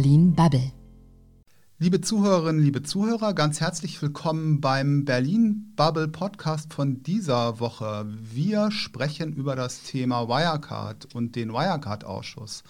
Berlin 0.00 0.32
Bubble. 0.32 0.72
Liebe 1.78 2.00
Zuhörerinnen, 2.00 2.62
liebe 2.62 2.82
Zuhörer, 2.82 3.34
ganz 3.34 3.60
herzlich 3.60 4.00
willkommen 4.00 4.62
beim 4.62 5.04
Berlin 5.04 5.74
Bubble 5.76 6.08
Podcast 6.08 6.72
von 6.72 7.02
dieser 7.02 7.60
Woche. 7.60 8.06
Wir 8.08 8.70
sprechen 8.70 9.34
über 9.34 9.56
das 9.56 9.82
Thema 9.82 10.26
Wirecard 10.26 11.14
und 11.14 11.36
den 11.36 11.52
Wirecard-Ausschuss 11.52 12.62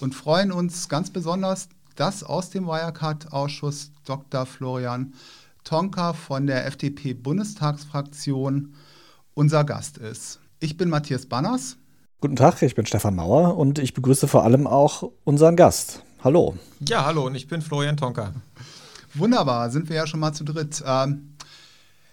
und 0.00 0.16
freuen 0.16 0.50
uns 0.50 0.88
ganz 0.88 1.10
besonders, 1.10 1.68
dass 1.94 2.24
aus 2.24 2.50
dem 2.50 2.66
Wirecard-Ausschuss 2.66 3.92
Dr. 4.04 4.44
Florian 4.44 5.14
Tonka 5.62 6.12
von 6.12 6.48
der 6.48 6.66
FDP-Bundestagsfraktion 6.66 8.74
unser 9.34 9.62
Gast 9.62 9.98
ist. 9.98 10.40
Ich 10.58 10.76
bin 10.76 10.88
Matthias 10.88 11.26
Banners. 11.26 11.76
Guten 12.20 12.34
Tag, 12.34 12.60
ich 12.62 12.74
bin 12.74 12.84
Stefan 12.84 13.14
Mauer 13.14 13.56
und 13.56 13.78
ich 13.78 13.94
begrüße 13.94 14.26
vor 14.26 14.42
allem 14.42 14.66
auch 14.66 15.12
unseren 15.22 15.54
Gast. 15.54 16.03
Hallo. 16.24 16.56
Ja, 16.88 17.04
hallo 17.04 17.26
und 17.26 17.34
ich 17.34 17.48
bin 17.48 17.60
Florian 17.60 17.98
Tonka. 17.98 18.32
Wunderbar, 19.12 19.68
sind 19.68 19.90
wir 19.90 19.96
ja 19.96 20.06
schon 20.06 20.20
mal 20.20 20.32
zu 20.32 20.42
dritt. 20.42 20.82
Ähm, 20.86 21.34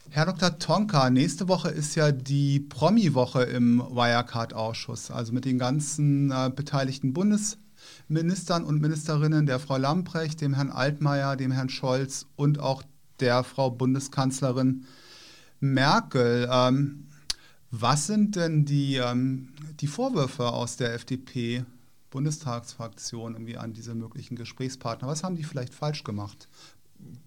Herr 0.10 0.26
Dr. 0.26 0.60
Tonka, 0.60 1.10
nächste 1.10 1.48
Woche 1.48 1.70
ist 1.70 1.96
ja 1.96 2.12
die 2.12 2.60
Promi-Woche 2.60 3.44
im 3.44 3.80
Wirecard-Ausschuss, 3.80 5.12
also 5.12 5.32
mit 5.32 5.46
den 5.46 5.58
ganzen 5.58 6.30
äh, 6.30 6.52
beteiligten 6.54 7.14
Bundesministern 7.14 8.66
und 8.66 8.82
Ministerinnen, 8.82 9.46
der 9.46 9.62
Frau 9.62 9.78
Lamprecht, 9.78 10.42
dem 10.42 10.56
Herrn 10.56 10.72
Altmaier, 10.72 11.38
dem 11.38 11.52
Herrn 11.52 11.70
Scholz 11.70 12.26
und 12.36 12.60
auch 12.60 12.84
der 13.22 13.46
Frau 13.46 13.70
Bundeskanzlerin 13.70 14.88
Merkel. 15.62 16.50
Ähm, 16.52 17.08
was 17.70 18.08
sind 18.08 18.36
denn 18.36 18.66
die, 18.66 18.98
ähm, 18.98 19.54
die 19.80 19.88
Vorwürfe 19.88 20.50
aus 20.50 20.76
der 20.76 20.96
FDP? 20.96 21.64
Bundestagsfraktion 22.12 23.34
irgendwie 23.34 23.58
an 23.58 23.74
diese 23.74 23.96
möglichen 23.96 24.36
Gesprächspartner? 24.36 25.08
Was 25.08 25.24
haben 25.24 25.36
die 25.36 25.44
vielleicht 25.44 25.74
falsch 25.74 26.04
gemacht? 26.04 26.48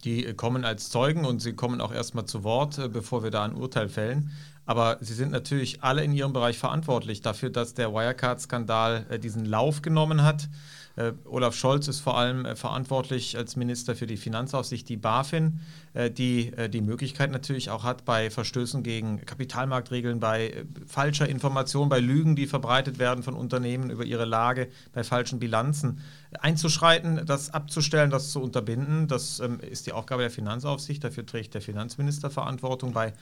Die 0.05 0.33
kommen 0.35 0.65
als 0.65 0.89
Zeugen 0.91 1.25
und 1.25 1.41
sie 1.41 1.55
kommen 1.55 1.81
auch 1.81 1.93
erstmal 1.93 2.27
zu 2.27 2.45
Wort, 2.45 2.79
äh, 2.79 2.89
bevor 2.89 3.25
wir 3.25 3.33
da 3.33 3.45
ein 3.45 3.55
Urteil 3.55 3.89
fällen. 3.89 4.31
Aber 4.67 4.99
sie 5.01 5.15
sind 5.15 5.33
natürlich 5.33 5.83
alle 5.83 6.05
in 6.05 6.13
ihrem 6.13 6.33
Bereich 6.33 6.59
verantwortlich 6.59 7.21
dafür, 7.21 7.51
dass 7.51 7.75
der 7.75 7.93
Wirecard-Skandal 7.93 9.07
äh, 9.11 9.19
diesen 9.19 9.45
Lauf 9.45 9.83
genommen 9.83 10.23
hat. 10.23 10.49
Äh, 10.97 11.13
Olaf 11.25 11.57
Scholz 11.57 11.89
ist 11.89 12.01
vor 12.01 12.17
allem 12.17 12.45
äh, 12.45 12.55
verantwortlich 12.55 13.37
als 13.37 13.57
Minister 13.57 13.97
für 13.97 14.07
die 14.07 14.17
Finanzaufsicht, 14.17 14.89
die 14.89 14.97
BaFin, 14.97 15.61
äh, 15.93 16.11
die 16.11 16.53
die 16.69 16.81
Möglichkeit 16.81 17.31
natürlich 17.31 17.71
auch 17.71 17.83
hat, 17.83 18.05
bei 18.05 18.31
Verstößen 18.31 18.83
gegen 18.83 19.25
Kapitalmarktregeln, 19.25 20.21
bei 20.21 20.65
falscher 20.87 21.29
Information, 21.29 21.89
bei 21.89 22.01
Lügen, 22.01 22.37
die 22.37 22.47
verbreitet 22.47 22.99
werden 22.99 23.25
von 23.25 23.35
Unternehmen 23.35 23.91
über 23.91 24.05
ihre 24.05 24.25
Lage, 24.25 24.69
bei 24.93 25.03
falschen 25.03 25.39
Bilanzen 25.39 26.01
einzuschreiten, 26.41 27.27
das 27.27 27.51
abzustellen, 27.51 28.11
das 28.11 28.31
zu 28.31 28.41
unterbinden. 28.41 29.09
Das 29.09 29.41
ähm, 29.41 29.59
ist 29.61 29.87
die 29.87 29.93
Aufgabe 29.93 30.23
der 30.23 30.31
Finanzaufsicht. 30.31 31.03
Dafür 31.03 31.27
trägt 31.27 31.55
der 31.55 31.61
Finanzminister 31.61 32.31
Verantwortung. 32.31 32.93
Bei 32.93 33.15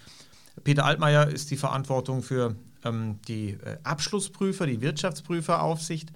Peter 0.64 0.84
Altmaier 0.84 1.29
ist 1.29 1.51
die 1.51 1.57
Verantwortung 1.57 2.23
für 2.23 2.55
ähm, 2.84 3.19
die 3.29 3.51
äh, 3.51 3.79
Abschlussprüfer, 3.83 4.67
die 4.67 4.81
Wirtschaftsprüferaufsicht. 4.81 6.12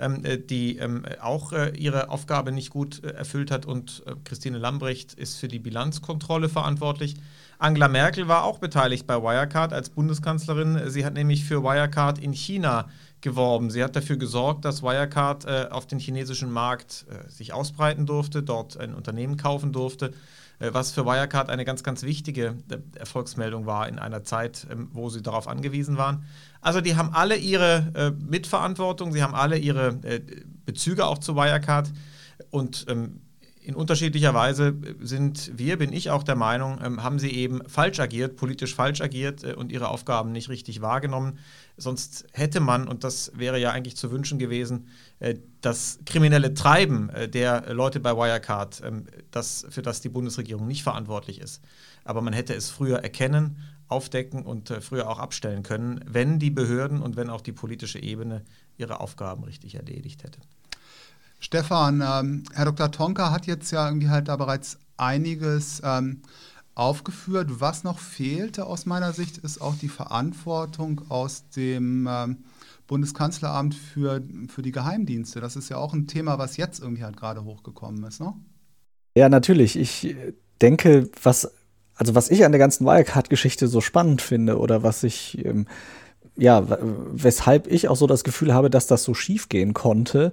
Ähm, 0.00 0.24
äh, 0.24 0.38
die 0.38 0.78
ähm, 0.78 1.02
auch 1.20 1.52
äh, 1.52 1.70
ihre 1.76 2.10
Aufgabe 2.10 2.52
nicht 2.52 2.70
gut 2.70 3.02
äh, 3.02 3.08
erfüllt 3.08 3.50
hat. 3.50 3.66
Und 3.66 4.04
Christine 4.22 4.58
Lambrecht 4.58 5.14
ist 5.14 5.38
für 5.38 5.48
die 5.48 5.58
Bilanzkontrolle 5.58 6.48
verantwortlich. 6.48 7.16
Angela 7.58 7.88
Merkel 7.88 8.28
war 8.28 8.44
auch 8.44 8.58
beteiligt 8.60 9.08
bei 9.08 9.20
Wirecard 9.20 9.72
als 9.72 9.90
Bundeskanzlerin. 9.90 10.88
Sie 10.88 11.04
hat 11.04 11.14
nämlich 11.14 11.44
für 11.44 11.64
Wirecard 11.64 12.20
in 12.20 12.32
China 12.32 12.88
geworben. 13.22 13.70
Sie 13.70 13.82
hat 13.82 13.96
dafür 13.96 14.16
gesorgt, 14.16 14.64
dass 14.64 14.84
Wirecard 14.84 15.44
äh, 15.46 15.66
auf 15.68 15.86
den 15.86 15.98
chinesischen 15.98 16.52
Markt 16.52 17.04
äh, 17.10 17.28
sich 17.28 17.52
ausbreiten 17.52 18.06
durfte, 18.06 18.44
dort 18.44 18.78
ein 18.78 18.94
Unternehmen 18.94 19.36
kaufen 19.36 19.72
durfte, 19.72 20.06
äh, 20.06 20.12
was 20.60 20.92
für 20.92 21.06
Wirecard 21.06 21.50
eine 21.50 21.64
ganz, 21.64 21.82
ganz 21.82 22.02
wichtige 22.02 22.56
Erfolgsmeldung 22.96 23.66
war 23.66 23.88
in 23.88 23.98
einer 23.98 24.24
Zeit, 24.24 24.66
ähm, 24.70 24.88
wo 24.92 25.08
sie 25.08 25.22
darauf 25.22 25.46
angewiesen 25.46 25.96
waren. 25.96 26.24
Also 26.60 26.80
die 26.80 26.96
haben 26.96 27.10
alle 27.14 27.36
ihre 27.36 27.92
äh, 27.94 28.10
Mitverantwortung, 28.10 29.12
sie 29.12 29.22
haben 29.22 29.34
alle 29.34 29.58
ihre 29.58 29.98
äh, 30.02 30.20
Bezüge 30.64 31.06
auch 31.06 31.18
zu 31.18 31.36
Wirecard 31.36 31.92
und 32.50 32.86
ähm, 32.88 33.20
in 33.68 33.74
unterschiedlicher 33.74 34.32
Weise 34.32 34.74
sind 34.98 35.52
wir, 35.58 35.76
bin 35.76 35.92
ich 35.92 36.08
auch 36.08 36.22
der 36.22 36.36
Meinung, 36.36 36.80
ähm, 36.82 37.02
haben 37.02 37.18
sie 37.18 37.30
eben 37.30 37.60
falsch 37.68 38.00
agiert, 38.00 38.36
politisch 38.36 38.74
falsch 38.74 39.02
agiert 39.02 39.44
äh, 39.44 39.52
und 39.52 39.70
ihre 39.70 39.88
Aufgaben 39.88 40.32
nicht 40.32 40.48
richtig 40.48 40.80
wahrgenommen. 40.80 41.38
Sonst 41.76 42.26
hätte 42.32 42.60
man, 42.60 42.88
und 42.88 43.04
das 43.04 43.30
wäre 43.34 43.60
ja 43.60 43.70
eigentlich 43.70 43.94
zu 43.94 44.10
wünschen 44.10 44.38
gewesen, 44.38 44.88
äh, 45.18 45.34
das 45.60 45.98
kriminelle 46.06 46.54
Treiben 46.54 47.10
äh, 47.10 47.28
der 47.28 47.74
Leute 47.74 48.00
bei 48.00 48.16
Wirecard, 48.16 48.80
ähm, 48.86 49.04
das, 49.32 49.66
für 49.68 49.82
das 49.82 50.00
die 50.00 50.08
Bundesregierung 50.08 50.66
nicht 50.66 50.82
verantwortlich 50.82 51.38
ist. 51.38 51.62
Aber 52.04 52.22
man 52.22 52.32
hätte 52.32 52.54
es 52.54 52.70
früher 52.70 53.00
erkennen, 53.00 53.58
aufdecken 53.86 54.46
und 54.46 54.70
äh, 54.70 54.80
früher 54.80 55.10
auch 55.10 55.18
abstellen 55.18 55.62
können, 55.62 56.00
wenn 56.06 56.38
die 56.38 56.50
Behörden 56.50 57.02
und 57.02 57.16
wenn 57.16 57.28
auch 57.28 57.42
die 57.42 57.52
politische 57.52 57.98
Ebene 57.98 58.46
ihre 58.78 59.00
Aufgaben 59.00 59.44
richtig 59.44 59.74
erledigt 59.74 60.24
hätte. 60.24 60.40
Stefan, 61.38 62.02
ähm, 62.04 62.44
Herr 62.52 62.64
Dr. 62.64 62.90
Tonka 62.90 63.30
hat 63.30 63.46
jetzt 63.46 63.70
ja 63.70 63.86
irgendwie 63.86 64.08
halt 64.08 64.28
da 64.28 64.36
bereits 64.36 64.78
einiges 64.96 65.80
ähm, 65.84 66.22
aufgeführt. 66.74 67.60
Was 67.60 67.84
noch 67.84 67.98
fehlte 67.98 68.66
aus 68.66 68.86
meiner 68.86 69.12
Sicht, 69.12 69.38
ist 69.38 69.60
auch 69.60 69.76
die 69.76 69.88
Verantwortung 69.88 71.02
aus 71.08 71.48
dem 71.50 72.08
ähm, 72.10 72.38
Bundeskanzleramt 72.86 73.74
für, 73.74 74.22
für 74.48 74.62
die 74.62 74.72
Geheimdienste. 74.72 75.40
Das 75.40 75.56
ist 75.56 75.68
ja 75.68 75.76
auch 75.76 75.92
ein 75.92 76.06
Thema, 76.06 76.38
was 76.38 76.56
jetzt 76.56 76.80
irgendwie 76.80 77.04
halt 77.04 77.16
gerade 77.16 77.44
hochgekommen 77.44 78.02
ist, 78.04 78.20
ne? 78.20 78.34
Ja, 79.14 79.28
natürlich. 79.28 79.76
Ich 79.76 80.16
denke, 80.62 81.10
was, 81.22 81.50
also 81.96 82.14
was 82.14 82.30
ich 82.30 82.44
an 82.44 82.52
der 82.52 82.58
ganzen 82.60 82.86
Wirecard-Geschichte 82.86 83.66
so 83.68 83.80
spannend 83.80 84.22
finde 84.22 84.58
oder 84.58 84.82
was 84.82 85.02
ich, 85.02 85.44
ähm, 85.44 85.66
ja, 86.36 86.64
weshalb 87.12 87.66
ich 87.66 87.88
auch 87.88 87.96
so 87.96 88.06
das 88.06 88.22
Gefühl 88.22 88.54
habe, 88.54 88.70
dass 88.70 88.86
das 88.86 89.02
so 89.02 89.14
schief 89.14 89.48
gehen 89.48 89.74
konnte, 89.74 90.32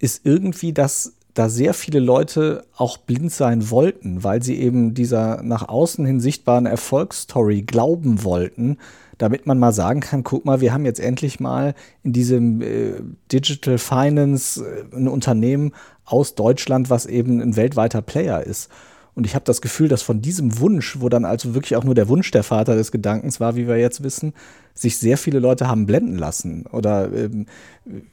ist 0.00 0.22
irgendwie, 0.24 0.72
dass 0.72 1.14
da 1.34 1.48
sehr 1.48 1.74
viele 1.74 2.00
Leute 2.00 2.64
auch 2.76 2.96
blind 2.96 3.30
sein 3.32 3.70
wollten, 3.70 4.24
weil 4.24 4.42
sie 4.42 4.56
eben 4.56 4.94
dieser 4.94 5.42
nach 5.42 5.68
außen 5.68 6.04
hin 6.04 6.20
sichtbaren 6.20 6.66
Erfolgsstory 6.66 7.62
glauben 7.62 8.24
wollten, 8.24 8.78
damit 9.18 9.46
man 9.46 9.58
mal 9.58 9.72
sagen 9.72 10.00
kann, 10.00 10.24
guck 10.24 10.44
mal, 10.44 10.60
wir 10.60 10.72
haben 10.72 10.84
jetzt 10.84 10.98
endlich 10.98 11.38
mal 11.38 11.74
in 12.02 12.12
diesem 12.12 12.62
äh, 12.62 12.94
Digital 13.30 13.78
Finance 13.78 14.64
äh, 14.64 14.96
ein 14.96 15.06
Unternehmen 15.06 15.72
aus 16.04 16.34
Deutschland, 16.34 16.90
was 16.90 17.06
eben 17.06 17.40
ein 17.40 17.54
weltweiter 17.54 18.02
Player 18.02 18.42
ist. 18.42 18.70
Und 19.14 19.26
ich 19.26 19.34
habe 19.34 19.44
das 19.44 19.60
Gefühl, 19.60 19.88
dass 19.88 20.02
von 20.02 20.22
diesem 20.22 20.58
Wunsch, 20.58 21.00
wo 21.00 21.08
dann 21.08 21.24
also 21.24 21.54
wirklich 21.54 21.76
auch 21.76 21.84
nur 21.84 21.94
der 21.94 22.08
Wunsch 22.08 22.30
der 22.30 22.42
Vater 22.42 22.76
des 22.76 22.92
Gedankens 22.92 23.40
war, 23.40 23.56
wie 23.56 23.66
wir 23.66 23.76
jetzt 23.76 24.02
wissen, 24.02 24.32
sich 24.74 24.98
sehr 24.98 25.18
viele 25.18 25.40
Leute 25.40 25.68
haben 25.68 25.86
blenden 25.86 26.16
lassen. 26.16 26.66
Oder 26.66 27.12
ähm, 27.12 27.46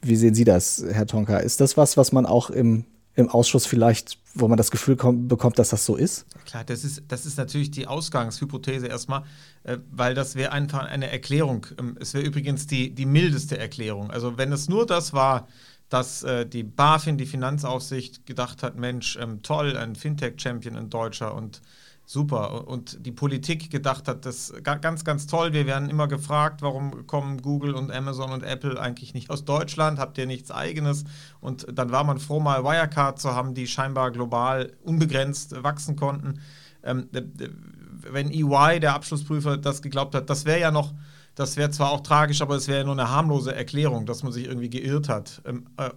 wie 0.02 0.16
sehen 0.16 0.34
Sie 0.34 0.44
das, 0.44 0.84
Herr 0.90 1.06
Tonka? 1.06 1.38
Ist 1.38 1.60
das 1.60 1.76
was, 1.76 1.96
was 1.96 2.12
man 2.12 2.26
auch 2.26 2.50
im, 2.50 2.84
im 3.14 3.28
Ausschuss 3.28 3.66
vielleicht, 3.66 4.18
wo 4.34 4.48
man 4.48 4.58
das 4.58 4.70
Gefühl 4.70 4.96
kommt, 4.96 5.28
bekommt, 5.28 5.58
dass 5.58 5.70
das 5.70 5.84
so 5.84 5.96
ist? 5.96 6.26
Klar, 6.44 6.64
das 6.64 6.84
ist, 6.84 7.02
das 7.08 7.26
ist 7.26 7.38
natürlich 7.38 7.70
die 7.70 7.86
Ausgangshypothese 7.86 8.86
erstmal, 8.86 9.22
äh, 9.64 9.78
weil 9.90 10.14
das 10.14 10.34
wäre 10.34 10.52
einfach 10.52 10.84
eine 10.84 11.10
Erklärung. 11.10 11.66
Ähm, 11.78 11.96
es 12.00 12.14
wäre 12.14 12.24
übrigens 12.24 12.66
die, 12.66 12.94
die 12.94 13.06
mildeste 13.06 13.58
Erklärung. 13.58 14.10
Also 14.10 14.36
wenn 14.36 14.52
es 14.52 14.68
nur 14.68 14.86
das 14.86 15.12
war, 15.12 15.48
dass 15.88 16.22
äh, 16.22 16.46
die 16.46 16.62
BaFin, 16.62 17.16
die 17.16 17.26
Finanzaufsicht, 17.26 18.26
gedacht 18.26 18.62
hat, 18.62 18.76
Mensch, 18.76 19.16
ähm, 19.20 19.42
toll, 19.42 19.76
ein 19.76 19.94
Fintech-Champion 19.94 20.76
in 20.76 20.90
Deutscher 20.90 21.34
und 21.34 21.62
super. 22.08 22.66
Und 22.66 23.04
die 23.04 23.12
Politik 23.12 23.70
gedacht 23.70 24.08
hat, 24.08 24.24
das 24.24 24.50
ist 24.50 24.64
ganz, 24.64 25.04
ganz 25.04 25.26
toll. 25.26 25.52
Wir 25.52 25.66
werden 25.66 25.90
immer 25.90 26.08
gefragt, 26.08 26.62
warum 26.62 27.06
kommen 27.06 27.42
Google 27.42 27.74
und 27.74 27.92
Amazon 27.92 28.32
und 28.32 28.42
Apple 28.42 28.80
eigentlich 28.80 29.12
nicht 29.12 29.28
aus 29.28 29.44
Deutschland? 29.44 29.98
Habt 29.98 30.16
ihr 30.16 30.26
nichts 30.26 30.50
eigenes? 30.50 31.04
Und 31.40 31.66
dann 31.70 31.90
war 31.90 32.04
man 32.04 32.18
froh, 32.18 32.40
mal 32.40 32.64
Wirecard 32.64 33.20
zu 33.20 33.34
haben, 33.34 33.54
die 33.54 33.66
scheinbar 33.66 34.10
global 34.10 34.72
unbegrenzt 34.82 35.62
wachsen 35.62 35.96
konnten. 35.96 36.40
Ähm, 36.82 37.08
wenn 37.12 38.30
EY, 38.30 38.80
der 38.80 38.94
Abschlussprüfer, 38.94 39.58
das 39.58 39.82
geglaubt 39.82 40.14
hat, 40.14 40.30
das 40.30 40.46
wäre 40.46 40.60
ja 40.60 40.70
noch 40.70 40.94
das 41.38 41.56
wäre 41.56 41.70
zwar 41.70 41.92
auch 41.92 42.00
tragisch, 42.00 42.42
aber 42.42 42.56
es 42.56 42.66
wäre 42.66 42.84
nur 42.84 42.94
eine 42.94 43.10
harmlose 43.10 43.54
Erklärung, 43.54 44.06
dass 44.06 44.24
man 44.24 44.32
sich 44.32 44.46
irgendwie 44.46 44.70
geirrt 44.70 45.08
hat 45.08 45.40
ähm, 45.44 45.66
äh, 45.76 45.88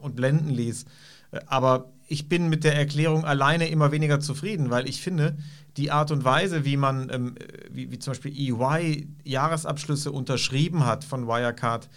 und 0.00 0.16
blenden 0.16 0.50
ließ. 0.50 0.86
Äh, 1.30 1.40
aber 1.46 1.92
ich 2.08 2.28
bin 2.28 2.48
mit 2.48 2.64
der 2.64 2.74
Erklärung 2.74 3.24
alleine 3.24 3.68
immer 3.68 3.92
weniger 3.92 4.18
zufrieden, 4.18 4.70
weil 4.70 4.88
ich 4.88 5.00
finde, 5.00 5.36
die 5.76 5.92
Art 5.92 6.10
und 6.10 6.24
Weise, 6.24 6.64
wie 6.64 6.76
man, 6.76 7.10
ähm, 7.12 7.36
wie, 7.70 7.92
wie, 7.92 8.00
zum 8.00 8.10
Beispiel 8.10 8.32
EY 8.36 9.06
Jahresabschlüsse 9.22 10.10
unterschrieben 10.10 10.84
hat 10.84 11.04
von 11.04 11.28
Wirecard, 11.28 11.88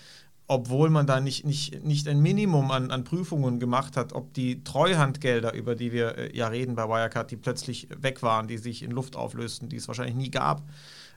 obwohl 0.46 0.92
man 0.92 1.08
da 1.08 1.20
nicht, 1.20 1.44
nicht, 1.44 1.84
nicht 1.84 2.08
ein 2.08 2.22
Minimum 2.22 2.70
an, 2.70 2.92
an 2.92 3.04
Prüfungen 3.04 3.60
gemacht 3.60 3.98
hat, 3.98 4.14
ob 4.14 4.32
die 4.36 4.64
Treuhandgelder, 4.64 5.56
über 5.56 5.74
die 5.74 5.92
wir 5.92 6.20
äh, 6.20 6.38
ja 6.38 6.50
reden 6.50 6.76
bei 6.76 6.88
Wirecard, 6.88 7.32
die 7.32 7.38
plötzlich 7.38 7.88
weg 7.98 8.22
waren, 8.22 8.48
die 8.48 8.60
sich 8.60 8.84
in 8.84 8.92
Luft 8.92 9.16
auflösten, 9.16 9.70
die 9.70 9.78
es 9.78 9.88
wahrscheinlich 9.88 10.16
nie 10.16 10.30
gab, 10.30 10.62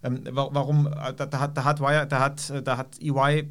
ähm, 0.04 0.20
warum, 0.30 0.86
äh, 0.86 1.14
da, 1.14 1.26
da, 1.26 1.40
hat, 1.40 1.56
da, 1.56 1.64
hat, 1.64 1.80
da, 1.80 2.20
hat, 2.20 2.52
da 2.64 2.76
hat 2.76 3.00
EY 3.00 3.48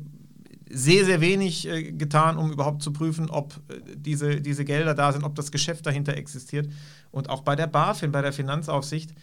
sehr, 0.70 1.06
sehr 1.06 1.22
wenig 1.22 1.68
äh, 1.68 1.92
getan, 1.92 2.38
um 2.38 2.52
überhaupt 2.52 2.82
zu 2.82 2.94
prüfen, 2.94 3.30
ob 3.30 3.60
äh, 3.68 3.80
diese, 3.96 4.40
diese 4.40 4.64
Gelder 4.64 4.94
da 4.94 5.12
sind, 5.12 5.24
ob 5.24 5.36
das 5.36 5.52
Geschäft 5.52 5.86
dahinter 5.86 6.16
existiert. 6.16 6.70
Und 7.12 7.30
auch 7.30 7.42
bei 7.42 7.56
der 7.56 7.68
BaFin, 7.68 8.12
bei 8.12 8.22
der 8.22 8.34
Finanzaufsicht, 8.34 9.14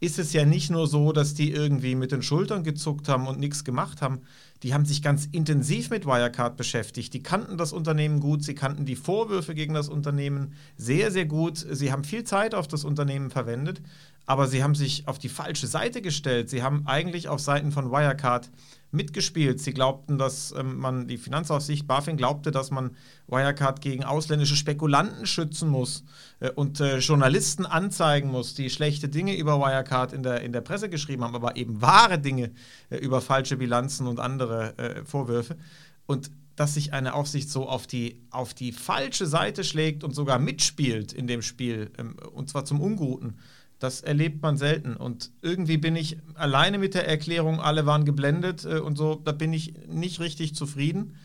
ist 0.00 0.18
es 0.18 0.32
ja 0.32 0.44
nicht 0.44 0.70
nur 0.70 0.86
so, 0.86 1.12
dass 1.12 1.34
die 1.34 1.52
irgendwie 1.52 1.94
mit 1.94 2.10
den 2.10 2.22
Schultern 2.22 2.64
gezuckt 2.64 3.08
haben 3.08 3.26
und 3.26 3.38
nichts 3.38 3.64
gemacht 3.64 4.02
haben. 4.02 4.20
Die 4.62 4.74
haben 4.74 4.84
sich 4.84 5.02
ganz 5.02 5.26
intensiv 5.32 5.88
mit 5.90 6.04
Wirecard 6.04 6.56
beschäftigt. 6.56 7.14
Die 7.14 7.22
kannten 7.22 7.56
das 7.56 7.72
Unternehmen 7.72 8.20
gut, 8.20 8.44
sie 8.44 8.54
kannten 8.54 8.84
die 8.84 8.96
Vorwürfe 8.96 9.54
gegen 9.54 9.72
das 9.72 9.88
Unternehmen 9.88 10.52
sehr, 10.76 11.10
sehr 11.10 11.24
gut. 11.24 11.56
Sie 11.56 11.90
haben 11.90 12.04
viel 12.04 12.24
Zeit 12.24 12.54
auf 12.54 12.68
das 12.68 12.84
Unternehmen 12.84 13.30
verwendet, 13.30 13.80
aber 14.26 14.48
sie 14.48 14.62
haben 14.62 14.74
sich 14.74 15.08
auf 15.08 15.18
die 15.18 15.30
falsche 15.30 15.66
Seite 15.66 16.02
gestellt. 16.02 16.50
Sie 16.50 16.62
haben 16.62 16.86
eigentlich 16.86 17.28
auf 17.28 17.40
Seiten 17.40 17.72
von 17.72 17.90
Wirecard 17.90 18.50
mitgespielt. 18.92 19.60
Sie 19.60 19.72
glaubten, 19.72 20.18
dass 20.18 20.52
ähm, 20.52 20.78
man, 20.78 21.06
die 21.06 21.18
Finanzaufsicht 21.18 21.86
BaFin 21.86 22.16
glaubte, 22.16 22.50
dass 22.50 22.70
man 22.70 22.96
Wirecard 23.28 23.80
gegen 23.80 24.04
ausländische 24.04 24.56
Spekulanten 24.56 25.26
schützen 25.26 25.68
muss 25.68 26.04
äh, 26.40 26.50
und 26.50 26.80
äh, 26.80 26.98
Journalisten 26.98 27.66
anzeigen 27.66 28.30
muss, 28.30 28.54
die 28.54 28.70
schlechte 28.70 29.08
Dinge 29.08 29.36
über 29.36 29.58
Wirecard 29.60 30.12
in 30.12 30.22
der, 30.22 30.42
in 30.42 30.52
der 30.52 30.60
Presse 30.60 30.88
geschrieben 30.88 31.24
haben, 31.24 31.34
aber 31.34 31.56
eben 31.56 31.80
wahre 31.80 32.18
Dinge 32.18 32.50
äh, 32.90 32.96
über 32.96 33.20
falsche 33.20 33.56
Bilanzen 33.56 34.06
und 34.06 34.18
andere 34.20 34.74
Vorwürfe. 35.04 35.56
Und 36.06 36.30
dass 36.60 36.74
sich 36.74 36.92
eine 36.92 37.14
Aufsicht 37.14 37.48
so 37.48 37.66
auf 37.66 37.86
die, 37.86 38.20
auf 38.30 38.52
die 38.52 38.72
falsche 38.72 39.24
Seite 39.24 39.64
schlägt 39.64 40.04
und 40.04 40.14
sogar 40.14 40.38
mitspielt 40.38 41.10
in 41.10 41.26
dem 41.26 41.40
Spiel, 41.40 41.90
ähm, 41.96 42.16
und 42.34 42.50
zwar 42.50 42.66
zum 42.66 42.82
Unguten 42.82 43.38
das 43.80 44.02
erlebt 44.02 44.42
man 44.42 44.56
selten. 44.56 44.94
Und 44.94 45.32
irgendwie 45.42 45.78
bin 45.78 45.96
ich 45.96 46.18
alleine 46.34 46.78
mit 46.78 46.94
der 46.94 47.08
Erklärung, 47.08 47.60
alle 47.60 47.86
waren 47.86 48.04
geblendet 48.04 48.64
äh, 48.64 48.78
und 48.78 48.96
so, 48.96 49.16
da 49.16 49.32
bin 49.32 49.52
ich 49.52 49.74
nicht 49.88 50.20
richtig 50.20 50.54
zufrieden. 50.54 51.16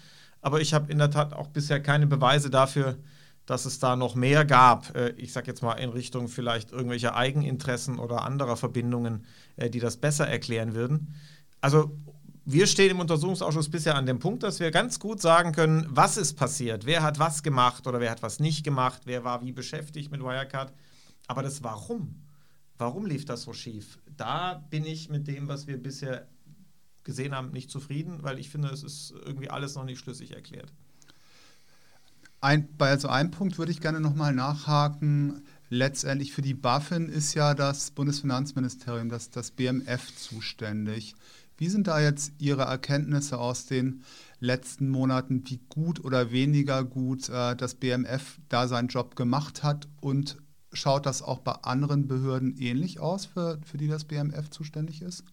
Aber 0.42 0.62
ich 0.62 0.74
habe 0.74 0.92
in 0.92 0.98
der 0.98 1.12
Tat 1.12 1.34
auch 1.34 1.48
bisher 1.48 1.80
keine 1.82 2.08
Beweise 2.08 2.50
dafür, 2.50 2.98
dass 3.46 3.66
es 3.66 3.80
da 3.80 3.96
noch 3.96 4.16
mehr 4.16 4.46
gab. 4.46 4.96
Äh, 4.96 5.10
ich 5.18 5.34
sage 5.34 5.48
jetzt 5.48 5.62
mal 5.62 5.74
in 5.74 5.90
Richtung 5.90 6.30
vielleicht 6.30 6.72
irgendwelcher 6.72 7.16
Eigeninteressen 7.16 8.00
oder 8.00 8.24
anderer 8.24 8.56
Verbindungen, 8.56 9.26
äh, 9.58 9.70
die 9.70 9.80
das 9.80 9.98
besser 9.98 10.28
erklären 10.28 10.74
würden. 10.74 11.14
Also 11.60 11.92
wir 12.46 12.68
stehen 12.68 12.92
im 12.92 13.00
Untersuchungsausschuss 13.00 13.70
bisher 13.70 13.96
an 13.96 14.06
dem 14.06 14.20
Punkt, 14.20 14.44
dass 14.44 14.60
wir 14.60 14.72
ganz 14.72 15.00
gut 15.00 15.20
sagen 15.20 15.52
können, 15.52 15.88
was 15.90 16.16
ist 16.16 16.36
passiert, 16.36 16.86
wer 16.86 17.02
hat 17.04 17.20
was 17.20 17.44
gemacht 17.44 17.88
oder 17.88 18.00
wer 18.00 18.12
hat 18.12 18.22
was 18.22 18.40
nicht 18.40 18.64
gemacht, 18.64 19.02
wer 19.06 19.24
war 19.24 19.42
wie 19.42 19.52
beschäftigt 19.52 20.12
mit 20.12 20.22
Wirecard. 20.22 20.72
Aber 21.28 21.42
das 21.42 21.64
Warum, 21.64 22.25
Warum 22.78 23.06
lief 23.06 23.26
das 23.26 23.44
so 23.44 23.54
schief? 23.54 24.00
Da 24.18 24.66
bin 24.70 24.86
ich 24.86 25.10
mit 25.10 25.28
dem, 25.28 25.48
was 25.48 25.68
wir 25.68 25.82
bisher 25.82 26.28
gesehen 27.04 27.34
haben, 27.34 27.52
nicht 27.52 27.70
zufrieden, 27.70 28.24
weil 28.24 28.40
ich 28.40 28.50
finde, 28.50 28.70
es 28.70 28.84
ist 28.84 29.14
irgendwie 29.26 29.50
alles 29.50 29.76
noch 29.76 29.86
nicht 29.86 30.00
schlüssig 30.00 30.32
erklärt. 30.32 30.74
Ein, 32.42 32.68
bei 32.78 32.90
also 32.90 33.08
einem 33.08 33.32
Punkt 33.32 33.58
würde 33.58 33.72
ich 33.72 33.82
gerne 33.82 34.00
nochmal 34.00 34.34
nachhaken. 34.34 35.44
Letztendlich 35.70 36.34
für 36.34 36.42
die 36.42 36.54
BaFin 36.54 37.10
ist 37.10 37.34
ja 37.34 37.54
das 37.54 37.92
Bundesfinanzministerium, 37.92 39.10
das, 39.10 39.32
das 39.32 39.52
BMF 39.52 40.16
zuständig. 40.16 41.16
Wie 41.58 41.70
sind 41.70 41.88
da 41.88 42.00
jetzt 42.02 42.34
Ihre 42.38 42.64
Erkenntnisse 42.64 43.38
aus 43.40 43.66
den 43.66 44.04
letzten 44.40 44.90
Monaten, 44.90 45.44
wie 45.48 45.62
gut 45.70 46.04
oder 46.04 46.32
weniger 46.32 46.84
gut 46.84 47.30
äh, 47.30 47.56
das 47.56 47.76
BMF 47.76 48.40
da 48.50 48.68
seinen 48.68 48.90
Job 48.90 49.16
gemacht 49.16 49.64
hat 49.64 49.88
und 50.02 50.38
Schaut 50.76 51.06
das 51.06 51.22
auch 51.22 51.40
bei 51.40 51.54
anderen 51.54 52.08
Behörden 52.08 52.58
ähnlich 52.58 53.00
aus, 53.00 53.26
für, 53.26 53.60
für 53.66 53.78
die 53.78 53.88
das 53.88 54.04
BMF 54.04 54.50
zuständig 54.50 55.02
ist? 55.02 55.24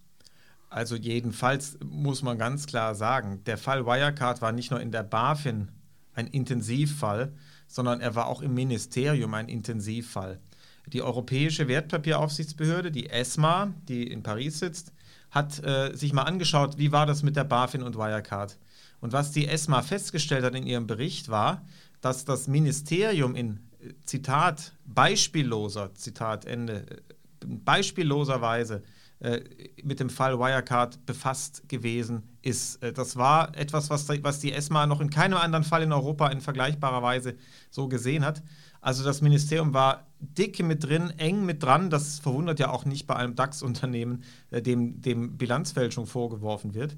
Also 0.71 0.97
jedenfalls 0.97 1.79
muss 1.85 2.23
man 2.23 2.39
ganz 2.39 2.67
klar 2.67 2.95
sagen, 2.95 3.43
der 3.45 3.59
Fall 3.59 3.85
Wirecard 3.85 4.41
war 4.41 4.53
nicht 4.53 4.71
nur 4.71 4.81
in 4.81 4.93
der 4.93 5.03
BaFin 5.03 5.69
ein 6.15 6.27
Intensivfall, 6.29 7.33
sondern 7.67 8.01
er 8.01 8.15
war 8.15 8.27
auch 8.27 8.41
im 8.41 8.55
Ministerium 8.55 9.35
ein 9.35 9.49
Intensivfall. 9.49 10.39
Die 10.87 11.03
Europäische 11.03 11.69
Wertpapieraufsichtsbehörde, 11.69 12.91
die 12.91 13.11
ESMA, 13.11 13.75
die 13.89 14.07
in 14.07 14.23
Paris 14.23 14.61
sitzt, 14.61 14.93
hat 15.31 15.63
äh, 15.65 15.95
sich 15.95 16.13
mal 16.13 16.23
angeschaut, 16.23 16.79
wie 16.79 16.93
war 16.93 17.07
das 17.07 17.23
mit 17.23 17.37
der 17.37 17.45
BaFin 17.45 17.83
und 17.83 17.97
Wirecard. 17.97 18.59
Und 19.01 19.13
was 19.13 19.33
die 19.33 19.49
ESMA 19.49 19.83
festgestellt 19.83 20.45
hat 20.45 20.55
in 20.55 20.67
ihrem 20.67 20.87
Bericht 20.87 21.29
war, 21.29 21.67
dass 22.01 22.25
das 22.25 22.47
Ministerium 22.47 23.35
in 23.35 23.61
Zitat, 24.05 24.73
beispielloser, 24.85 25.95
Zitat 25.95 26.45
Ende, 26.45 27.03
beispielloserweise 27.45 28.83
äh, 29.23 29.41
mit 29.85 30.01
dem 30.01 30.11
Fall 30.11 30.39
Wirecard 30.39 31.07
befasst 31.07 31.69
gewesen 31.69 32.25
ist. 32.43 32.83
Äh, 32.83 32.93
das 32.93 33.17
war 33.17 33.57
etwas, 33.57 33.89
was, 33.89 34.09
was 34.09 34.41
die 34.41 34.53
ESMA 34.53 34.87
noch 34.87 35.01
in 35.01 35.11
keinem 35.11 35.39
anderen 35.39 35.65
Fall 35.65 35.83
in 35.83 35.93
Europa 35.93 36.29
in 36.29 36.41
vergleichbarer 36.41 37.03
Weise 37.03 37.37
so 37.71 37.87
gesehen 37.87 38.25
hat. 38.25 38.43
Also 38.81 39.05
das 39.05 39.21
Ministerium 39.21 39.75
war 39.75 40.09
dick 40.19 40.61
mit 40.65 40.83
drin, 40.83 41.13
eng 41.19 41.47
mit 41.47 41.63
dran. 41.63 41.89
Das 41.89 42.19
verwundert 42.19 42.59
ja 42.59 42.71
auch 42.71 42.85
nicht 42.85 43.07
bei 43.07 43.15
einem 43.15 43.37
DAX-Unternehmen, 43.37 44.25
äh, 44.51 44.61
dem, 44.61 45.01
dem 45.01 45.39
Bilanzfälschung 45.39 46.07
vorgeworfen 46.07 46.75
wird. 46.75 46.97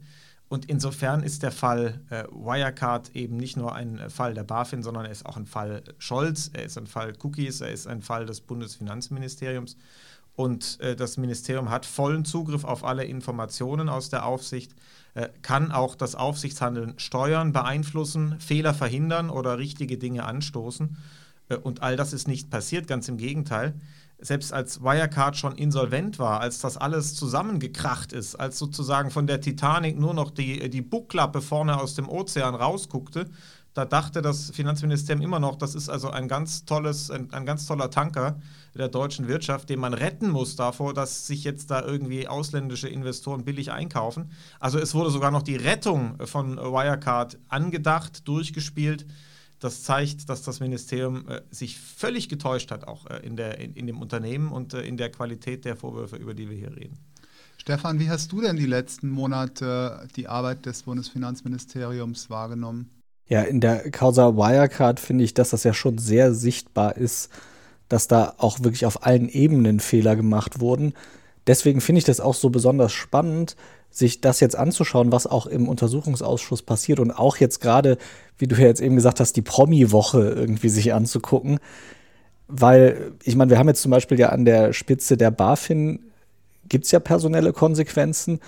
Und 0.54 0.66
insofern 0.66 1.24
ist 1.24 1.42
der 1.42 1.50
Fall 1.50 2.00
äh, 2.10 2.22
Wirecard 2.30 3.16
eben 3.16 3.36
nicht 3.36 3.56
nur 3.56 3.74
ein 3.74 3.98
äh, 3.98 4.08
Fall 4.08 4.34
der 4.34 4.44
BaFin, 4.44 4.84
sondern 4.84 5.04
er 5.04 5.10
ist 5.10 5.26
auch 5.26 5.36
ein 5.36 5.46
Fall 5.46 5.82
Scholz, 5.98 6.48
er 6.52 6.62
ist 6.62 6.78
ein 6.78 6.86
Fall 6.86 7.12
Cookies, 7.24 7.60
er 7.60 7.72
ist 7.72 7.88
ein 7.88 8.02
Fall 8.02 8.24
des 8.24 8.40
Bundesfinanzministeriums. 8.40 9.76
Und 10.36 10.78
äh, 10.78 10.94
das 10.94 11.16
Ministerium 11.16 11.70
hat 11.70 11.86
vollen 11.86 12.24
Zugriff 12.24 12.62
auf 12.62 12.84
alle 12.84 13.02
Informationen 13.02 13.88
aus 13.88 14.10
der 14.10 14.24
Aufsicht, 14.24 14.76
äh, 15.14 15.28
kann 15.42 15.72
auch 15.72 15.96
das 15.96 16.14
Aufsichtshandeln 16.14 17.00
steuern, 17.00 17.52
beeinflussen, 17.52 18.38
Fehler 18.38 18.74
verhindern 18.74 19.30
oder 19.30 19.58
richtige 19.58 19.98
Dinge 19.98 20.22
anstoßen. 20.22 20.96
Äh, 21.48 21.56
und 21.56 21.82
all 21.82 21.96
das 21.96 22.12
ist 22.12 22.28
nicht 22.28 22.48
passiert, 22.50 22.86
ganz 22.86 23.08
im 23.08 23.16
Gegenteil 23.16 23.74
selbst 24.18 24.52
als 24.52 24.82
Wirecard 24.82 25.36
schon 25.36 25.56
insolvent 25.56 26.18
war, 26.18 26.40
als 26.40 26.60
das 26.60 26.76
alles 26.76 27.14
zusammengekracht 27.14 28.12
ist, 28.12 28.36
als 28.36 28.58
sozusagen 28.58 29.10
von 29.10 29.26
der 29.26 29.40
Titanic 29.40 29.98
nur 29.98 30.14
noch 30.14 30.30
die, 30.30 30.70
die 30.70 30.82
Bucklappe 30.82 31.42
vorne 31.42 31.80
aus 31.80 31.94
dem 31.94 32.08
Ozean 32.08 32.54
rausguckte, 32.54 33.28
da 33.74 33.84
dachte 33.84 34.22
das 34.22 34.52
Finanzministerium 34.52 35.24
immer 35.24 35.40
noch, 35.40 35.56
das 35.56 35.74
ist 35.74 35.88
also 35.88 36.08
ein 36.08 36.28
ganz 36.28 36.64
tolles, 36.64 37.10
ein, 37.10 37.32
ein, 37.32 37.44
ganz 37.44 37.66
toller 37.66 37.90
Tanker 37.90 38.38
der 38.74 38.88
deutschen 38.88 39.26
Wirtschaft, 39.26 39.68
den 39.68 39.80
man 39.80 39.94
retten 39.94 40.30
muss 40.30 40.54
davor, 40.54 40.94
dass 40.94 41.26
sich 41.26 41.42
jetzt 41.42 41.72
da 41.72 41.82
irgendwie 41.82 42.28
ausländische 42.28 42.88
Investoren 42.88 43.44
billig 43.44 43.72
einkaufen. 43.72 44.30
Also 44.60 44.78
es 44.78 44.94
wurde 44.94 45.10
sogar 45.10 45.32
noch 45.32 45.42
die 45.42 45.56
Rettung 45.56 46.16
von 46.24 46.56
Wirecard 46.56 47.36
angedacht, 47.48 48.28
durchgespielt. 48.28 49.06
Das 49.60 49.82
zeigt, 49.82 50.28
dass 50.28 50.42
das 50.42 50.60
Ministerium 50.60 51.28
äh, 51.28 51.40
sich 51.50 51.78
völlig 51.78 52.28
getäuscht 52.28 52.70
hat, 52.70 52.86
auch 52.86 53.06
äh, 53.06 53.18
in, 53.24 53.36
der, 53.36 53.58
in, 53.58 53.74
in, 53.74 53.86
dem 53.86 54.00
Unternehmen 54.00 54.50
und 54.52 54.74
äh, 54.74 54.82
in 54.82 54.96
der 54.96 55.10
Qualität 55.10 55.64
der 55.64 55.76
Vorwürfe, 55.76 56.16
über 56.16 56.34
die 56.34 56.50
wir 56.50 56.56
hier 56.56 56.76
reden. 56.76 56.98
Stefan, 57.56 57.98
wie 57.98 58.10
hast 58.10 58.30
du 58.32 58.42
denn 58.42 58.56
die 58.56 58.66
letzten 58.66 59.08
Monate 59.08 60.06
die 60.16 60.28
Arbeit 60.28 60.66
des 60.66 60.82
Bundesfinanzministeriums 60.82 62.28
wahrgenommen? 62.28 62.90
Ja, 63.26 63.42
in 63.42 63.60
der 63.60 63.90
Causa 63.90 64.36
Wirecard 64.36 65.00
finde 65.00 65.24
ich, 65.24 65.32
dass 65.32 65.50
das 65.50 65.64
ja 65.64 65.72
schon 65.72 65.96
sehr 65.96 66.34
sichtbar 66.34 66.96
ist, 66.98 67.30
dass 67.88 68.06
da 68.06 68.34
auch 68.38 68.60
wirklich 68.60 68.84
auf 68.84 69.06
allen 69.06 69.28
Ebenen 69.28 69.80
Fehler 69.80 70.14
gemacht 70.14 70.60
wurden. 70.60 70.92
Deswegen 71.46 71.80
finde 71.80 72.00
ich 72.00 72.04
das 72.04 72.20
auch 72.20 72.34
so 72.34 72.50
besonders 72.50 72.92
spannend, 72.92 73.56
sich 73.94 74.20
das 74.20 74.40
jetzt 74.40 74.56
anzuschauen, 74.56 75.12
was 75.12 75.26
auch 75.28 75.46
im 75.46 75.68
Untersuchungsausschuss 75.68 76.62
passiert 76.62 76.98
und 76.98 77.12
auch 77.12 77.36
jetzt 77.36 77.60
gerade, 77.60 77.96
wie 78.38 78.48
du 78.48 78.56
ja 78.56 78.66
jetzt 78.66 78.80
eben 78.80 78.96
gesagt 78.96 79.20
hast, 79.20 79.36
die 79.36 79.42
Promi-Woche 79.42 80.20
irgendwie 80.30 80.68
sich 80.68 80.92
anzugucken. 80.92 81.60
Weil, 82.48 83.12
ich 83.22 83.36
meine, 83.36 83.50
wir 83.50 83.58
haben 83.58 83.68
jetzt 83.68 83.82
zum 83.82 83.92
Beispiel 83.92 84.18
ja 84.18 84.30
an 84.30 84.44
der 84.44 84.72
Spitze 84.72 85.16
der 85.16 85.30
BaFin, 85.30 86.00
gibt 86.68 86.86
es 86.86 86.90
ja 86.90 86.98
personelle 86.98 87.52
Konsequenzen. 87.52 88.40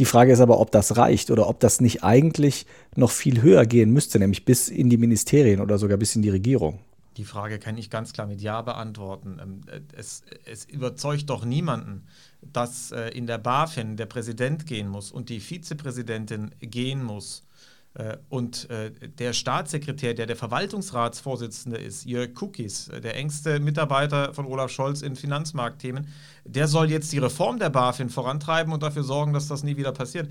Die 0.00 0.04
Frage 0.04 0.32
ist 0.32 0.40
aber, 0.40 0.58
ob 0.58 0.72
das 0.72 0.96
reicht 0.96 1.30
oder 1.30 1.48
ob 1.48 1.60
das 1.60 1.80
nicht 1.80 2.02
eigentlich 2.02 2.66
noch 2.96 3.12
viel 3.12 3.42
höher 3.42 3.66
gehen 3.66 3.92
müsste, 3.92 4.18
nämlich 4.18 4.44
bis 4.44 4.68
in 4.68 4.90
die 4.90 4.96
Ministerien 4.96 5.60
oder 5.60 5.78
sogar 5.78 5.98
bis 5.98 6.16
in 6.16 6.22
die 6.22 6.30
Regierung. 6.30 6.80
Die 7.16 7.24
Frage 7.24 7.58
kann 7.58 7.76
ich 7.76 7.90
ganz 7.90 8.12
klar 8.12 8.26
mit 8.26 8.40
Ja 8.40 8.62
beantworten. 8.62 9.38
Ähm, 9.42 9.60
es, 9.96 10.22
es 10.44 10.64
überzeugt 10.64 11.28
doch 11.28 11.44
niemanden, 11.44 12.06
dass 12.40 12.92
äh, 12.92 13.08
in 13.08 13.26
der 13.26 13.38
BaFin 13.38 13.96
der 13.96 14.06
Präsident 14.06 14.66
gehen 14.66 14.88
muss 14.88 15.10
und 15.10 15.28
die 15.28 15.40
Vizepräsidentin 15.40 16.54
gehen 16.60 17.02
muss 17.02 17.44
äh, 17.94 18.16
und 18.28 18.70
äh, 18.70 18.92
der 18.92 19.32
Staatssekretär, 19.32 20.14
der 20.14 20.26
der 20.26 20.36
Verwaltungsratsvorsitzende 20.36 21.78
ist, 21.78 22.04
Jörg 22.04 22.34
Kukis, 22.34 22.90
der 23.02 23.16
engste 23.16 23.58
Mitarbeiter 23.58 24.32
von 24.32 24.46
Olaf 24.46 24.70
Scholz 24.70 25.02
in 25.02 25.16
Finanzmarktthemen, 25.16 26.06
der 26.44 26.68
soll 26.68 26.90
jetzt 26.90 27.12
die 27.12 27.18
Reform 27.18 27.58
der 27.58 27.70
BaFin 27.70 28.08
vorantreiben 28.08 28.72
und 28.72 28.82
dafür 28.82 29.02
sorgen, 29.02 29.32
dass 29.32 29.48
das 29.48 29.64
nie 29.64 29.76
wieder 29.76 29.92
passiert. 29.92 30.30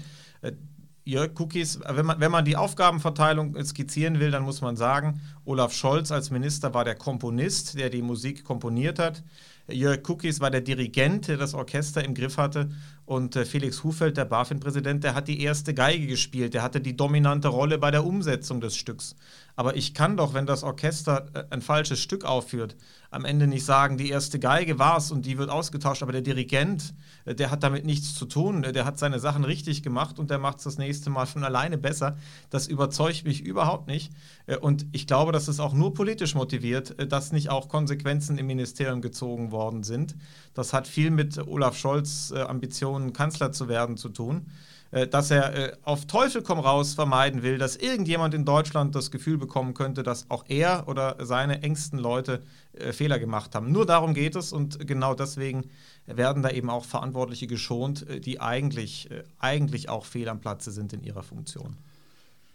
Jörg 1.10 1.32
Cookies, 1.40 1.80
wenn 1.88 2.06
man, 2.06 2.20
wenn 2.20 2.32
man 2.32 2.46
die 2.46 2.56
Aufgabenverteilung 2.56 3.62
skizzieren 3.66 4.20
will, 4.20 4.30
dann 4.30 4.44
muss 4.44 4.62
man 4.62 4.76
sagen, 4.76 5.22
Olaf 5.44 5.74
Scholz 5.74 6.12
als 6.12 6.30
Minister 6.30 6.76
war 6.76 6.86
der 6.86 6.94
Komponist, 6.94 7.80
der 7.80 7.90
die 7.90 8.04
Musik 8.04 8.44
komponiert 8.44 9.00
hat. 9.00 9.24
Jörg 9.68 10.08
Cookies 10.08 10.40
war 10.40 10.52
der 10.52 10.62
Dirigent, 10.62 11.28
der 11.28 11.38
das 11.38 11.56
Orchester 11.56 12.04
im 12.04 12.14
Griff 12.14 12.38
hatte. 12.38 12.70
Und 13.10 13.36
äh, 13.36 13.44
Felix 13.44 13.84
Hufeld, 13.84 14.18
der 14.18 14.26
BaFin-Präsident, 14.26 15.04
der 15.04 15.16
hat 15.16 15.28
die 15.28 15.42
erste 15.42 15.74
Geige 15.74 16.06
gespielt. 16.06 16.54
Der 16.54 16.62
hatte 16.62 16.80
die 16.80 16.96
dominante 16.96 17.48
Rolle 17.48 17.80
bei 17.80 17.90
der 17.90 18.06
Umsetzung 18.06 18.62
des 18.62 18.76
Stücks. 18.76 19.16
Aber 19.56 19.76
ich 19.76 19.96
kann 19.96 20.16
doch, 20.16 20.36
wenn 20.36 20.46
das 20.46 20.62
Orchester 20.62 21.26
äh, 21.34 21.44
ein 21.50 21.64
falsches 21.64 22.00
Stück 22.00 22.24
aufführt, 22.24 22.76
am 23.12 23.26
Ende 23.26 23.48
nicht 23.48 23.66
sagen, 23.66 23.98
die 23.98 24.10
erste 24.10 24.38
Geige 24.38 24.78
war 24.78 24.98
es 24.98 25.12
und 25.12 25.26
die 25.26 25.40
wird 25.40 25.50
ausgetauscht, 25.50 26.04
aber 26.04 26.12
der 26.12 26.22
Dirigent, 26.22 26.94
äh, 27.26 27.34
der 27.34 27.50
hat 27.50 27.64
damit 27.64 27.84
nichts 27.84 28.14
zu 28.14 28.26
tun. 28.26 28.62
Der 28.62 28.86
hat 28.86 29.00
seine 29.00 29.20
Sachen 29.20 29.44
richtig 29.44 29.82
gemacht 29.82 30.20
und 30.20 30.30
der 30.30 30.38
macht 30.38 30.60
es 30.60 30.66
das 30.66 30.78
nächste 30.78 31.10
Mal 31.10 31.26
von 31.26 31.44
alleine 31.44 31.78
besser. 31.80 32.16
Das 32.52 32.68
überzeugt 32.68 33.26
mich 33.26 33.42
überhaupt 33.42 33.88
nicht. 33.88 34.14
Und 34.62 34.86
ich 34.92 35.08
glaube, 35.08 35.32
dass 35.32 35.48
es 35.48 35.60
auch 35.60 35.74
nur 35.74 35.94
politisch 35.94 36.36
motiviert, 36.36 36.96
dass 37.12 37.32
nicht 37.32 37.50
auch 37.50 37.68
Konsequenzen 37.68 38.38
im 38.38 38.48
Ministerium 38.48 39.02
gezogen 39.02 39.52
worden 39.52 39.84
sind. 39.84 40.16
Das 40.54 40.74
hat 40.74 40.88
viel 40.88 41.12
mit 41.12 41.38
Olaf 41.38 41.78
Scholz 41.78 42.32
Ambitionen 42.32 42.99
Ambitionen, 43.00 43.14
Kanzler 43.14 43.52
zu 43.52 43.68
werden, 43.68 43.98
zu 43.98 44.10
tun, 44.10 44.46
äh, 44.92 45.08
dass 45.08 45.32
er 45.32 45.56
äh, 45.56 45.78
auf 45.84 46.06
Teufel 46.06 46.42
komm 46.42 46.60
raus 46.60 46.94
vermeiden 46.94 47.42
will, 47.42 47.58
dass 47.58 47.76
irgendjemand 47.76 48.34
in 48.34 48.46
Deutschland 48.46 48.96
das 48.96 49.12
Gefühl 49.12 49.38
bekommen 49.38 49.74
könnte, 49.74 50.04
dass 50.04 50.30
auch 50.30 50.46
er 50.48 50.88
oder 50.88 51.16
seine 51.20 51.64
engsten 51.64 52.00
Leute 52.00 52.42
äh, 52.74 52.92
Fehler 52.92 53.20
gemacht 53.20 53.56
haben. 53.56 53.72
Nur 53.72 53.86
darum 53.86 54.14
geht 54.14 54.36
es 54.36 54.52
und 54.52 54.88
genau 54.88 55.14
deswegen 55.14 55.66
werden 56.06 56.44
da 56.44 56.50
eben 56.50 56.70
auch 56.70 56.86
Verantwortliche 56.86 57.46
geschont, 57.46 58.04
die 58.26 58.42
eigentlich, 58.42 59.10
eigentlich 59.38 59.90
auch 59.90 60.06
fehl 60.06 60.28
am 60.28 60.40
Platze 60.40 60.72
sind 60.72 60.92
in 60.92 61.04
ihrer 61.04 61.22
Funktion. 61.22 61.78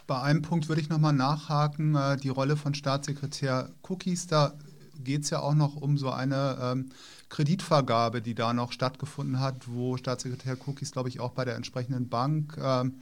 Bei 0.09 0.21
einem 0.21 0.43
Punkt 0.43 0.69
würde 0.69 0.81
ich 0.81 0.89
nochmal 0.89 1.13
nachhaken, 1.13 1.97
die 2.21 2.31
Rolle 2.31 2.57
von 2.57 2.75
Staatssekretär 2.75 3.71
Cookies, 3.89 4.27
da 4.27 4.55
geht 5.03 5.25
es 5.25 5.31
ja 5.31 5.41
auch 5.41 5.55
noch 5.55 5.77
um 5.77 5.99
so 5.99 6.11
eine 6.11 6.59
ähm, 6.61 6.91
Kreditvergabe, 7.29 8.23
die 8.23 8.35
da 8.35 8.53
noch 8.53 8.73
stattgefunden 8.73 9.41
hat, 9.41 9.67
wo 9.67 9.97
Staatssekretär 9.97 10.57
Cookies, 10.67 10.93
glaube 10.93 11.09
ich, 11.09 11.21
auch 11.21 11.33
bei 11.33 11.45
der 11.45 11.57
entsprechenden 11.57 12.09
Bank 12.09 12.57
ähm, 12.63 12.95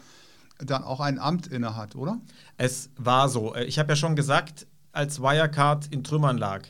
dann 0.59 0.85
auch 0.85 1.01
ein 1.01 1.19
Amt 1.19 1.47
inne 1.49 1.77
hat, 1.77 1.97
oder? 1.97 2.21
Es 2.57 2.91
war 2.97 3.29
so. 3.29 3.55
Äh, 3.55 3.65
ich 3.65 3.79
habe 3.79 3.91
ja 3.91 3.97
schon 3.97 4.17
gesagt, 4.17 4.67
als 4.93 5.21
Wirecard 5.21 5.87
in 5.89 6.05
Trümmern 6.05 6.39
lag, 6.39 6.63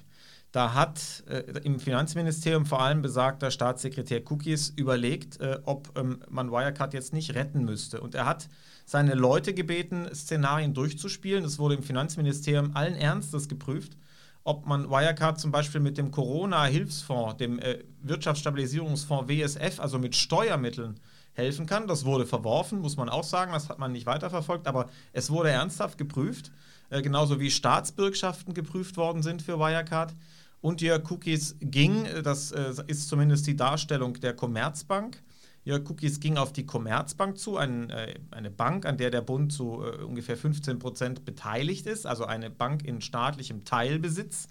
da 0.53 0.75
hat 0.75 1.25
äh, 1.29 1.41
im 1.65 1.81
Finanzministerium 1.81 2.67
vor 2.67 2.83
allem 2.83 3.01
besagter 3.01 3.51
Staatssekretär 3.51 4.23
Cookies 4.31 4.71
überlegt, 4.71 5.41
äh, 5.41 5.59
ob 5.65 5.99
ähm, 5.99 6.23
man 6.29 6.51
Wirecard 6.51 6.95
jetzt 6.95 7.13
nicht 7.13 7.35
retten 7.35 7.65
müsste. 7.65 8.01
Und 8.01 8.15
er 8.15 8.27
hat 8.27 8.49
seine 8.85 9.15
Leute 9.15 9.55
gebeten, 9.55 10.09
Szenarien 10.15 10.75
durchzuspielen. 10.75 11.45
Es 11.45 11.59
wurde 11.59 11.77
im 11.77 11.83
Finanzministerium 11.83 12.77
allen 12.77 12.95
Ernstes 12.95 13.49
geprüft 13.49 13.97
ob 14.45 14.67
man 14.67 14.91
Wirecard 14.91 15.39
zum 15.39 15.53
Beispiel 15.53 15.81
mit 15.81 15.99
dem 15.99 16.11
Corona-Hilfsfonds, 16.11 17.37
dem 17.37 17.59
äh, 17.59 17.79
Wirtschaftsstabilisierungsfonds 18.03 19.29
WSF, 19.29 19.81
also 19.81 19.99
mit 19.99 20.17
Steuermitteln 20.17 20.99
helfen 21.35 21.67
kann. 21.67 21.87
Das 21.87 22.05
wurde 22.05 22.27
verworfen, 22.27 22.81
muss 22.81 22.97
man 22.97 23.09
auch 23.09 23.25
sagen, 23.25 23.53
das 23.53 23.69
hat 23.69 23.79
man 23.79 23.93
nicht 23.93 24.07
weiterverfolgt, 24.07 24.67
aber 24.67 24.89
es 25.13 25.31
wurde 25.31 25.51
ernsthaft 25.51 25.97
geprüft, 25.99 26.51
äh, 26.91 27.03
genauso 27.03 27.41
wie 27.41 27.51
Staatsbürgschaften 27.51 28.55
geprüft 28.55 28.97
worden 28.97 29.23
sind 29.23 29.43
für 29.43 29.59
Wirecard. 29.59 30.15
Und 30.61 30.81
die 30.81 30.91
Cookies 30.91 31.57
ging, 31.61 32.05
äh, 32.05 32.23
das 32.23 32.53
äh, 32.53 32.73
ist 32.87 33.09
zumindest 33.09 33.47
die 33.47 33.57
Darstellung 33.57 34.15
der 34.15 34.35
Commerzbank, 34.35 35.23
Jörg 35.65 35.89
Cookies 35.89 36.19
ging 36.19 36.39
auf 36.39 36.53
die 36.53 36.67
Commerzbank 36.67 37.39
zu, 37.39 37.57
ein, 37.57 37.91
äh, 37.91 38.15
eine 38.31 38.51
Bank, 38.51 38.85
an 38.85 38.97
der 38.97 39.11
der 39.11 39.21
Bund 39.21 39.53
zu 39.53 39.83
äh, 39.85 40.03
ungefähr 40.03 40.37
15 40.37 40.79
Prozent 40.79 41.25
beteiligt 41.25 41.87
ist, 41.87 42.07
also 42.07 42.25
eine 42.25 42.51
Bank 42.51 42.85
in 42.85 43.01
staatlichem 43.01 43.65
Teilbesitz. 43.65 44.49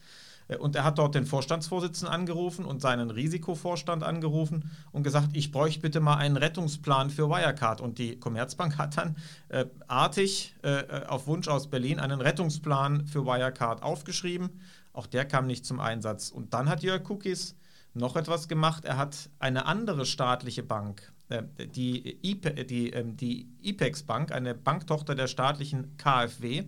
Äh, 0.47 0.57
und 0.57 0.75
er 0.75 0.83
hat 0.83 0.97
dort 0.97 1.15
den 1.15 1.25
Vorstandsvorsitzenden 1.25 2.13
angerufen 2.13 2.65
und 2.65 2.81
seinen 2.81 3.09
Risikovorstand 3.09 4.03
angerufen 4.03 4.69
und 4.91 5.03
gesagt, 5.03 5.29
ich 5.33 5.51
bräuchte 5.51 5.81
bitte 5.81 5.99
mal 5.99 6.15
einen 6.15 6.37
Rettungsplan 6.37 7.09
für 7.09 7.29
Wirecard. 7.29 7.81
Und 7.81 7.97
die 7.97 8.19
Commerzbank 8.19 8.77
hat 8.77 8.97
dann 8.97 9.15
äh, 9.49 9.65
artig 9.87 10.55
äh, 10.61 11.05
auf 11.07 11.27
Wunsch 11.27 11.47
aus 11.47 11.69
Berlin 11.69 11.99
einen 11.99 12.21
Rettungsplan 12.21 13.05
für 13.05 13.25
Wirecard 13.25 13.83
aufgeschrieben. 13.83 14.49
Auch 14.93 15.07
der 15.07 15.25
kam 15.25 15.47
nicht 15.47 15.65
zum 15.65 15.79
Einsatz. 15.79 16.29
Und 16.29 16.53
dann 16.53 16.69
hat 16.69 16.83
Jörg 16.83 17.09
Cookies 17.09 17.55
noch 17.93 18.15
etwas 18.15 18.47
gemacht. 18.47 18.85
Er 18.85 18.97
hat 18.97 19.29
eine 19.39 19.65
andere 19.65 20.05
staatliche 20.05 20.63
Bank, 20.63 21.11
äh, 21.29 21.43
die, 21.67 22.17
IPE, 22.21 22.65
die, 22.65 22.93
äh, 22.93 23.03
die 23.05 23.49
IPEX 23.61 24.03
Bank, 24.03 24.31
eine 24.31 24.55
Banktochter 24.55 25.15
der 25.15 25.27
staatlichen 25.27 25.97
KfW, 25.97 26.65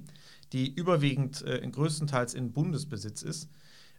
die 0.51 0.74
überwiegend 0.74 1.42
äh, 1.44 1.65
größtenteils 1.68 2.34
in 2.34 2.51
Bundesbesitz 2.51 3.22
ist. 3.22 3.50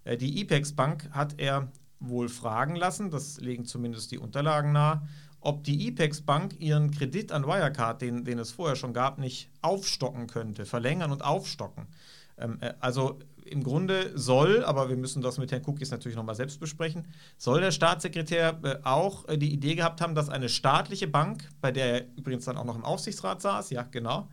Äh, 0.05 0.17
die 0.17 0.41
IPEX 0.41 0.73
Bank 0.73 1.09
hat 1.13 1.35
er 1.39 1.69
wohl 2.01 2.29
fragen 2.29 2.77
lassen, 2.77 3.11
das 3.11 3.41
legen 3.41 3.65
zumindest 3.65 4.11
die 4.11 4.19
Unterlagen 4.19 4.73
nahe, 4.73 5.07
ob 5.41 5.65
die 5.65 5.87
IPEX 5.89 6.23
Bank 6.23 6.59
ihren 6.59 6.91
Kredit 6.91 7.33
an 7.33 7.47
Wirecard, 7.47 8.01
den, 8.01 8.25
den 8.25 8.39
es 8.39 8.51
vorher 8.51 8.77
schon 8.77 8.93
gab, 8.93 9.19
nicht 9.19 9.51
aufstocken 9.61 10.27
könnte, 10.27 10.65
verlängern 10.65 11.13
und 11.13 11.23
aufstocken. 11.23 11.87
Ähm, 12.39 12.59
äh, 12.61 12.75
also 12.81 13.19
im 13.55 13.63
Grunde 13.63 14.11
soll, 14.15 14.65
aber 14.65 14.89
wir 14.91 14.97
müssen 14.97 15.23
das 15.23 15.39
mit 15.39 15.51
Herrn 15.53 15.63
Cookies 15.65 15.91
natürlich 15.91 16.17
nochmal 16.17 16.35
selbst 16.35 16.61
besprechen, 16.61 17.07
soll 17.39 17.61
der 17.61 17.71
Staatssekretär 17.71 18.59
äh, 18.63 18.77
auch 18.83 19.27
äh, 19.29 19.39
die 19.39 19.53
Idee 19.53 19.77
gehabt 19.77 20.01
haben, 20.01 20.15
dass 20.15 20.29
eine 20.29 20.49
staatliche 20.49 21.07
Bank, 21.07 21.49
bei 21.61 21.71
der 21.73 21.87
er 21.87 22.07
übrigens 22.17 22.45
dann 22.45 22.59
auch 22.59 22.65
noch 22.65 22.77
im 22.77 22.85
Aufsichtsrat 22.85 23.41
saß, 23.41 23.71
ja 23.71 23.87
genau, 23.91 24.29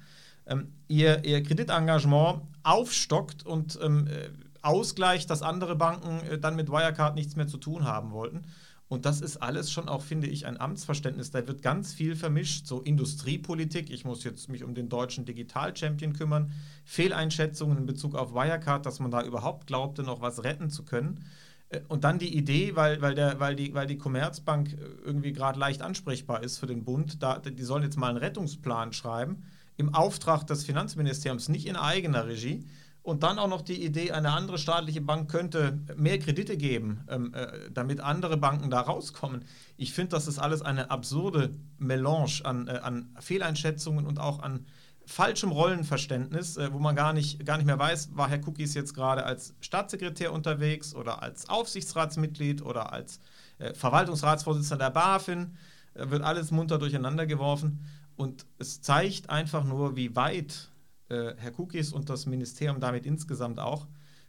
ähm, 0.47 0.73
ihr, 0.87 1.23
ihr 1.23 1.43
Kreditengagement 1.43 2.41
aufstockt 2.63 3.45
und 3.45 3.79
ähm, 3.81 4.07
äh, 4.07 4.29
ausgleicht, 4.63 5.29
dass 5.29 5.41
andere 5.41 5.75
Banken 5.75 6.39
dann 6.39 6.55
mit 6.55 6.69
Wirecard 6.69 7.15
nichts 7.15 7.35
mehr 7.35 7.47
zu 7.47 7.57
tun 7.57 7.83
haben 7.83 8.11
wollten. 8.11 8.43
Und 8.91 9.05
das 9.05 9.21
ist 9.21 9.37
alles 9.37 9.71
schon 9.71 9.87
auch, 9.87 10.01
finde 10.01 10.27
ich, 10.27 10.45
ein 10.45 10.59
Amtsverständnis. 10.59 11.31
Da 11.31 11.47
wird 11.47 11.61
ganz 11.61 11.93
viel 11.93 12.17
vermischt. 12.17 12.67
So 12.67 12.81
Industriepolitik, 12.81 13.89
ich 13.89 14.03
muss 14.03 14.25
jetzt 14.25 14.49
mich 14.49 14.65
um 14.65 14.75
den 14.75 14.89
deutschen 14.89 15.23
Digital-Champion 15.23 16.11
kümmern, 16.11 16.51
Fehleinschätzungen 16.83 17.77
in 17.77 17.85
Bezug 17.85 18.15
auf 18.15 18.33
Wirecard, 18.33 18.85
dass 18.85 18.99
man 18.99 19.09
da 19.09 19.23
überhaupt 19.23 19.65
glaubte, 19.65 20.03
noch 20.03 20.19
was 20.19 20.43
retten 20.43 20.69
zu 20.69 20.83
können. 20.83 21.23
Äh, 21.69 21.79
und 21.87 22.03
dann 22.03 22.19
die 22.19 22.35
Idee, 22.35 22.75
weil, 22.75 23.01
weil, 23.01 23.15
der, 23.15 23.39
weil, 23.39 23.55
die, 23.55 23.73
weil 23.73 23.87
die 23.87 23.97
Commerzbank 23.97 24.77
irgendwie 25.05 25.31
gerade 25.31 25.57
leicht 25.57 25.81
ansprechbar 25.81 26.43
ist 26.43 26.57
für 26.57 26.67
den 26.67 26.83
Bund, 26.83 27.23
da, 27.23 27.39
die 27.39 27.63
sollen 27.63 27.83
jetzt 27.83 27.95
mal 27.95 28.09
einen 28.09 28.17
Rettungsplan 28.17 28.91
schreiben, 28.91 29.41
im 29.77 29.95
Auftrag 29.95 30.45
des 30.47 30.65
Finanzministeriums, 30.65 31.47
nicht 31.47 31.65
in 31.65 31.77
eigener 31.77 32.27
Regie. 32.27 32.65
Und 33.03 33.23
dann 33.23 33.39
auch 33.39 33.47
noch 33.47 33.61
die 33.61 33.83
Idee, 33.83 34.11
eine 34.11 34.31
andere 34.31 34.59
staatliche 34.59 35.01
Bank 35.01 35.29
könnte 35.29 35.79
mehr 35.95 36.19
Kredite 36.19 36.55
geben, 36.55 37.03
ähm, 37.09 37.33
äh, 37.33 37.71
damit 37.73 37.99
andere 37.99 38.37
Banken 38.37 38.69
da 38.69 38.81
rauskommen. 38.81 39.43
Ich 39.75 39.93
finde, 39.93 40.11
das 40.11 40.27
ist 40.27 40.37
alles 40.37 40.61
eine 40.61 40.91
absurde 40.91 41.55
Melange 41.79 42.41
an, 42.43 42.67
äh, 42.67 42.79
an 42.83 43.09
Fehleinschätzungen 43.19 44.05
und 44.05 44.19
auch 44.19 44.39
an 44.39 44.67
falschem 45.07 45.51
Rollenverständnis, 45.51 46.57
äh, 46.57 46.71
wo 46.71 46.77
man 46.77 46.95
gar 46.95 47.11
nicht, 47.11 47.43
gar 47.43 47.57
nicht 47.57 47.65
mehr 47.65 47.79
weiß, 47.79 48.15
war 48.15 48.29
Herr 48.29 48.47
Cookies 48.47 48.75
jetzt 48.75 48.93
gerade 48.93 49.25
als 49.25 49.55
Staatssekretär 49.61 50.31
unterwegs 50.31 50.93
oder 50.93 51.23
als 51.23 51.49
Aufsichtsratsmitglied 51.49 52.61
oder 52.61 52.93
als 52.93 53.19
äh, 53.57 53.73
Verwaltungsratsvorsitzender 53.73 54.85
der 54.85 54.91
BaFin. 54.91 55.57
wird 55.95 56.21
alles 56.21 56.51
munter 56.51 56.77
durcheinander 56.77 57.25
geworfen. 57.25 57.83
Und 58.15 58.45
es 58.59 58.81
zeigt 58.81 59.31
einfach 59.31 59.63
nur, 59.63 59.95
wie 59.95 60.15
weit 60.15 60.70
äh, 61.11 61.35
Herr 61.37 61.51
Kukis 61.51 61.93
und 61.93 62.09
das 62.09 62.25
Ministerium 62.25 62.79
damit 62.79 63.05
insgesamt 63.05 63.59
auch 63.59 63.87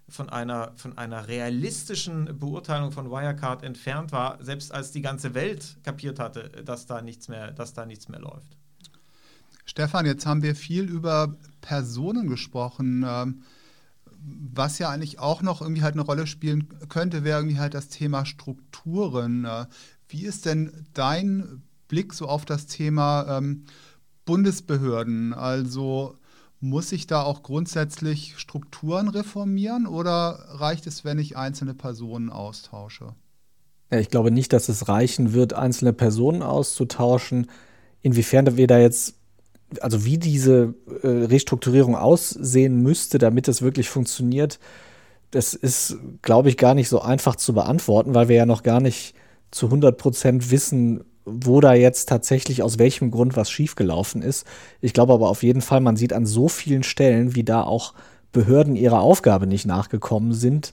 von 0.09 0.29
einer, 0.29 0.73
von 0.77 0.99
einer 0.99 1.29
realistischen 1.29 2.39
Beurteilung 2.39 2.93
von 2.93 3.11
Wirecard 3.11 3.63
entfernt 3.63 4.13
war, 4.13 4.43
selbst 4.43 4.73
als 4.73 4.91
die 4.91 5.01
ganze 5.01 5.35
Welt 5.35 5.79
kapiert 5.85 6.19
hatte, 6.19 6.51
dass 6.65 6.87
da 6.87 7.01
nichts 7.01 7.29
mehr, 7.29 7.53
dass 7.53 7.73
da 7.73 7.87
nichts 7.87 8.09
mehr 8.09 8.21
läuft. 8.21 8.57
Stefan, 9.65 10.07
jetzt 10.07 10.27
haben 10.27 10.43
wir 10.43 10.55
viel 10.55 10.85
über 10.85 11.37
Personen 11.61 12.29
gesprochen. 12.29 13.05
Ähm, 13.07 13.43
was 14.25 14.79
ja 14.79 14.91
eigentlich 14.91 15.19
auch 15.19 15.43
noch 15.43 15.63
irgendwie 15.63 15.83
halt 15.83 15.95
eine 15.95 16.03
Rolle 16.03 16.27
spielen 16.27 16.69
könnte, 16.89 17.25
wäre 17.25 17.41
irgendwie 17.41 17.59
halt 17.59 17.75
das 17.75 17.89
Thema 17.89 18.27
Strukturen. 18.27 19.45
Äh, 19.45 19.67
wie 20.09 20.25
ist 20.25 20.47
denn 20.47 20.87
dein 20.95 21.63
Blick 21.89 22.13
so 22.13 22.29
auf 22.29 22.45
das 22.45 22.67
Thema 22.67 23.39
ähm, 23.39 23.65
Bundesbehörden? 24.25 25.33
Also 25.33 26.19
muss 26.63 26.93
ich 26.93 27.09
da 27.09 27.23
auch 27.23 27.43
grundsätzlich 27.43 28.35
Strukturen 28.37 29.09
reformieren 29.09 29.87
oder 29.87 30.45
reicht 30.49 30.87
es, 30.87 31.05
wenn 31.05 31.19
ich 31.19 31.37
einzelne 31.37 31.75
Personen 31.75 32.31
austausche? 32.31 33.15
Ja, 33.91 33.99
ich 33.99 34.09
glaube 34.09 34.31
nicht, 34.31 34.53
dass 34.53 34.69
es 34.69 34.89
reichen 34.89 35.33
wird, 35.33 35.55
einzelne 35.55 35.93
Personen 35.93 36.41
auszutauschen. 36.41 37.49
Inwiefern 38.01 38.57
wir 38.57 38.69
da 38.69 38.79
jetzt, 38.79 39.17
also 39.81 40.05
wie 40.05 40.19
diese 40.19 40.75
äh, 41.03 41.09
Restrukturierung 41.09 41.97
aussehen 41.97 42.81
müsste, 42.81 43.19
damit 43.19 43.49
es 43.49 43.61
wirklich 43.61 43.91
funktioniert, 43.91 44.61
das 45.33 45.55
ist, 45.55 45.97
glaube 46.23 46.49
ich, 46.49 46.57
gar 46.57 46.75
nicht 46.75 46.89
so 46.89 47.01
einfach 47.03 47.35
zu 47.37 47.55
beantworten, 47.55 48.15
weil 48.15 48.29
wir 48.29 48.37
ja 48.37 48.47
noch 48.47 48.63
gar 48.63 48.81
nicht 48.81 49.15
zu 49.51 49.67
100 49.67 49.99
Prozent 49.99 50.51
wissen, 50.53 51.05
wo 51.25 51.61
da 51.61 51.75
jetzt 51.75 52.09
tatsächlich 52.09 52.63
aus 52.63 52.79
welchem 52.79 53.11
Grund 53.11 53.37
was 53.37 53.51
schiefgelaufen 53.51 54.23
ist. 54.23 54.47
Ich 54.81 54.93
glaube 54.93 55.13
aber 55.13 55.29
auf 55.29 55.43
jeden 55.43 55.61
Fall, 55.61 55.81
man 55.81 55.97
sieht 55.97 56.13
an 56.13 56.27
so 56.27 56.49
vielen 56.49 56.83
Stellen, 56.83 57.35
wie 57.35 57.45
da 57.45 57.63
auch 57.63 57.95
Behörden 58.33 58.77
ihrer 58.77 59.01
Aufgabe 59.01 59.47
nicht 59.47 59.67
nachgekommen 59.67 60.33
sind, 60.33 60.73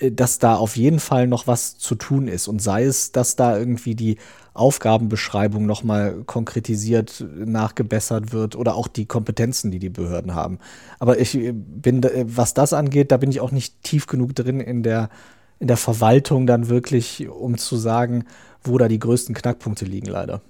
äh, 0.00 0.10
dass 0.10 0.38
da 0.38 0.56
auf 0.56 0.76
jeden 0.76 1.00
Fall 1.00 1.26
noch 1.26 1.46
was 1.46 1.78
zu 1.78 1.94
tun 1.94 2.28
ist. 2.28 2.48
Und 2.48 2.60
sei 2.60 2.84
es, 2.84 3.12
dass 3.12 3.36
da 3.36 3.58
irgendwie 3.58 3.94
die 3.94 4.18
Aufgabenbeschreibung 4.54 5.66
noch 5.66 5.84
mal 5.84 6.24
konkretisiert 6.24 7.24
nachgebessert 7.36 8.32
wird 8.32 8.56
oder 8.56 8.74
auch 8.74 8.88
die 8.88 9.06
Kompetenzen, 9.06 9.70
die 9.70 9.78
die 9.78 9.90
Behörden 9.90 10.34
haben. 10.34 10.58
Aber 10.98 11.20
ich 11.20 11.36
äh, 11.36 11.52
bin, 11.52 12.02
äh, 12.02 12.24
was 12.26 12.54
das 12.54 12.72
angeht, 12.72 13.12
da 13.12 13.16
bin 13.16 13.30
ich 13.30 13.40
auch 13.40 13.52
nicht 13.52 13.82
tief 13.82 14.06
genug 14.06 14.34
drin 14.34 14.60
in 14.60 14.82
der, 14.82 15.10
in 15.58 15.68
der 15.68 15.76
Verwaltung 15.76 16.46
dann 16.46 16.68
wirklich, 16.68 17.28
um 17.28 17.58
zu 17.58 17.76
sagen, 17.76 18.24
wo 18.62 18.78
da 18.78 18.88
die 18.88 18.98
größten 18.98 19.34
Knackpunkte 19.34 19.84
liegen, 19.84 20.06
leider. 20.06 20.42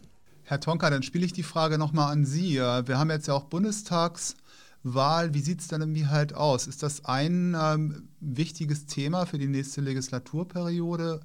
Herr 0.45 0.61
Tonka, 0.61 0.91
dann 0.91 1.03
spiele 1.03 1.27
ich 1.27 1.33
die 1.33 1.43
Frage 1.43 1.79
nochmal 1.79 2.13
an 2.13 2.25
Sie. 2.25 2.57
Wir 2.57 2.99
haben 2.99 3.11
jetzt 3.11 3.29
ja 3.29 3.35
auch 3.35 3.45
Bundestags- 3.49 4.35
Wahl, 4.83 5.35
wie 5.35 5.41
sieht 5.41 5.61
es 5.61 5.69
dann 5.69 5.81
irgendwie 5.81 6.07
halt 6.07 6.35
aus? 6.35 6.67
Ist 6.67 6.83
das 6.83 7.05
ein 7.05 7.57
ähm, 7.61 8.09
wichtiges 8.21 8.87
Thema 8.87 9.27
für 9.27 9.39
die 9.39 9.49
nächste 9.49 9.81
Legislaturperiode, 9.81 11.21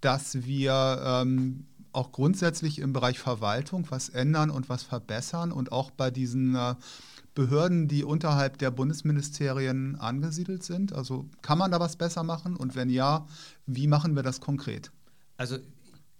dass 0.00 0.44
wir 0.44 1.02
ähm, 1.04 1.66
auch 1.92 2.12
grundsätzlich 2.12 2.80
im 2.80 2.92
Bereich 2.92 3.18
Verwaltung 3.18 3.86
was 3.90 4.08
ändern 4.08 4.50
und 4.50 4.68
was 4.68 4.82
verbessern 4.82 5.52
und 5.52 5.72
auch 5.72 5.90
bei 5.90 6.10
diesen 6.10 6.54
äh, 6.54 6.74
Behörden, 7.34 7.88
die 7.88 8.04
unterhalb 8.04 8.58
der 8.58 8.70
Bundesministerien 8.70 9.96
angesiedelt 9.96 10.62
sind? 10.62 10.92
Also 10.92 11.26
kann 11.42 11.58
man 11.58 11.70
da 11.70 11.80
was 11.80 11.96
besser 11.96 12.22
machen 12.22 12.56
und 12.56 12.76
wenn 12.76 12.88
ja, 12.88 13.26
wie 13.66 13.86
machen 13.86 14.14
wir 14.14 14.22
das 14.22 14.40
konkret? 14.40 14.92
Also 15.36 15.58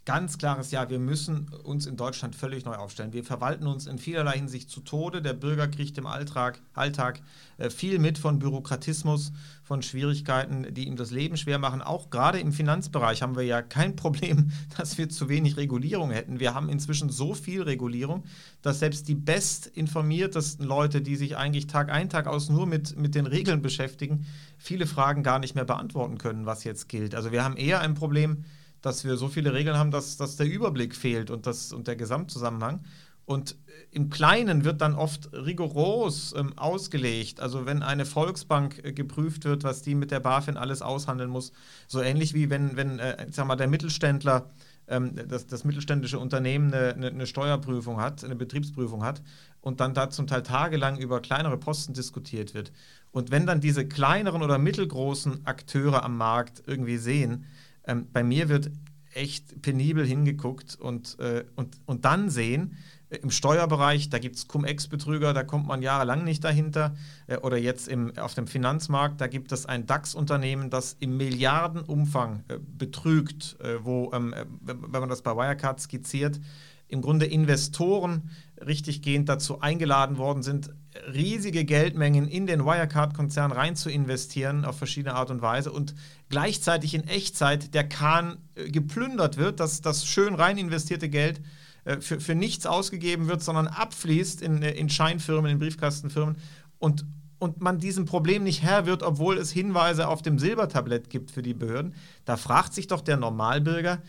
Ganz 0.06 0.37
klares 0.37 0.70
Ja, 0.70 0.90
wir 0.90 0.99
müssen 0.99 1.49
uns 1.62 1.87
in 1.87 1.96
Deutschland 1.96 2.37
völlig 2.37 2.66
neu 2.66 2.75
aufstellen. 2.75 3.14
Wir 3.14 3.25
verwalten 3.25 3.66
uns 3.66 3.87
in 3.87 3.96
vielerlei 3.96 4.32
Hinsicht 4.32 4.68
zu 4.68 4.80
Tode. 4.80 5.23
Der 5.23 5.32
Bürger 5.32 5.66
kriegt 5.66 5.96
im 5.96 6.04
Alltag, 6.04 6.61
Alltag 6.75 7.23
äh, 7.56 7.70
viel 7.70 7.99
mit 7.99 8.18
von 8.18 8.38
Bürokratismus, 8.38 9.32
von 9.62 9.80
Schwierigkeiten, 9.80 10.75
die 10.75 10.88
ihm 10.88 10.96
das 10.96 11.11
Leben 11.11 11.38
schwer 11.38 11.58
machen. 11.58 11.80
Auch 11.80 12.11
gerade 12.11 12.38
im 12.38 12.52
Finanzbereich 12.52 13.23
haben 13.23 13.34
wir 13.34 13.44
ja 13.44 13.62
kein 13.62 13.96
Problem, 14.04 14.50
dass 14.76 14.99
wir 14.99 15.08
zu 15.08 15.30
wenig 15.30 15.56
Regulierung 15.56 16.11
hätten. 16.11 16.38
Wir 16.38 16.52
haben 16.52 16.68
inzwischen 16.68 17.08
so 17.08 17.32
viel 17.32 17.62
Regulierung, 17.62 18.25
dass 18.61 18.80
selbst 18.80 19.08
die 19.08 19.14
bestinformiertesten 19.14 20.66
Leute, 20.66 21.00
die 21.00 21.16
sich 21.16 21.38
eigentlich 21.38 21.66
Tag 21.66 21.90
ein, 21.90 22.11
Tag 22.11 22.26
aus 22.26 22.50
nur 22.50 22.66
mit, 22.66 22.94
mit 22.99 23.14
den 23.14 23.25
Regeln 23.25 23.62
beschäftigen, 23.62 24.26
viele 24.58 24.87
Fragen 24.87 25.23
gar 25.23 25.38
nicht 25.38 25.54
mehr 25.54 25.64
beantworten 25.64 26.18
können, 26.18 26.44
was 26.44 26.64
jetzt 26.64 26.90
gilt. 26.90 27.14
Also 27.14 27.32
wir 27.32 27.42
haben 27.42 27.56
eher 27.56 27.80
ein 27.80 27.94
Problem, 27.94 28.44
dass 28.84 29.04
wir 29.04 29.16
so 29.16 29.28
viele 29.28 29.54
Regeln 29.54 29.78
haben, 29.78 29.90
dass, 29.90 30.18
dass 30.18 30.36
der 30.36 30.46
Überblick 30.46 30.94
fehlt 30.94 31.30
und, 31.30 31.46
das, 31.46 31.72
und 31.72 31.86
der 31.88 31.96
Gesamtzusammenhang. 31.96 32.80
Und 33.24 33.52
äh, 33.52 33.96
im 33.96 34.10
Kleinen 34.10 34.64
wird 34.64 34.82
dann 34.82 34.94
oft 34.94 35.32
rigoros 35.32 36.34
ähm, 36.36 36.52
ausgelegt. 36.58 37.40
Also 37.40 37.64
wenn 37.64 37.82
eine 37.82 38.04
Volksbank 38.04 38.84
äh, 38.84 38.92
geprüft 38.92 39.46
wird, 39.46 39.64
was 39.64 39.80
die 39.80 39.94
mit 39.94 40.10
der 40.10 40.20
BaFin 40.20 40.58
alles 40.58 40.82
aushandeln 40.82 41.30
muss, 41.30 41.52
so 41.88 42.02
ähnlich 42.02 42.34
wie 42.34 42.50
wenn, 42.50 42.76
wenn 42.76 42.98
äh, 42.98 43.26
sag 43.30 43.46
mal, 43.46 43.56
der 43.56 43.68
Mittelständler, 43.68 44.50
ähm, 44.86 45.14
das, 45.28 45.46
das 45.46 45.64
mittelständische 45.64 46.18
Unternehmen 46.18 46.74
eine, 46.74 46.92
eine, 46.92 47.06
eine, 47.06 47.26
Steuerprüfung 47.26 48.02
hat, 48.02 48.22
eine 48.22 48.36
Betriebsprüfung 48.36 49.02
hat 49.02 49.22
und 49.62 49.80
dann 49.80 49.94
da 49.94 50.10
zum 50.10 50.26
Teil 50.26 50.42
tagelang 50.42 50.98
über 50.98 51.20
kleinere 51.20 51.56
Posten 51.56 51.94
diskutiert 51.94 52.52
wird. 52.52 52.70
Und 53.12 53.30
wenn 53.30 53.46
dann 53.46 53.62
diese 53.62 53.88
kleineren 53.88 54.42
oder 54.42 54.58
mittelgroßen 54.58 55.46
Akteure 55.46 56.02
am 56.02 56.18
Markt 56.18 56.62
irgendwie 56.66 56.98
sehen, 56.98 57.46
ähm, 57.86 58.06
bei 58.12 58.22
mir 58.22 58.48
wird 58.48 58.70
echt 59.14 59.62
penibel 59.62 60.04
hingeguckt 60.06 60.76
und, 60.76 61.18
äh, 61.20 61.44
und, 61.56 61.76
und 61.86 62.04
dann 62.04 62.30
sehen, 62.30 62.76
äh, 63.10 63.16
im 63.16 63.30
Steuerbereich, 63.30 64.10
da 64.10 64.18
gibt 64.18 64.36
es 64.36 64.48
Cum-Ex-Betrüger, 64.48 65.32
da 65.32 65.44
kommt 65.44 65.66
man 65.66 65.82
jahrelang 65.82 66.24
nicht 66.24 66.44
dahinter. 66.44 66.94
Äh, 67.26 67.38
oder 67.38 67.56
jetzt 67.56 67.88
im, 67.88 68.16
auf 68.18 68.34
dem 68.34 68.46
Finanzmarkt, 68.46 69.20
da 69.20 69.26
gibt 69.26 69.52
es 69.52 69.66
ein 69.66 69.86
DAX-Unternehmen, 69.86 70.70
das 70.70 70.96
im 71.00 71.16
Milliardenumfang 71.16 72.44
äh, 72.48 72.58
betrügt, 72.58 73.56
wo, 73.82 74.10
ähm, 74.12 74.32
äh, 74.32 74.44
wenn 74.60 74.90
man 74.90 75.08
das 75.08 75.22
bei 75.22 75.36
Wirecard 75.36 75.80
skizziert, 75.80 76.40
im 76.88 77.00
Grunde 77.00 77.26
Investoren 77.26 78.30
richtiggehend 78.64 79.28
dazu 79.28 79.60
eingeladen 79.60 80.18
worden 80.18 80.42
sind, 80.42 80.70
riesige 81.12 81.64
Geldmengen 81.64 82.28
in 82.28 82.46
den 82.46 82.64
Wirecard-Konzern 82.64 83.52
rein 83.52 83.76
zu 83.76 83.90
investieren 83.90 84.64
auf 84.64 84.78
verschiedene 84.78 85.14
Art 85.14 85.30
und 85.30 85.42
Weise 85.42 85.72
und 85.72 85.94
gleichzeitig 86.28 86.94
in 86.94 87.07
Echtzeit 87.09 87.74
der 87.74 87.88
Kahn 87.88 88.38
äh, 88.54 88.70
geplündert 88.70 89.37
wird, 89.37 89.61
dass 89.61 89.80
das 89.80 90.07
schön 90.07 90.35
rein 90.35 90.57
investierte 90.57 91.09
Geld 91.09 91.40
äh, 91.85 92.00
für, 92.00 92.20
für 92.20 92.35
nichts 92.35 92.66
ausgegeben 92.66 93.28
wird, 93.28 93.42
sondern 93.42 93.66
abfließt 93.66 94.40
in, 94.42 94.62
äh, 94.62 94.70
in 94.70 94.88
Scheinfirmen, 94.88 95.50
in 95.50 95.59
Briefkastenfirmen 95.59 96.37
und, 96.78 97.04
und 97.40 97.61
man 97.61 97.80
diesem 97.80 98.04
Problem 98.04 98.44
nicht 98.44 98.62
Herr 98.62 98.87
wird, 98.87 99.02
obwohl 99.02 99.37
es 99.38 99.50
Hinweise 99.50 100.07
auf 100.07 100.22
dem 100.22 100.38
Silbertablett 100.38 101.11
gibt 101.11 101.33
für 101.33 101.42
die 101.42 101.54
Behörden, 101.54 101.94
da 102.24 102.37
fragt 102.37 102.72
sich 102.72 102.87
doch 102.87 103.00
der 103.00 103.16
Normalbürger, 103.16 104.00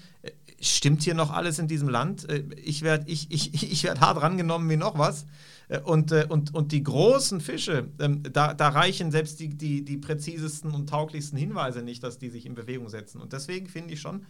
stimmt 0.62 1.02
hier 1.04 1.16
noch 1.16 1.32
alles 1.32 1.60
in 1.60 1.68
diesem 1.68 1.90
Land? 1.90 2.28
Ich 2.64 2.82
werde 2.84 3.06
ich, 3.08 3.32
ich, 3.32 3.54
ich 3.72 3.84
werd 3.84 4.00
hart 4.00 4.22
rangenommen 4.22 4.70
wie 4.70 4.78
noch 4.78 4.98
was. 4.98 5.26
Äh, 5.68 5.80
und, 5.80 6.12
äh, 6.12 6.26
und, 6.30 6.54
und 6.54 6.72
die 6.72 6.84
großen 6.84 7.42
Fische, 7.42 7.90
ähm, 8.00 8.24
da, 8.24 8.54
da 8.54 8.70
reichen 8.70 9.12
selbst 9.12 9.40
die, 9.40 9.50
die, 9.50 9.84
die 9.84 9.98
präzisesten 9.98 10.72
und 10.72 10.90
tauglichsten 10.90 11.38
Hinweise 11.38 11.82
nicht, 11.82 12.04
dass 12.04 12.18
die 12.18 12.30
sich 12.30 12.46
in 12.46 12.56
Bewegung 12.56 12.90
setzen. 12.90 13.22
Und 13.22 13.34
deswegen 13.34 13.68
finde 13.68 13.94
ich 13.94 14.02
schon, 14.02 14.26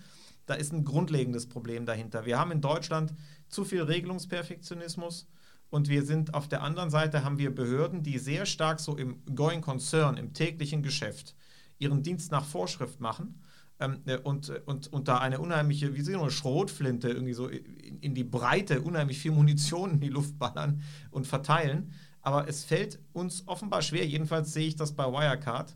da 0.46 0.54
ist 0.54 0.74
ein 0.74 0.86
grundlegendes 0.86 1.48
Problem 1.48 1.86
dahinter. 1.86 2.26
Wir 2.26 2.38
haben 2.38 2.52
in 2.52 2.62
Deutschland 2.62 3.14
zu 3.50 3.66
viel 3.66 3.82
Regelungsperfektionismus. 3.82 5.28
Und 5.72 5.90
wir 5.90 6.06
sind 6.06 6.36
auf 6.36 6.48
der 6.48 6.62
anderen 6.62 6.92
Seite 6.92 7.24
haben 7.24 7.40
wir 7.40 7.54
Behörden, 7.54 8.04
die 8.04 8.20
sehr 8.20 8.46
stark 8.46 8.80
so 8.80 8.96
im 8.96 9.26
Going 9.34 9.62
Concern, 9.62 10.16
im 10.16 10.32
täglichen 10.34 10.84
Geschäft, 10.84 11.36
ihren 11.80 12.04
Dienst 12.04 12.32
nach 12.32 12.46
Vorschrift 12.46 13.02
machen 13.02 13.42
ähm, 13.80 14.02
äh, 14.06 14.18
und, 14.18 14.50
äh, 14.50 14.62
und, 14.66 14.92
und 14.92 15.08
da 15.08 15.18
eine 15.18 15.40
unheimliche, 15.40 15.96
wie 15.96 16.02
so 16.02 16.20
eine 16.20 16.32
Schrotflinte 16.32 17.10
irgendwie 17.10 17.34
so 17.34 17.48
in, 17.48 18.00
in 18.00 18.16
die 18.16 18.24
Breite 18.24 18.82
unheimlich 18.82 19.20
viel 19.20 19.32
Munition 19.32 19.92
in 19.92 20.00
die 20.00 20.10
Luft 20.10 20.40
ballern 20.40 20.82
und 21.12 21.28
verteilen. 21.28 21.92
Aber 22.22 22.48
es 22.48 22.64
fällt 22.64 23.00
uns 23.14 23.48
offenbar 23.48 23.82
schwer, 23.82 24.06
jedenfalls 24.06 24.54
sehe 24.54 24.68
ich 24.68 24.76
das 24.76 24.94
bei 24.94 25.06
Wirecard, 25.06 25.76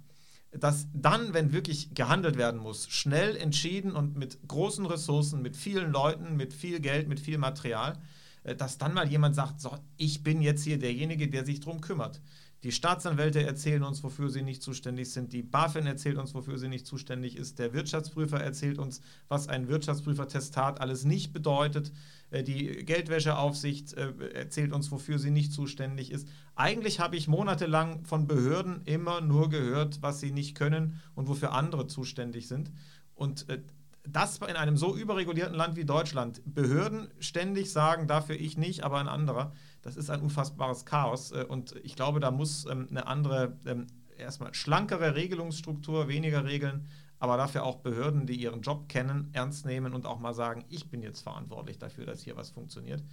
dass 0.52 0.88
dann, 0.94 1.34
wenn 1.34 1.54
wirklich 1.54 1.94
gehandelt 1.94 2.38
werden 2.38 2.60
muss, 2.60 2.88
schnell 2.90 3.36
entschieden 3.36 3.92
und 3.92 4.18
mit 4.18 4.40
großen 4.48 4.86
Ressourcen, 4.86 5.42
mit 5.42 5.56
vielen 5.56 5.92
Leuten, 5.92 6.38
mit 6.38 6.54
viel 6.54 6.80
Geld, 6.80 7.08
mit 7.08 7.20
viel 7.20 7.38
Material, 7.38 8.00
äh, 8.44 8.56
dass 8.56 8.78
dann 8.78 8.94
mal 8.94 9.08
jemand 9.08 9.36
sagt, 9.36 9.62
so, 9.62 9.78
ich 9.98 10.24
bin 10.24 10.42
jetzt 10.42 10.64
hier 10.64 10.80
derjenige, 10.80 11.28
der 11.28 11.46
sich 11.46 11.60
darum 11.60 11.82
kümmert. 11.82 12.22
Die 12.63 12.74
Staatsanwälte 12.74 13.41
erzählen 13.41 13.84
uns, 13.84 14.04
wofür 14.04 14.30
sie 14.30 14.41
nicht 14.41 14.62
zuständig 14.62 15.12
sind. 15.13 15.32
Die 15.32 15.43
BaFin 15.43 15.86
erzählt 15.86 16.17
uns, 16.17 16.34
wofür 16.34 16.58
sie 16.58 16.67
nicht 16.67 16.86
zuständig 16.86 17.38
ist. 17.38 17.58
Der 17.58 17.74
Wirtschaftsprüfer 17.74 18.41
erzählt 18.41 18.80
uns, 18.80 19.00
was 19.30 19.48
ein 19.48 19.69
Wirtschaftsprüfertestat 19.69 20.82
alles 20.82 21.06
nicht 21.06 21.32
bedeutet. 21.32 21.93
Äh, 22.32 22.43
die 22.43 22.84
Geldwäscheaufsicht 22.84 23.93
äh, 23.93 24.12
erzählt 24.34 24.74
uns, 24.74 24.91
wofür 24.91 25.19
sie 25.19 25.32
nicht 25.32 25.54
zuständig 25.54 26.12
ist. 26.12 26.28
Eigentlich 26.56 27.00
habe 27.00 27.15
ich 27.15 27.30
monatelang 27.30 28.04
von 28.04 28.28
Behörden 28.28 28.82
immer 28.84 29.22
nur 29.22 29.50
gehört, 29.50 30.02
was 30.02 30.19
sie 30.19 30.32
nicht 30.32 30.56
können 30.56 31.00
und 31.15 31.30
wofür 31.30 31.54
andere 31.54 31.88
zuständig 31.88 32.50
sind. 32.50 32.72
Und 33.15 33.48
äh, 33.48 33.62
das 34.06 34.38
in 34.39 34.56
einem 34.56 34.78
so 34.78 34.98
überregulierten 34.98 35.56
Land 35.56 35.76
wie 35.76 35.86
Deutschland, 35.86 36.41
Behörden 36.45 37.10
ständig 37.19 37.72
sagen, 37.72 38.08
dafür 38.08 38.36
ich 38.36 38.58
nicht, 38.58 38.84
aber 38.84 38.98
ein 38.98 39.08
anderer 39.08 39.54
das 39.82 39.96
ist 39.96 40.10
ein 40.10 40.22
unfassbares 40.22 40.86
Chaos. 40.86 41.32
Äh, 41.32 41.46
und 41.48 41.76
ich 41.84 41.96
glaube, 41.96 42.20
da 42.20 42.32
muss 42.32 42.65
ähm, 42.65 42.88
eine 42.89 43.08
andere, 43.08 43.58
ähm, 43.65 43.88
erstmal 44.18 44.54
schlankere 44.54 45.15
Regelungsstruktur, 45.15 46.08
weniger 46.08 46.46
Regeln, 46.46 46.88
aber 47.20 47.38
dafür 47.38 47.63
auch 47.63 47.78
Behörden, 47.78 48.26
die 48.26 48.36
ihren 48.36 48.62
Job 48.62 48.88
kennen, 48.88 49.30
ernst 49.34 49.65
nehmen 49.65 49.94
und 49.94 50.06
auch 50.06 50.20
mal 50.20 50.34
sagen, 50.34 50.65
ich 50.70 50.89
bin 50.89 51.02
jetzt 51.02 51.22
verantwortlich 51.22 51.78
dafür, 51.78 52.06
dass 52.06 52.24
hier 52.24 52.38
was 52.38 52.50
funktioniert. 52.50 53.04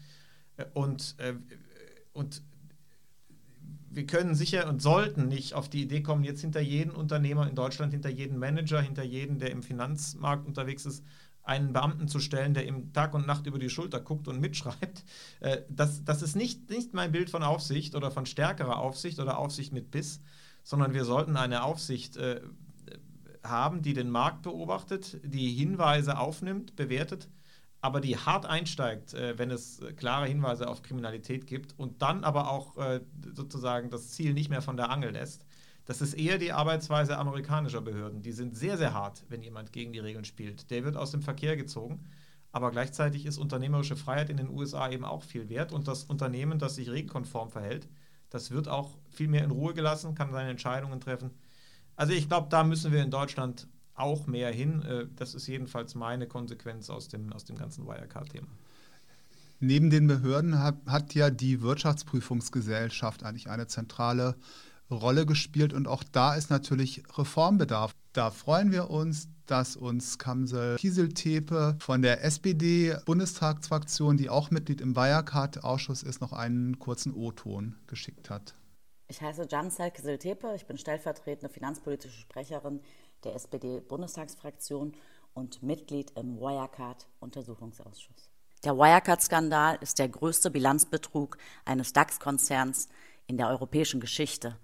Äh, 0.57 0.67
und, 0.75 1.17
äh, 1.19 1.35
und 2.13 2.43
wir 3.89 4.07
können 4.07 4.35
sicher 4.35 4.69
und 4.69 4.83
sollten 4.83 5.29
nicht 5.29 5.55
auf 5.55 5.69
die 5.69 5.83
Idee 5.83 6.03
kommen, 6.03 6.23
jetzt 6.23 6.41
hinter 6.41 6.61
jedem 6.61 6.95
Unternehmer 6.95 7.49
in 7.49 7.55
Deutschland, 7.55 7.93
hinter 7.93 8.11
jedem 8.11 8.39
Manager, 8.39 8.81
hinter 8.81 9.03
jedem, 9.03 9.39
der 9.39 9.51
im 9.51 9.63
Finanzmarkt 9.63 10.47
unterwegs 10.47 10.85
ist, 10.85 11.05
einen 11.47 11.73
Beamten 11.73 12.09
zu 12.09 12.19
stellen, 12.19 12.55
der 12.55 12.67
ihm 12.67 12.93
Tag 12.93 13.15
und 13.15 13.27
Nacht 13.27 13.47
über 13.47 13.59
die 13.59 13.71
Schulter 13.71 14.01
guckt 14.01 14.29
und 14.29 14.41
mitschreibt. 14.41 15.05
Äh, 15.41 15.63
das, 15.69 16.03
das 16.05 16.23
ist 16.23 16.35
nicht, 16.35 16.71
nicht 16.71 16.95
mein 16.95 17.13
Bild 17.13 17.29
von 17.29 17.43
Aufsicht 17.43 17.95
oder 17.95 18.11
von 18.11 18.25
stärkerer 18.25 18.79
Aufsicht 18.79 19.21
oder 19.21 19.39
Aufsicht 19.39 19.73
mit 19.73 19.91
Biss, 19.91 20.21
sondern 20.63 20.95
wir 20.95 21.05
sollten 21.05 21.37
eine 21.37 21.63
Aufsicht 21.63 22.17
äh, 22.17 22.41
haben, 23.43 23.83
die 23.83 23.93
den 23.93 24.09
Markt 24.09 24.43
beobachtet, 24.43 25.21
die 25.23 25.53
Hinweise 25.53 26.19
aufnimmt, 26.19 26.75
bewertet, 26.75 27.29
aber 27.83 28.01
die 28.01 28.17
hart 28.17 28.47
einsteigt, 28.47 29.13
äh, 29.13 29.39
wenn 29.39 29.51
es 29.51 29.81
klare 29.97 30.27
Hinweise 30.27 30.69
auf 30.69 30.83
Kriminalität 30.83 31.47
gibt 31.47 31.79
und 31.79 32.01
dann 32.01 32.25
aber 32.25 32.51
auch 32.51 32.77
sozusagen 33.35 33.91
das 33.91 34.09
Ziel 34.13 34.33
nicht 34.33 34.49
mehr 34.49 34.63
von 34.63 34.77
der 34.77 34.91
Angel 34.91 35.11
lässt. 35.11 35.46
Das 35.87 36.01
ist 36.01 36.15
eher 36.15 36.39
die 36.39 36.53
Arbeitsweise 36.53 37.17
amerikanischer 37.17 37.81
Behörden. 37.81 38.21
Die 38.21 38.33
sind 38.33 38.57
sehr, 38.57 38.77
sehr 38.77 38.93
hart, 38.93 39.25
wenn 39.29 39.43
jemand 39.43 39.73
gegen 39.73 39.93
die 39.93 40.01
Regeln 40.01 40.25
spielt. 40.25 40.71
Der 40.71 40.85
wird 40.85 40.97
aus 40.97 41.13
dem 41.13 41.23
Verkehr 41.23 41.57
gezogen. 41.57 42.05
Aber 42.51 42.73
gleichzeitig 42.73 43.25
ist 43.25 43.39
unternehmerische 43.39 43.97
Freiheit 43.97 44.29
in 44.29 44.37
den 44.37 44.51
USA 44.51 44.91
eben 44.91 45.05
auch 45.05 45.23
viel 45.23 45.49
wert. 45.49 45.73
Und 45.73 45.87
das 45.87 46.05
Unternehmen, 46.05 46.59
das 46.59 46.75
sich 46.75 46.91
regelkonform 46.91 47.51
verhält, 47.51 47.89
das 48.31 48.51
wird 48.51 48.67
auch 48.69 48.99
viel 49.09 49.29
mehr 49.29 49.45
in 49.45 49.53
Ruhe 49.53 49.75
gelassen, 49.75 50.15
kann 50.15 50.33
seine 50.33 50.51
Entscheidungen 50.51 51.01
treffen. 51.01 51.31
Also 51.95 52.13
ich 52.13 52.29
glaube, 52.29 52.49
da 52.51 52.65
müssen 52.65 52.93
wir 52.93 53.03
in 53.03 53.11
Deutschland 53.11 53.69
auch 53.95 54.27
mehr 54.27 54.51
hin. 54.53 54.83
Äh, 54.83 55.07
das 55.15 55.35
ist 55.35 55.47
jedenfalls 55.47 55.95
meine 55.95 56.27
Konsequenz 56.27 56.91
aus 56.91 57.09
dem, 57.09 57.33
aus 57.33 57.45
dem 57.45 57.57
ganzen 57.57 57.87
Wirecard-Thema. 57.87 58.49
Neben 59.61 59.89
den 59.89 60.07
Behörden 60.07 60.59
hat, 60.59 60.77
hat 60.87 61.15
ja 61.15 61.31
die 61.31 61.63
Wirtschaftsprüfungsgesellschaft 61.63 63.23
eigentlich 63.23 63.49
eine 63.49 63.67
zentrale 63.67 64.37
Rolle 64.91 65.27
gespielt 65.27 65.73
und 65.73 65.89
auch 65.89 66.05
da 66.05 66.35
ist 66.35 66.51
natürlich 66.51 67.03
Reformbedarf. 67.17 67.93
Da 68.13 68.31
freuen 68.31 68.73
wir 68.73 68.91
uns, 68.91 69.29
dass 69.47 69.77
uns 69.77 70.19
Kamsel 70.19 70.77
Kieseltepe 70.77 71.77
von 71.81 72.03
der 72.03 72.25
SPD-Bundestagsfraktion, 72.25 74.17
die 74.17 74.31
auch 74.31 74.51
Mitglied 74.51 74.81
im 74.81 74.97
Wirecard-Ausschuss 74.97 76.03
ist, 76.03 76.21
noch 76.21 76.33
einen 76.33 76.79
kurzen 76.79 77.15
O-Ton 77.15 77.77
geschickt 77.87 78.31
hat. 78.31 78.55
Ich 79.09 79.21
heiße 79.21 79.47
Jansel 79.49 79.91
Kieseltepe, 79.93 80.53
ich 80.57 80.67
bin 80.67 80.79
stellvertretende 80.79 81.53
finanzpolitische 81.53 82.19
Sprecherin 82.21 82.81
der 83.23 83.35
SPD-Bundestagsfraktion 83.37 84.95
und 85.33 85.63
Mitglied 85.63 86.13
im 86.17 86.41
Wirecard-Untersuchungsausschuss. 86.41 88.31
Der 88.65 88.77
Wirecard-Skandal 88.77 89.79
ist 89.81 89.99
der 90.01 90.09
größte 90.09 90.51
Bilanzbetrug 90.51 91.39
eines 91.65 91.93
DAX-Konzerns 91.93 92.89
in 93.29 93.37
der 93.37 93.49
europäischen 93.49 94.01
Geschichte. 94.01 94.57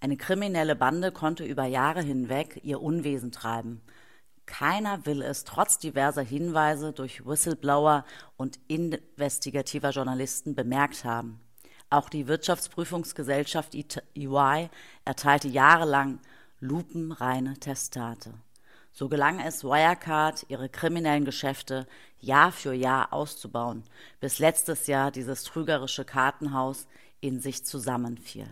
Eine 0.00 0.16
kriminelle 0.16 0.76
Bande 0.76 1.10
konnte 1.10 1.44
über 1.44 1.64
Jahre 1.64 2.02
hinweg 2.02 2.60
ihr 2.62 2.80
Unwesen 2.80 3.32
treiben. 3.32 3.80
Keiner 4.46 5.04
will 5.04 5.22
es 5.22 5.44
trotz 5.44 5.78
diverser 5.78 6.22
Hinweise 6.22 6.92
durch 6.92 7.26
Whistleblower 7.26 8.04
und 8.36 8.60
investigativer 8.68 9.90
Journalisten 9.90 10.54
bemerkt 10.54 11.04
haben. 11.04 11.40
Auch 11.90 12.08
die 12.08 12.28
Wirtschaftsprüfungsgesellschaft 12.28 13.74
EY 13.74 14.70
erteilte 15.04 15.48
jahrelang 15.48 16.20
lupenreine 16.60 17.58
Testate. 17.58 18.34
So 18.92 19.08
gelang 19.08 19.40
es 19.40 19.64
Wirecard, 19.64 20.46
ihre 20.48 20.68
kriminellen 20.68 21.24
Geschäfte 21.24 21.86
Jahr 22.20 22.52
für 22.52 22.72
Jahr 22.72 23.12
auszubauen, 23.12 23.84
bis 24.20 24.38
letztes 24.38 24.86
Jahr 24.86 25.10
dieses 25.10 25.44
trügerische 25.44 26.04
Kartenhaus 26.04 26.86
in 27.20 27.40
sich 27.40 27.64
zusammenfiel. 27.64 28.48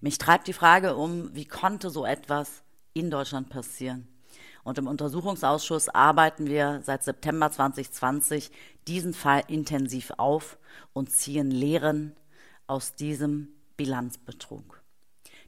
Mich 0.00 0.18
treibt 0.18 0.46
die 0.46 0.52
Frage 0.52 0.96
um, 0.96 1.34
wie 1.34 1.44
konnte 1.44 1.90
so 1.90 2.04
etwas 2.04 2.62
in 2.92 3.10
Deutschland 3.10 3.48
passieren? 3.48 4.08
Und 4.62 4.78
im 4.78 4.86
Untersuchungsausschuss 4.86 5.88
arbeiten 5.88 6.46
wir 6.46 6.82
seit 6.84 7.02
September 7.02 7.50
2020 7.50 8.50
diesen 8.86 9.14
Fall 9.14 9.42
intensiv 9.48 10.12
auf 10.18 10.58
und 10.92 11.10
ziehen 11.10 11.50
Lehren 11.50 12.14
aus 12.66 12.94
diesem 12.94 13.48
Bilanzbetrug. 13.76 14.82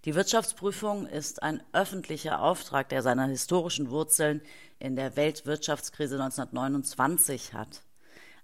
Die 0.04 0.16
Wirtschaftsprüfung 0.16 1.06
ist 1.06 1.42
ein 1.44 1.62
öffentlicher 1.72 2.42
Auftrag, 2.42 2.88
der 2.88 3.02
seine 3.02 3.28
historischen 3.28 3.90
Wurzeln 3.90 4.42
in 4.80 4.96
der 4.96 5.14
Weltwirtschaftskrise 5.14 6.16
1929 6.16 7.54
hat. 7.54 7.82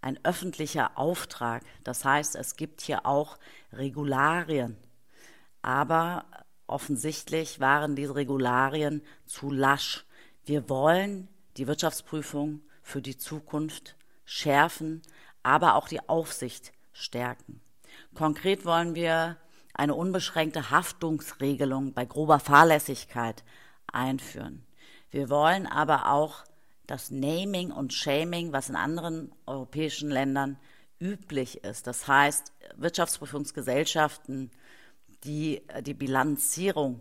Ein 0.00 0.20
öffentlicher 0.24 0.96
Auftrag, 0.96 1.64
das 1.82 2.04
heißt, 2.04 2.36
es 2.36 2.54
gibt 2.54 2.82
hier 2.82 3.06
auch 3.06 3.38
Regularien. 3.72 4.76
Aber 5.62 6.24
offensichtlich 6.66 7.60
waren 7.60 7.96
diese 7.96 8.14
Regularien 8.14 9.02
zu 9.26 9.50
lasch. 9.50 10.04
Wir 10.44 10.68
wollen 10.68 11.28
die 11.56 11.66
Wirtschaftsprüfung 11.66 12.62
für 12.82 13.02
die 13.02 13.16
Zukunft 13.16 13.96
schärfen, 14.24 15.02
aber 15.42 15.74
auch 15.74 15.88
die 15.88 16.08
Aufsicht 16.08 16.72
stärken. 16.92 17.60
Konkret 18.14 18.64
wollen 18.64 18.94
wir 18.94 19.36
eine 19.74 19.94
unbeschränkte 19.94 20.70
Haftungsregelung 20.70 21.94
bei 21.94 22.04
grober 22.04 22.40
Fahrlässigkeit 22.40 23.44
einführen. 23.92 24.66
Wir 25.10 25.30
wollen 25.30 25.66
aber 25.66 26.10
auch 26.10 26.44
das 26.86 27.10
Naming 27.10 27.70
und 27.70 27.92
Shaming, 27.92 28.52
was 28.52 28.68
in 28.68 28.76
anderen 28.76 29.32
europäischen 29.46 30.10
Ländern 30.10 30.58
üblich 31.00 31.62
ist. 31.64 31.86
Das 31.86 32.08
heißt, 32.08 32.52
Wirtschaftsprüfungsgesellschaften, 32.76 34.50
die 35.24 35.62
die 35.82 35.94
Bilanzierung 35.94 37.00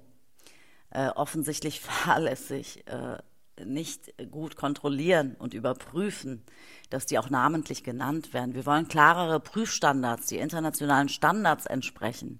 äh, 0.91 1.10
offensichtlich 1.10 1.80
fahrlässig 1.82 2.86
äh, 2.88 3.17
nicht 3.65 4.13
gut 4.30 4.56
kontrollieren 4.56 5.36
und 5.39 5.53
überprüfen, 5.53 6.43
dass 6.89 7.06
die 7.06 7.17
auch 7.17 7.30
namentlich 7.30 7.84
genannt 7.84 8.34
werden. 8.34 8.53
Wir 8.53 8.65
wollen 8.65 8.88
klarere 8.88 9.39
Prüfstandards, 9.39 10.27
die 10.27 10.38
internationalen 10.38 11.10
Standards 11.10 11.65
entsprechen. 11.65 12.39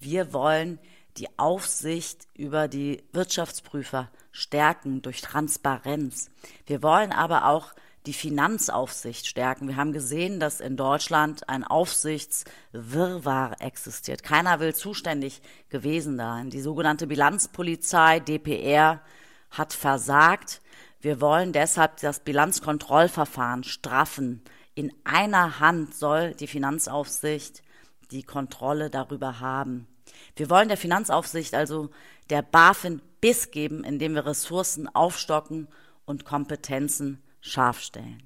Wir 0.00 0.32
wollen 0.32 0.78
die 1.16 1.28
Aufsicht 1.38 2.28
über 2.34 2.68
die 2.68 3.02
Wirtschaftsprüfer 3.12 4.10
stärken 4.30 5.02
durch 5.02 5.20
Transparenz. 5.20 6.30
Wir 6.66 6.82
wollen 6.82 7.12
aber 7.12 7.46
auch 7.46 7.72
die 8.08 8.14
Finanzaufsicht 8.14 9.26
stärken. 9.26 9.68
Wir 9.68 9.76
haben 9.76 9.92
gesehen, 9.92 10.40
dass 10.40 10.62
in 10.62 10.78
Deutschland 10.78 11.46
ein 11.50 11.62
Aufsichtswirrwarr 11.62 13.60
existiert. 13.60 14.22
Keiner 14.22 14.60
will 14.60 14.74
zuständig 14.74 15.42
gewesen 15.68 16.16
sein. 16.16 16.48
Die 16.48 16.62
sogenannte 16.62 17.06
Bilanzpolizei, 17.06 18.20
DPR, 18.20 19.02
hat 19.50 19.74
versagt. 19.74 20.62
Wir 21.02 21.20
wollen 21.20 21.52
deshalb 21.52 21.98
das 21.98 22.20
Bilanzkontrollverfahren 22.20 23.62
straffen. 23.62 24.40
In 24.74 24.90
einer 25.04 25.60
Hand 25.60 25.94
soll 25.94 26.32
die 26.32 26.46
Finanzaufsicht 26.46 27.62
die 28.10 28.22
Kontrolle 28.22 28.88
darüber 28.88 29.40
haben. 29.40 29.86
Wir 30.34 30.48
wollen 30.48 30.68
der 30.68 30.78
Finanzaufsicht 30.78 31.52
also 31.52 31.90
der 32.30 32.40
BaFin 32.40 33.02
Biss 33.20 33.50
geben, 33.50 33.84
indem 33.84 34.14
wir 34.14 34.24
Ressourcen 34.24 34.88
aufstocken 34.88 35.68
und 36.06 36.24
Kompetenzen 36.24 37.22
scharf 37.40 37.80
stellen. 37.80 38.22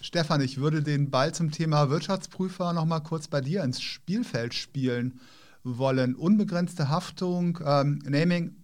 Stefan, 0.00 0.40
ich 0.40 0.58
würde 0.58 0.82
den 0.82 1.10
Ball 1.10 1.34
zum 1.34 1.50
Thema 1.50 1.90
Wirtschaftsprüfer 1.90 2.72
noch 2.72 2.86
mal 2.86 3.00
kurz 3.00 3.28
bei 3.28 3.40
dir 3.42 3.62
ins 3.62 3.82
Spielfeld 3.82 4.54
spielen 4.54 5.20
wollen. 5.62 6.14
Unbegrenzte 6.14 6.88
Haftung, 6.88 7.58
ähm, 7.64 7.98
Naming 8.06 8.56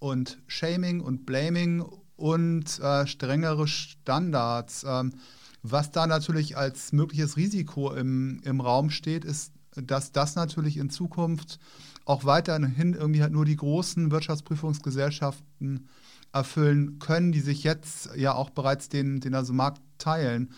und 0.00 0.38
Shaming 0.48 1.00
und 1.00 1.24
Blaming 1.24 1.84
und 2.16 2.80
äh, 2.80 3.06
strengere 3.06 3.68
Standards. 3.68 4.84
Ähm, 4.88 5.14
was 5.62 5.92
da 5.92 6.06
natürlich 6.06 6.56
als 6.56 6.92
mögliches 6.92 7.36
Risiko 7.36 7.92
im, 7.92 8.40
im 8.44 8.60
Raum 8.60 8.90
steht, 8.90 9.24
ist, 9.24 9.52
dass 9.76 10.12
das 10.12 10.34
natürlich 10.34 10.76
in 10.76 10.90
Zukunft 10.90 11.58
auch 12.04 12.24
weiterhin 12.24 12.94
irgendwie 12.94 13.22
halt 13.22 13.32
nur 13.32 13.44
die 13.44 13.56
großen 13.56 14.10
Wirtschaftsprüfungsgesellschaften 14.10 15.88
erfüllen 16.34 16.98
können, 16.98 17.32
die 17.32 17.40
sich 17.40 17.64
jetzt 17.64 18.10
ja 18.16 18.34
auch 18.34 18.50
bereits 18.50 18.88
den, 18.88 19.20
den 19.20 19.34
also 19.34 19.52
Markt 19.52 19.80
teilen. 19.98 20.50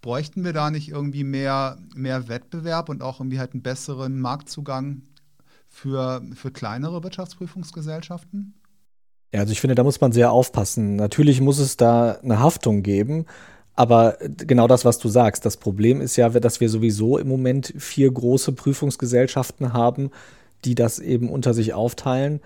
Bräuchten 0.00 0.44
wir 0.44 0.52
da 0.52 0.70
nicht 0.70 0.88
irgendwie 0.88 1.24
mehr, 1.24 1.78
mehr 1.94 2.28
Wettbewerb 2.28 2.88
und 2.88 3.02
auch 3.02 3.20
irgendwie 3.20 3.38
halt 3.38 3.52
einen 3.52 3.62
besseren 3.62 4.20
Marktzugang 4.20 5.02
für, 5.68 6.22
für 6.34 6.50
kleinere 6.50 7.02
Wirtschaftsprüfungsgesellschaften? 7.02 8.54
Ja, 9.34 9.40
also 9.40 9.52
ich 9.52 9.60
finde, 9.60 9.74
da 9.74 9.84
muss 9.84 10.00
man 10.00 10.12
sehr 10.12 10.32
aufpassen. 10.32 10.96
Natürlich 10.96 11.40
muss 11.40 11.58
es 11.58 11.76
da 11.76 12.12
eine 12.22 12.38
Haftung 12.38 12.82
geben, 12.82 13.26
aber 13.74 14.16
genau 14.20 14.66
das, 14.66 14.84
was 14.84 14.98
du 14.98 15.08
sagst, 15.08 15.44
das 15.44 15.56
Problem 15.56 16.00
ist 16.00 16.16
ja, 16.16 16.30
dass 16.30 16.60
wir 16.60 16.68
sowieso 16.68 17.18
im 17.18 17.28
Moment 17.28 17.74
vier 17.76 18.10
große 18.10 18.52
Prüfungsgesellschaften 18.52 19.72
haben, 19.72 20.10
die 20.64 20.74
das 20.74 20.98
eben 20.98 21.28
unter 21.28 21.54
sich 21.54 21.74
aufteilen. 21.74 22.40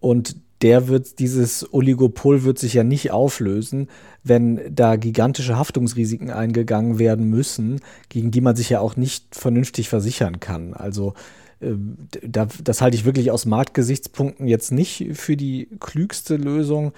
Und 0.00 0.36
der 0.64 0.88
wird, 0.88 1.18
dieses 1.18 1.74
Oligopol 1.74 2.42
wird 2.42 2.58
sich 2.58 2.72
ja 2.72 2.84
nicht 2.84 3.10
auflösen, 3.10 3.88
wenn 4.22 4.74
da 4.74 4.96
gigantische 4.96 5.58
Haftungsrisiken 5.58 6.30
eingegangen 6.30 6.98
werden 6.98 7.28
müssen, 7.28 7.82
gegen 8.08 8.30
die 8.30 8.40
man 8.40 8.56
sich 8.56 8.70
ja 8.70 8.80
auch 8.80 8.96
nicht 8.96 9.36
vernünftig 9.36 9.90
versichern 9.90 10.40
kann. 10.40 10.72
Also 10.72 11.12
ähm, 11.60 12.08
das 12.22 12.80
halte 12.80 12.96
ich 12.96 13.04
wirklich 13.04 13.30
aus 13.30 13.44
Marktgesichtspunkten 13.44 14.48
jetzt 14.48 14.72
nicht 14.72 15.10
für 15.12 15.36
die 15.36 15.68
klügste 15.80 16.36
Lösung. 16.36 16.92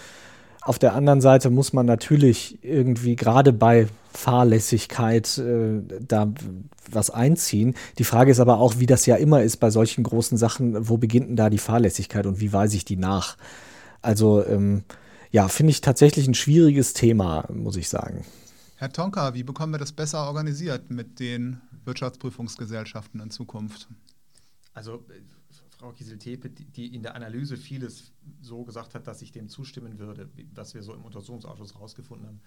Auf 0.62 0.78
der 0.78 0.94
anderen 0.94 1.20
Seite 1.20 1.50
muss 1.50 1.72
man 1.72 1.86
natürlich 1.86 2.60
irgendwie 2.62 3.16
gerade 3.16 3.52
bei 3.52 3.88
Fahrlässigkeit 4.16 5.38
äh, 5.38 5.82
da 6.00 6.32
was 6.90 7.10
einziehen. 7.10 7.74
Die 7.98 8.04
Frage 8.04 8.30
ist 8.30 8.40
aber 8.40 8.58
auch, 8.58 8.78
wie 8.78 8.86
das 8.86 9.06
ja 9.06 9.16
immer 9.16 9.42
ist 9.42 9.58
bei 9.58 9.70
solchen 9.70 10.04
großen 10.04 10.38
Sachen, 10.38 10.88
wo 10.88 10.96
beginnt 10.96 11.28
denn 11.28 11.36
da 11.36 11.50
die 11.50 11.58
Fahrlässigkeit 11.58 12.26
und 12.26 12.40
wie 12.40 12.52
weise 12.52 12.76
ich 12.76 12.84
die 12.84 12.96
nach? 12.96 13.36
Also 14.02 14.44
ähm, 14.44 14.84
ja, 15.30 15.48
finde 15.48 15.70
ich 15.70 15.80
tatsächlich 15.80 16.26
ein 16.28 16.34
schwieriges 16.34 16.92
Thema, 16.92 17.48
muss 17.52 17.76
ich 17.76 17.88
sagen. 17.88 18.24
Herr 18.76 18.92
Tonka, 18.92 19.34
wie 19.34 19.42
bekommen 19.42 19.72
wir 19.72 19.78
das 19.78 19.92
besser 19.92 20.26
organisiert 20.26 20.90
mit 20.90 21.18
den 21.18 21.60
Wirtschaftsprüfungsgesellschaften 21.84 23.20
in 23.20 23.30
Zukunft? 23.30 23.88
Also 24.74 25.04
äh, 25.08 25.20
Frau 25.78 25.92
Kieseltepe, 25.92 26.50
die 26.50 26.94
in 26.94 27.02
der 27.02 27.14
Analyse 27.14 27.56
vieles 27.56 28.12
so 28.40 28.64
gesagt 28.64 28.94
hat, 28.94 29.06
dass 29.06 29.22
ich 29.22 29.32
dem 29.32 29.48
zustimmen 29.48 29.98
würde, 29.98 30.28
was 30.54 30.74
wir 30.74 30.82
so 30.82 30.94
im 30.94 31.04
Untersuchungsausschuss 31.04 31.74
herausgefunden 31.74 32.26
haben, 32.26 32.40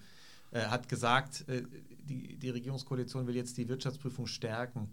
äh, 0.50 0.62
hat 0.62 0.88
gesagt, 0.88 1.48
äh, 1.48 1.62
die, 2.02 2.36
die 2.36 2.50
Regierungskoalition 2.50 3.26
will 3.26 3.36
jetzt 3.36 3.56
die 3.56 3.68
Wirtschaftsprüfung 3.68 4.26
stärken. 4.26 4.90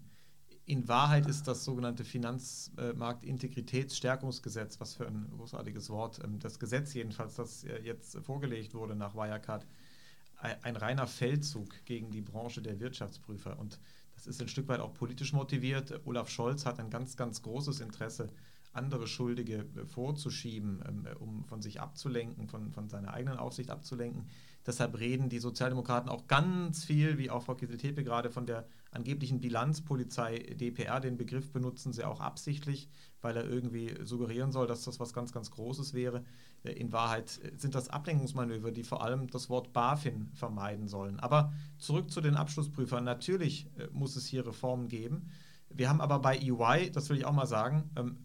in 0.66 0.86
Wahrheit 0.86 1.26
ist 1.26 1.48
das 1.48 1.64
sogenannte 1.64 2.04
Finanzmarktintegritätsstärkungsgesetz, 2.04 4.78
was 4.80 4.94
für 4.94 5.06
ein 5.06 5.30
großartiges 5.30 5.90
Wort, 5.90 6.20
ähm, 6.22 6.38
das 6.38 6.58
Gesetz 6.58 6.94
jedenfalls, 6.94 7.36
das 7.36 7.64
jetzt 7.82 8.18
vorgelegt 8.18 8.74
wurde 8.74 8.94
nach 8.94 9.14
Wirecard, 9.14 9.66
ein 10.62 10.76
reiner 10.76 11.08
Feldzug 11.08 11.84
gegen 11.84 12.12
die 12.12 12.20
Branche 12.20 12.62
der 12.62 12.78
Wirtschaftsprüfer. 12.78 13.58
Und 13.58 13.80
das 14.14 14.26
ist 14.26 14.40
ein 14.40 14.48
Stück 14.48 14.68
weit 14.68 14.80
auch 14.80 14.94
politisch 14.94 15.32
motiviert. 15.32 16.00
Olaf 16.04 16.28
Scholz 16.28 16.66
hat 16.66 16.80
ein 16.80 16.90
ganz, 16.90 17.16
ganz 17.16 17.42
großes 17.42 17.80
Interesse, 17.80 18.28
andere 18.72 19.06
Schuldige 19.06 19.66
äh, 19.76 19.86
vorzuschieben, 19.86 20.82
ähm, 20.86 21.06
um 21.20 21.44
von 21.44 21.62
sich 21.62 21.80
abzulenken, 21.80 22.48
von, 22.48 22.72
von 22.72 22.88
seiner 22.88 23.14
eigenen 23.14 23.38
Aufsicht 23.38 23.70
abzulenken. 23.70 24.28
Deshalb 24.68 25.00
reden 25.00 25.30
die 25.30 25.38
Sozialdemokraten 25.38 26.10
auch 26.10 26.26
ganz 26.26 26.84
viel, 26.84 27.16
wie 27.16 27.30
auch 27.30 27.42
Frau 27.42 27.54
Kittel-Tepe 27.54 28.04
gerade, 28.04 28.28
von 28.30 28.44
der 28.44 28.66
angeblichen 28.90 29.40
Bilanzpolizei 29.40 30.40
DPR. 30.60 31.00
Den 31.00 31.16
Begriff 31.16 31.50
benutzen 31.50 31.94
sie 31.94 32.04
auch 32.04 32.20
absichtlich, 32.20 32.90
weil 33.22 33.38
er 33.38 33.48
irgendwie 33.48 33.94
suggerieren 34.02 34.52
soll, 34.52 34.66
dass 34.66 34.84
das 34.84 35.00
was 35.00 35.14
ganz, 35.14 35.32
ganz 35.32 35.50
Großes 35.52 35.94
wäre. 35.94 36.22
Äh, 36.64 36.72
in 36.72 36.92
Wahrheit 36.92 37.40
äh, 37.42 37.56
sind 37.56 37.74
das 37.74 37.88
Ablenkungsmanöver, 37.88 38.70
die 38.70 38.84
vor 38.84 39.02
allem 39.02 39.28
das 39.28 39.48
Wort 39.48 39.72
BaFin 39.72 40.28
vermeiden 40.34 40.86
sollen. 40.86 41.18
Aber 41.18 41.50
zurück 41.78 42.10
zu 42.10 42.20
den 42.20 42.34
Abschlussprüfern. 42.34 43.04
Natürlich 43.04 43.70
äh, 43.78 43.88
muss 43.92 44.16
es 44.16 44.26
hier 44.26 44.46
Reformen 44.46 44.88
geben. 44.88 45.30
Wir 45.70 45.88
haben 45.88 46.02
aber 46.02 46.18
bei 46.18 46.36
EY, 46.36 46.90
das 46.90 47.08
will 47.08 47.16
ich 47.16 47.24
auch 47.24 47.32
mal 47.32 47.46
sagen, 47.46 47.88
ähm, 47.96 48.18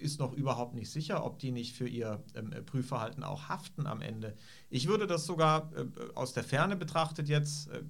ist 0.00 0.18
noch 0.18 0.32
überhaupt 0.32 0.74
nicht 0.74 0.90
sicher, 0.90 1.24
ob 1.24 1.38
die 1.38 1.50
nicht 1.50 1.76
für 1.76 1.88
ihr 1.88 2.22
ähm, 2.34 2.50
Prüfverhalten 2.64 3.22
auch 3.22 3.48
haften 3.48 3.86
am 3.86 4.00
Ende. 4.00 4.34
Ich 4.70 4.88
würde 4.88 5.06
das 5.06 5.26
sogar 5.26 5.70
äh, 5.76 5.86
aus 6.14 6.32
der 6.32 6.44
Ferne 6.44 6.76
betrachtet 6.76 7.28
jetzt 7.28 7.68
äh, 7.68 7.82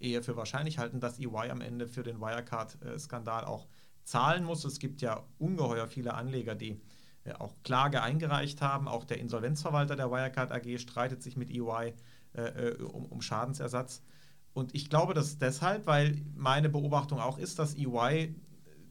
eher 0.00 0.22
für 0.22 0.36
wahrscheinlich 0.36 0.78
halten, 0.78 1.00
dass 1.00 1.18
EY 1.18 1.50
am 1.50 1.60
Ende 1.60 1.88
für 1.88 2.02
den 2.02 2.20
Wirecard-Skandal 2.20 3.44
auch 3.44 3.66
zahlen 4.04 4.44
muss. 4.44 4.64
Es 4.64 4.78
gibt 4.78 5.02
ja 5.02 5.24
ungeheuer 5.38 5.88
viele 5.88 6.14
Anleger, 6.14 6.54
die 6.54 6.80
äh, 7.24 7.32
auch 7.32 7.54
Klage 7.62 8.02
eingereicht 8.02 8.62
haben. 8.62 8.88
Auch 8.88 9.04
der 9.04 9.18
Insolvenzverwalter 9.18 9.96
der 9.96 10.10
Wirecard 10.10 10.52
AG 10.52 10.78
streitet 10.78 11.22
sich 11.22 11.36
mit 11.36 11.50
EY 11.50 11.94
äh, 12.34 12.42
äh, 12.42 12.82
um, 12.82 13.06
um 13.06 13.20
Schadensersatz. 13.20 14.02
Und 14.52 14.74
ich 14.74 14.88
glaube 14.88 15.12
das 15.12 15.38
deshalb, 15.38 15.86
weil 15.86 16.22
meine 16.34 16.70
Beobachtung 16.70 17.20
auch 17.20 17.38
ist, 17.38 17.58
dass 17.58 17.76
EY 17.76 18.34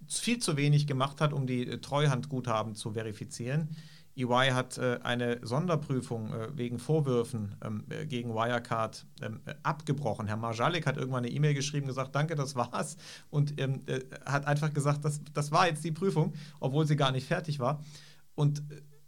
viel 0.08 0.40
zu 0.40 0.58
wenig 0.58 0.88
gemacht 0.88 1.22
hat, 1.22 1.34
um 1.34 1.48
die 1.48 1.68
äh, 1.68 1.78
Treuhandguthaben 1.80 2.76
zu 2.76 2.92
verifizieren. 2.92 3.70
EY 4.18 4.52
hat 4.52 4.78
äh, 4.78 5.00
eine 5.04 5.40
Sonderprüfung 5.46 6.34
äh, 6.34 6.58
wegen 6.58 6.80
Vorwürfen 6.80 7.56
ähm, 7.62 7.84
äh, 7.90 8.06
gegen 8.06 8.34
Wirecard 8.34 9.06
ähm, 9.22 9.42
äh, 9.46 9.56
abgebrochen. 9.64 10.28
Herr 10.28 10.38
Marjalik 10.38 10.88
hat 10.88 10.96
irgendwann 10.96 11.26
eine 11.26 11.34
E-Mail 11.34 11.54
geschrieben, 11.54 11.88
gesagt, 11.88 12.16
danke, 12.16 12.36
das 12.36 12.56
war's. 12.56 12.96
Und 13.30 13.60
ähm, 13.60 13.82
äh, 13.88 14.00
hat 14.26 14.48
einfach 14.48 14.74
gesagt, 14.74 15.04
das, 15.04 15.20
das 15.34 15.52
war 15.52 15.68
jetzt 15.68 15.84
die 15.84 15.92
Prüfung, 15.92 16.34
obwohl 16.62 16.88
sie 16.88 16.96
gar 16.96 17.12
nicht 17.12 17.28
fertig 17.28 17.60
war. 17.60 17.84
Und 18.36 18.64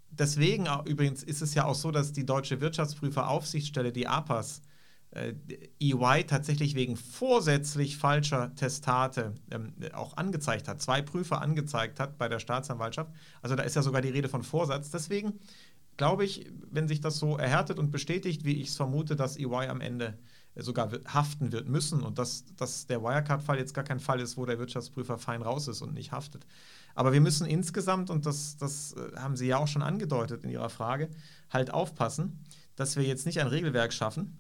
deswegen 0.10 0.68
übrigens 0.86 1.24
ist 1.24 1.42
es 1.42 1.54
ja 1.54 1.66
auch 1.66 1.76
so, 1.76 1.92
dass 1.92 2.12
die 2.12 2.26
Deutsche 2.26 2.60
Wirtschaftsprüferaufsichtsstelle, 2.60 3.94
die 3.94 4.08
APAS, 4.08 4.62
EY 5.14 6.26
tatsächlich 6.26 6.76
wegen 6.76 6.98
vorsätzlich 6.98 7.98
falscher 7.98 8.54
Testate 8.56 9.34
ähm, 9.52 9.74
auch 9.94 10.18
angezeigt 10.18 10.68
hat, 10.68 10.82
zwei 10.82 11.02
Prüfer 11.02 11.42
angezeigt 11.42 12.00
hat 12.00 12.18
bei 12.18 12.28
der 12.28 12.40
Staatsanwaltschaft. 12.40 13.12
Also 13.42 13.56
da 13.56 13.64
ist 13.64 13.76
ja 13.76 13.82
sogar 13.82 14.02
die 14.02 14.10
Rede 14.10 14.30
von 14.30 14.44
Vorsatz. 14.44 14.92
Deswegen 14.92 15.40
glaube 15.96 16.26
ich, 16.26 16.52
wenn 16.70 16.88
sich 16.88 17.02
das 17.02 17.18
so 17.18 17.38
erhärtet 17.38 17.80
und 17.80 17.92
bestätigt, 17.92 18.46
wie 18.46 18.62
ich 18.62 18.70
es 18.70 18.76
vermute, 18.76 19.16
dass 19.16 19.38
EY 19.38 19.68
am 19.68 19.82
Ende 19.82 20.18
sogar 20.56 20.92
haften 21.08 21.52
wird 21.52 21.68
müssen 21.70 22.02
und 22.02 22.18
dass, 22.18 22.46
dass 22.56 22.88
der 22.88 23.02
Wirecard-Fall 23.02 23.58
jetzt 23.58 23.74
gar 23.74 23.84
kein 23.84 24.00
Fall 24.00 24.20
ist, 24.20 24.38
wo 24.38 24.46
der 24.46 24.60
Wirtschaftsprüfer 24.60 25.18
fein 25.18 25.42
raus 25.42 25.68
ist 25.68 25.82
und 25.82 25.94
nicht 25.94 26.12
haftet. 26.12 26.46
Aber 26.96 27.14
wir 27.14 27.22
müssen 27.22 27.46
insgesamt, 27.46 28.10
und 28.10 28.26
das, 28.26 28.58
das 28.58 28.94
äh, 28.94 29.18
haben 29.18 29.36
Sie 29.36 29.48
ja 29.48 29.58
auch 29.58 29.68
schon 29.68 29.84
angedeutet 29.84 30.44
in 30.44 30.50
Ihrer 30.50 30.70
Frage, 30.70 31.10
halt 31.52 31.72
aufpassen, 31.72 32.44
dass 32.76 32.96
wir 32.96 33.04
jetzt 33.04 33.26
nicht 33.26 33.40
ein 33.40 33.48
Regelwerk 33.48 33.94
schaffen, 33.94 34.38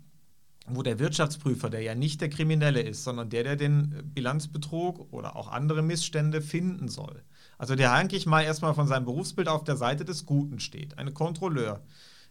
wo 0.70 0.84
der 0.84 1.00
Wirtschaftsprüfer, 1.00 1.70
der 1.70 1.82
ja 1.82 1.96
nicht 1.96 2.20
der 2.22 2.30
Kriminelle 2.30 2.82
ist, 2.82 3.04
sondern 3.04 3.30
der, 3.30 3.44
der 3.44 3.56
den 3.56 4.12
Bilanzbetrug 4.14 5.12
oder 5.12 5.36
auch 5.36 5.48
andere 5.48 5.82
Missstände 5.82 6.42
finden 6.42 6.90
soll. 6.90 7.24
Also 7.58 7.76
der 7.76 7.94
eigentlich 7.94 8.26
mal 8.26 8.44
erstmal 8.44 8.74
von 8.74 8.88
seinem 8.88 9.06
Berufsbild 9.06 9.48
auf 9.48 9.64
der 9.64 9.78
Seite 9.78 10.06
des 10.06 10.26
Guten 10.26 10.60
steht, 10.60 10.98
ein 10.98 11.14
Kontrolleur, 11.14 11.82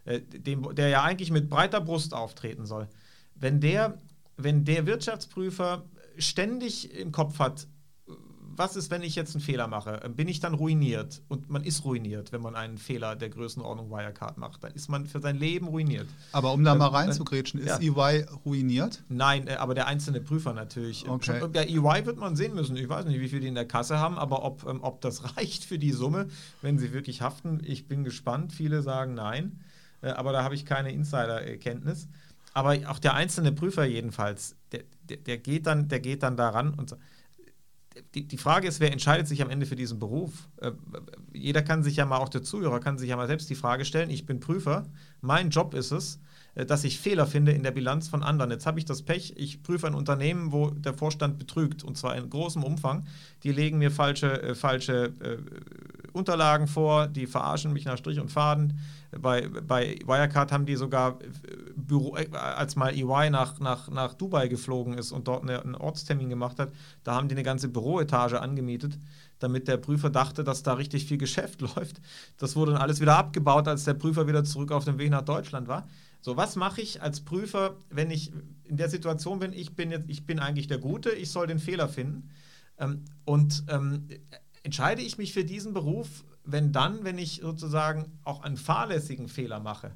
äh, 0.05 0.21
dem, 0.21 0.73
der 0.75 0.89
ja 0.89 1.03
eigentlich 1.03 1.31
mit 1.31 1.49
breiter 1.49 1.81
Brust 1.81 2.13
auftreten 2.13 2.65
soll. 2.65 2.87
Wenn 3.35 3.59
der, 3.59 3.97
wenn 4.37 4.65
der 4.65 4.85
Wirtschaftsprüfer 4.85 5.85
ständig 6.17 6.95
im 6.95 7.11
Kopf 7.11 7.39
hat, 7.39 7.67
was 8.57 8.75
ist, 8.75 8.89
wenn 8.89 9.03
ich 9.03 9.15
jetzt 9.15 9.35
einen 9.35 9.43
Fehler 9.43 9.67
mache? 9.67 10.01
Bin 10.15 10.27
ich 10.27 10.39
dann 10.39 10.55
ruiniert? 10.55 11.21
Und 11.27 11.49
man 11.49 11.63
ist 11.63 11.85
ruiniert, 11.85 12.31
wenn 12.31 12.41
man 12.41 12.55
einen 12.55 12.77
Fehler 12.77 13.15
der 13.15 13.29
Größenordnung 13.29 13.91
Wirecard 13.91 14.37
macht. 14.37 14.63
Dann 14.63 14.73
ist 14.73 14.89
man 14.89 15.05
für 15.05 15.19
sein 15.19 15.37
Leben 15.37 15.67
ruiniert. 15.67 16.07
Aber 16.31 16.53
um 16.53 16.63
da 16.63 16.73
mal 16.73 16.87
reinzugrätschen, 16.87 17.59
ist 17.59 17.81
ja. 17.81 17.95
EY 17.95 18.25
ruiniert? 18.45 19.03
Nein, 19.09 19.47
äh, 19.47 19.53
aber 19.53 19.75
der 19.75 19.85
einzelne 19.85 20.21
Prüfer 20.21 20.53
natürlich. 20.53 21.07
Okay. 21.07 21.39
Schon, 21.39 21.53
ja, 21.53 21.61
EY 21.61 22.05
wird 22.05 22.17
man 22.17 22.35
sehen 22.35 22.55
müssen. 22.55 22.75
Ich 22.75 22.89
weiß 22.89 23.05
nicht, 23.05 23.19
wie 23.19 23.29
viel 23.29 23.39
die 23.39 23.47
in 23.47 23.55
der 23.55 23.67
Kasse 23.67 23.99
haben, 23.99 24.17
aber 24.17 24.43
ob, 24.43 24.65
ähm, 24.67 24.79
ob 24.81 25.01
das 25.01 25.35
reicht 25.37 25.63
für 25.63 25.77
die 25.77 25.91
Summe, 25.91 26.27
wenn 26.61 26.79
sie 26.79 26.93
wirklich 26.93 27.21
haften, 27.21 27.61
ich 27.63 27.87
bin 27.87 28.03
gespannt. 28.03 28.53
Viele 28.53 28.81
sagen 28.81 29.13
nein, 29.13 29.59
äh, 30.01 30.09
aber 30.09 30.31
da 30.31 30.43
habe 30.43 30.55
ich 30.55 30.65
keine 30.65 30.91
Insider-Kenntnis. 30.91 32.07
Aber 32.53 32.75
auch 32.87 32.97
der 32.97 33.13
einzelne 33.13 33.51
Prüfer 33.51 33.85
jedenfalls, 33.85 34.55
der, 34.71 34.81
der, 35.09 35.17
der, 35.17 35.37
geht, 35.37 35.67
dann, 35.67 35.89
der 35.89 35.99
geht 35.99 36.23
dann 36.23 36.37
daran 36.37 36.73
und 36.73 36.89
sagt, 36.89 37.01
die, 38.15 38.27
die 38.27 38.37
Frage 38.37 38.67
ist, 38.67 38.79
wer 38.79 38.91
entscheidet 38.91 39.27
sich 39.27 39.41
am 39.41 39.49
Ende 39.49 39.65
für 39.65 39.75
diesen 39.75 39.99
Beruf? 39.99 40.49
Äh, 40.57 40.71
jeder 41.33 41.61
kann 41.61 41.83
sich 41.83 41.97
ja 41.97 42.05
mal, 42.05 42.17
auch 42.17 42.29
der 42.29 42.43
Zuhörer 42.43 42.79
kann 42.79 42.97
sich 42.97 43.09
ja 43.09 43.15
mal 43.15 43.27
selbst 43.27 43.49
die 43.49 43.55
Frage 43.55 43.85
stellen, 43.85 44.09
ich 44.09 44.25
bin 44.25 44.39
Prüfer, 44.39 44.85
mein 45.21 45.49
Job 45.49 45.73
ist 45.73 45.91
es, 45.91 46.19
dass 46.65 46.83
ich 46.83 46.99
Fehler 46.99 47.27
finde 47.27 47.51
in 47.51 47.63
der 47.63 47.71
Bilanz 47.71 48.07
von 48.07 48.23
anderen. 48.23 48.51
Jetzt 48.51 48.65
habe 48.65 48.79
ich 48.79 48.85
das 48.85 49.03
Pech, 49.03 49.33
ich 49.37 49.61
prüfe 49.61 49.87
ein 49.87 49.93
Unternehmen, 49.93 50.51
wo 50.51 50.71
der 50.71 50.93
Vorstand 50.93 51.37
betrügt 51.37 51.83
und 51.83 51.97
zwar 51.97 52.15
in 52.15 52.29
großem 52.29 52.63
Umfang. 52.63 53.05
Die 53.43 53.51
legen 53.51 53.77
mir 53.77 53.91
falsche, 53.91 54.41
äh, 54.41 54.55
falsche 54.55 55.13
äh, 55.19 55.37
Unterlagen 56.13 56.67
vor, 56.67 57.07
die 57.07 57.27
verarschen 57.27 57.73
mich 57.73 57.85
nach 57.85 57.97
Strich 57.97 58.19
und 58.19 58.31
Faden. 58.31 58.79
Bei, 59.21 59.47
bei 59.47 59.99
Wirecard 60.05 60.51
haben 60.51 60.65
die 60.65 60.75
sogar 60.75 61.19
äh, 61.21 61.27
Büro, 61.75 62.17
äh, 62.17 62.27
als 62.35 62.75
mal 62.75 62.93
EY 62.93 63.29
nach, 63.29 63.59
nach, 63.59 63.89
nach 63.89 64.13
Dubai 64.15 64.47
geflogen 64.47 64.97
ist 64.97 65.11
und 65.11 65.27
dort 65.27 65.43
eine, 65.43 65.61
einen 65.61 65.75
Ortstermin 65.75 66.29
gemacht 66.29 66.59
hat, 66.59 66.71
da 67.03 67.15
haben 67.15 67.27
die 67.27 67.35
eine 67.35 67.43
ganze 67.43 67.69
Büroetage 67.69 68.41
angemietet, 68.41 68.97
damit 69.39 69.67
der 69.67 69.77
Prüfer 69.77 70.09
dachte, 70.09 70.43
dass 70.43 70.63
da 70.63 70.73
richtig 70.73 71.05
viel 71.05 71.17
Geschäft 71.17 71.61
läuft. 71.75 72.01
Das 72.37 72.55
wurde 72.55 72.73
dann 72.73 72.81
alles 72.81 72.99
wieder 72.99 73.17
abgebaut, 73.17 73.67
als 73.67 73.85
der 73.85 73.93
Prüfer 73.93 74.27
wieder 74.27 74.43
zurück 74.43 74.71
auf 74.71 74.85
dem 74.85 74.97
Weg 74.97 75.11
nach 75.11 75.23
Deutschland 75.23 75.67
war. 75.67 75.87
So, 76.27 76.35
was 76.35 76.57
mache 76.57 76.81
ich 76.81 77.01
als 77.01 77.21
Prüfer, 77.21 77.77
wenn 77.89 78.11
ich 78.11 78.33
in 78.65 78.75
der 78.75 78.89
Situation 78.89 79.39
bin, 79.39 79.53
ich 79.53 79.77
bin 79.77 79.91
jetzt, 79.91 80.09
ich 80.09 80.25
bin 80.25 80.39
eigentlich 80.39 80.67
der 80.67 80.77
Gute, 80.77 81.11
ich 81.11 81.31
soll 81.31 81.47
den 81.47 81.57
Fehler 81.57 81.87
finden. 81.87 82.31
Ähm, 82.77 83.05
und 83.23 83.63
ähm, 83.69 84.09
entscheide 84.61 85.01
ich 85.01 85.17
mich 85.17 85.31
für 85.31 85.45
diesen 85.45 85.73
Beruf, 85.73 86.25
wenn 86.43 86.73
dann, 86.73 87.05
wenn 87.05 87.17
ich 87.17 87.39
sozusagen 87.41 88.11
auch 88.25 88.41
einen 88.41 88.57
fahrlässigen 88.57 89.29
Fehler 89.29 89.61
mache, 89.61 89.93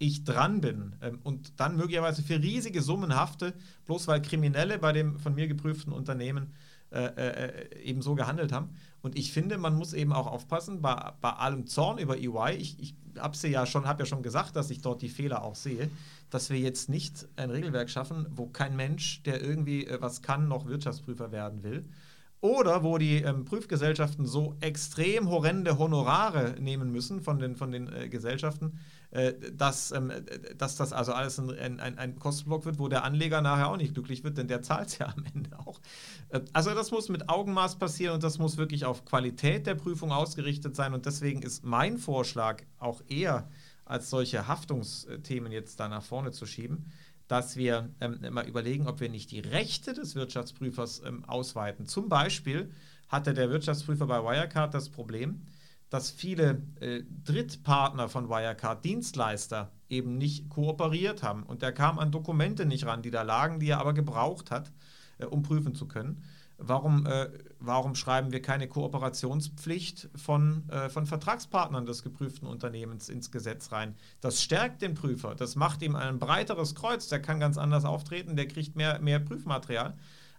ich 0.00 0.24
dran 0.24 0.60
bin 0.60 0.96
ähm, 1.02 1.20
und 1.22 1.60
dann 1.60 1.76
möglicherweise 1.76 2.24
für 2.24 2.42
riesige 2.42 2.82
Summen 2.82 3.14
hafte, 3.14 3.54
bloß 3.86 4.08
weil 4.08 4.22
Kriminelle 4.22 4.76
bei 4.80 4.90
dem 4.90 5.20
von 5.20 5.36
mir 5.36 5.46
geprüften 5.46 5.92
Unternehmen 5.92 6.52
äh, 6.90 7.04
äh, 7.04 7.82
eben 7.84 8.02
so 8.02 8.16
gehandelt 8.16 8.50
haben. 8.50 8.70
Und 9.02 9.16
ich 9.16 9.32
finde, 9.32 9.58
man 9.58 9.76
muss 9.76 9.92
eben 9.92 10.12
auch 10.12 10.26
aufpassen, 10.26 10.82
bei, 10.82 11.12
bei 11.20 11.30
allem 11.30 11.66
Zorn 11.66 11.98
über 11.98 12.18
EY, 12.18 12.56
ich, 12.56 12.78
ich 12.80 12.94
habe 13.18 13.36
ja 13.48 13.66
schon, 13.66 13.84
ja 13.84 14.06
schon 14.06 14.22
gesagt, 14.22 14.56
dass 14.56 14.70
ich 14.70 14.82
dort 14.82 15.02
die 15.02 15.08
Fehler 15.08 15.42
auch 15.42 15.54
sehe, 15.54 15.90
dass 16.30 16.50
wir 16.50 16.58
jetzt 16.58 16.88
nicht 16.88 17.26
ein 17.36 17.50
Regelwerk 17.50 17.90
schaffen, 17.90 18.26
wo 18.30 18.46
kein 18.46 18.76
Mensch, 18.76 19.22
der 19.22 19.42
irgendwie 19.42 19.86
äh, 19.86 20.00
was 20.00 20.22
kann, 20.22 20.48
noch 20.48 20.66
Wirtschaftsprüfer 20.66 21.32
werden 21.32 21.62
will. 21.62 21.84
Oder 22.42 22.82
wo 22.82 22.96
die 22.96 23.16
ähm, 23.16 23.44
Prüfgesellschaften 23.44 24.24
so 24.24 24.56
extrem 24.60 25.28
horrende 25.28 25.78
Honorare 25.78 26.54
nehmen 26.58 26.90
müssen 26.90 27.20
von 27.20 27.38
den, 27.38 27.54
von 27.54 27.70
den 27.70 27.92
äh, 27.92 28.08
Gesellschaften, 28.08 28.78
äh, 29.10 29.34
dass, 29.52 29.92
ähm, 29.92 30.10
dass 30.56 30.76
das 30.76 30.94
also 30.94 31.12
alles 31.12 31.38
ein, 31.38 31.80
ein, 31.80 31.98
ein 31.98 32.18
Kostenblock 32.18 32.64
wird, 32.64 32.78
wo 32.78 32.88
der 32.88 33.04
Anleger 33.04 33.42
nachher 33.42 33.68
auch 33.68 33.76
nicht 33.76 33.92
glücklich 33.92 34.24
wird, 34.24 34.38
denn 34.38 34.48
der 34.48 34.62
zahlt 34.62 34.88
es 34.88 34.98
ja 34.98 35.12
am 35.14 35.24
Ende 35.34 35.58
auch. 35.58 35.80
Äh, 36.30 36.40
also 36.54 36.74
das 36.74 36.90
muss 36.90 37.10
mit 37.10 37.28
Augenmaß 37.28 37.78
passieren 37.78 38.14
und 38.14 38.24
das 38.24 38.38
muss 38.38 38.56
wirklich 38.56 38.86
auf 38.86 39.04
Qualität 39.04 39.66
der 39.66 39.74
Prüfung 39.74 40.10
ausgerichtet 40.10 40.74
sein. 40.74 40.94
Und 40.94 41.04
deswegen 41.04 41.42
ist 41.42 41.62
mein 41.62 41.98
Vorschlag 41.98 42.62
auch 42.78 43.02
eher 43.06 43.50
als 43.84 44.08
solche 44.08 44.46
Haftungsthemen 44.46 45.52
jetzt 45.52 45.80
da 45.80 45.88
nach 45.88 46.04
vorne 46.04 46.30
zu 46.30 46.46
schieben, 46.46 46.86
dass 47.30 47.54
wir 47.54 47.88
ähm, 48.00 48.18
mal 48.32 48.48
überlegen, 48.48 48.88
ob 48.88 48.98
wir 48.98 49.08
nicht 49.08 49.30
die 49.30 49.38
Rechte 49.38 49.92
des 49.92 50.16
Wirtschaftsprüfers 50.16 51.02
ähm, 51.06 51.24
ausweiten. 51.26 51.86
Zum 51.86 52.08
Beispiel 52.08 52.72
hatte 53.08 53.34
der 53.34 53.50
Wirtschaftsprüfer 53.50 54.08
bei 54.08 54.20
Wirecard 54.20 54.74
das 54.74 54.88
Problem, 54.88 55.42
dass 55.90 56.10
viele 56.10 56.60
äh, 56.80 57.04
Drittpartner 57.24 58.08
von 58.08 58.28
Wirecard, 58.28 58.84
Dienstleister, 58.84 59.70
eben 59.88 60.18
nicht 60.18 60.48
kooperiert 60.48 61.22
haben. 61.22 61.44
Und 61.44 61.62
er 61.62 61.70
kam 61.70 62.00
an 62.00 62.10
Dokumente 62.10 62.66
nicht 62.66 62.84
ran, 62.84 63.00
die 63.00 63.12
da 63.12 63.22
lagen, 63.22 63.60
die 63.60 63.68
er 63.68 63.78
aber 63.78 63.92
gebraucht 63.92 64.50
hat, 64.50 64.72
äh, 65.18 65.24
um 65.24 65.44
prüfen 65.44 65.76
zu 65.76 65.86
können. 65.86 66.24
Warum 66.58 67.06
äh, 67.06 67.28
warum 67.60 67.94
schreiben 67.94 68.32
wir 68.32 68.42
keine 68.42 68.68
Kooperationspflicht 68.68 70.08
von, 70.16 70.68
äh, 70.70 70.88
von 70.88 71.06
Vertragspartnern 71.06 71.86
des 71.86 72.02
geprüften 72.02 72.48
Unternehmens 72.48 73.08
ins 73.08 73.30
Gesetz 73.30 73.70
rein? 73.70 73.94
Das 74.20 74.42
stärkt 74.42 74.82
den 74.82 74.94
Prüfer, 74.94 75.34
das 75.34 75.56
macht 75.56 75.82
ihm 75.82 75.94
ein 75.94 76.18
breiteres 76.18 76.74
Kreuz, 76.74 77.08
der 77.08 77.20
kann 77.20 77.38
ganz 77.38 77.58
anders 77.58 77.84
auftreten, 77.84 78.36
der 78.36 78.48
kriegt 78.48 78.76
mehr, 78.76 78.98
mehr 79.00 79.20
Prüfmaterial. 79.20 79.96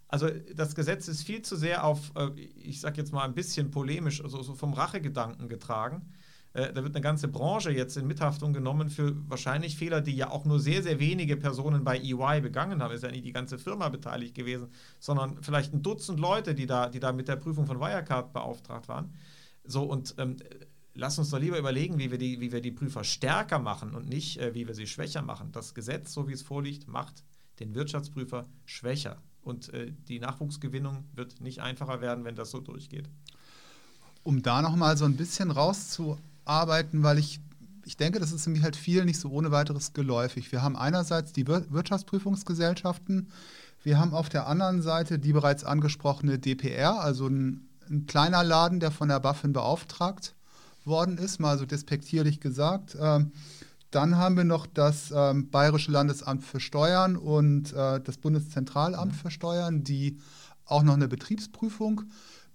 Also 0.07 0.27
das 0.55 0.75
Gesetz 0.75 1.07
ist 1.07 1.23
viel 1.23 1.41
zu 1.41 1.55
sehr 1.55 1.85
auf, 1.85 2.11
äh, 2.15 2.31
ich 2.39 2.81
sage 2.81 2.97
jetzt 2.97 3.13
mal 3.13 3.23
ein 3.23 3.33
bisschen 3.33 3.71
polemisch, 3.71 4.21
also 4.21 4.43
so 4.43 4.55
vom 4.55 4.73
Rachegedanken 4.73 5.47
getragen. 5.47 6.11
Äh, 6.53 6.73
da 6.73 6.83
wird 6.83 6.95
eine 6.95 7.01
ganze 7.01 7.27
Branche 7.27 7.71
jetzt 7.71 7.95
in 7.97 8.07
Mithaftung 8.07 8.53
genommen 8.53 8.89
für 8.89 9.15
wahrscheinlich 9.29 9.77
Fehler, 9.77 10.01
die 10.01 10.15
ja 10.15 10.29
auch 10.29 10.45
nur 10.45 10.59
sehr, 10.59 10.83
sehr 10.83 10.99
wenige 10.99 11.37
Personen 11.37 11.83
bei 11.83 11.97
EY 11.97 12.41
begangen 12.41 12.81
haben. 12.81 12.93
Ist 12.93 13.03
ja 13.03 13.11
nicht 13.11 13.25
die 13.25 13.31
ganze 13.31 13.57
Firma 13.57 13.89
beteiligt 13.89 14.35
gewesen, 14.35 14.67
sondern 14.99 15.41
vielleicht 15.41 15.73
ein 15.73 15.81
Dutzend 15.81 16.19
Leute, 16.19 16.53
die 16.53 16.65
da, 16.65 16.89
die 16.89 16.99
da 16.99 17.13
mit 17.13 17.27
der 17.27 17.37
Prüfung 17.37 17.65
von 17.65 17.79
Wirecard 17.79 18.33
beauftragt 18.33 18.89
waren. 18.89 19.13
So, 19.63 19.83
und 19.83 20.15
ähm, 20.17 20.37
lass 20.93 21.17
uns 21.19 21.29
doch 21.29 21.39
lieber 21.39 21.57
überlegen, 21.57 21.99
wie 21.99 22.11
wir 22.11 22.17
die, 22.17 22.41
wie 22.41 22.51
wir 22.51 22.61
die 22.61 22.71
Prüfer 22.71 23.03
stärker 23.03 23.59
machen 23.59 23.95
und 23.95 24.09
nicht, 24.09 24.37
äh, 24.37 24.53
wie 24.53 24.67
wir 24.67 24.75
sie 24.75 24.87
schwächer 24.87 25.21
machen. 25.21 25.51
Das 25.53 25.73
Gesetz, 25.73 26.13
so 26.13 26.27
wie 26.27 26.33
es 26.33 26.41
vorliegt, 26.41 26.87
macht 26.87 27.23
den 27.59 27.75
Wirtschaftsprüfer 27.75 28.47
schwächer. 28.65 29.21
Und 29.41 29.73
äh, 29.73 29.93
die 30.07 30.19
Nachwuchsgewinnung 30.19 31.05
wird 31.13 31.39
nicht 31.39 31.59
einfacher 31.59 32.01
werden, 32.01 32.25
wenn 32.25 32.35
das 32.35 32.51
so 32.51 32.59
durchgeht. 32.59 33.09
Um 34.23 34.41
da 34.41 34.61
nochmal 34.61 34.97
so 34.97 35.05
ein 35.05 35.15
bisschen 35.15 35.49
rauszu 35.49 36.19
arbeiten, 36.51 37.03
weil 37.03 37.17
ich, 37.17 37.39
ich 37.85 37.97
denke, 37.97 38.19
das 38.19 38.31
ist 38.31 38.45
nämlich 38.45 38.63
halt 38.63 38.75
viel 38.75 39.05
nicht 39.05 39.19
so 39.19 39.29
ohne 39.29 39.51
weiteres 39.51 39.93
geläufig. 39.93 40.51
Wir 40.51 40.61
haben 40.61 40.75
einerseits 40.75 41.33
die 41.33 41.47
Wirtschaftsprüfungsgesellschaften, 41.47 43.29
wir 43.83 43.97
haben 43.97 44.13
auf 44.13 44.29
der 44.29 44.45
anderen 44.45 44.83
Seite 44.83 45.17
die 45.17 45.33
bereits 45.33 45.63
angesprochene 45.63 46.37
DPR, 46.37 46.99
also 46.99 47.27
ein, 47.27 47.67
ein 47.89 48.05
kleiner 48.05 48.43
Laden, 48.43 48.79
der 48.79 48.91
von 48.91 49.07
der 49.07 49.19
BaFin 49.19 49.53
beauftragt 49.53 50.35
worden 50.85 51.17
ist, 51.17 51.39
mal 51.39 51.57
so 51.57 51.65
despektierlich 51.65 52.39
gesagt. 52.39 52.95
Ähm, 52.99 53.31
dann 53.89 54.17
haben 54.17 54.37
wir 54.37 54.43
noch 54.43 54.67
das 54.67 55.11
ähm, 55.13 55.49
Bayerische 55.49 55.91
Landesamt 55.91 56.43
für 56.43 56.59
Steuern 56.59 57.17
und 57.17 57.73
äh, 57.73 57.99
das 57.99 58.17
Bundeszentralamt 58.17 59.15
für 59.15 59.31
Steuern, 59.31 59.83
die 59.83 60.17
auch 60.65 60.83
noch 60.83 60.93
eine 60.93 61.07
Betriebsprüfung 61.07 62.03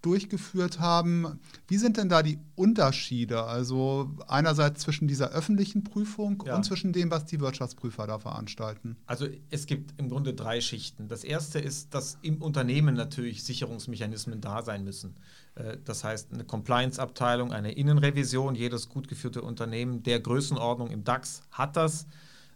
durchgeführt 0.06 0.78
haben. 0.78 1.40
Wie 1.66 1.78
sind 1.78 1.96
denn 1.96 2.08
da 2.08 2.22
die 2.22 2.38
Unterschiede? 2.54 3.42
Also 3.42 4.14
einerseits 4.28 4.82
zwischen 4.82 5.08
dieser 5.08 5.30
öffentlichen 5.30 5.82
Prüfung 5.82 6.44
ja. 6.46 6.54
und 6.54 6.64
zwischen 6.64 6.92
dem, 6.92 7.10
was 7.10 7.24
die 7.24 7.40
Wirtschaftsprüfer 7.40 8.06
da 8.06 8.20
veranstalten. 8.20 8.96
Also 9.06 9.26
es 9.50 9.66
gibt 9.66 9.98
im 10.00 10.08
Grunde 10.08 10.32
drei 10.32 10.60
Schichten. 10.60 11.08
Das 11.08 11.24
erste 11.24 11.58
ist, 11.58 11.92
dass 11.92 12.18
im 12.22 12.40
Unternehmen 12.40 12.94
natürlich 12.94 13.42
Sicherungsmechanismen 13.42 14.40
da 14.40 14.62
sein 14.62 14.84
müssen. 14.84 15.16
Äh, 15.56 15.78
das 15.84 16.04
heißt, 16.04 16.32
eine 16.32 16.44
Compliance-Abteilung, 16.44 17.52
eine 17.52 17.72
Innenrevision, 17.72 18.54
jedes 18.54 18.88
gut 18.88 19.08
geführte 19.08 19.42
Unternehmen 19.42 20.04
der 20.04 20.20
Größenordnung 20.20 20.90
im 20.90 21.02
DAX 21.02 21.42
hat 21.50 21.76
das 21.76 22.06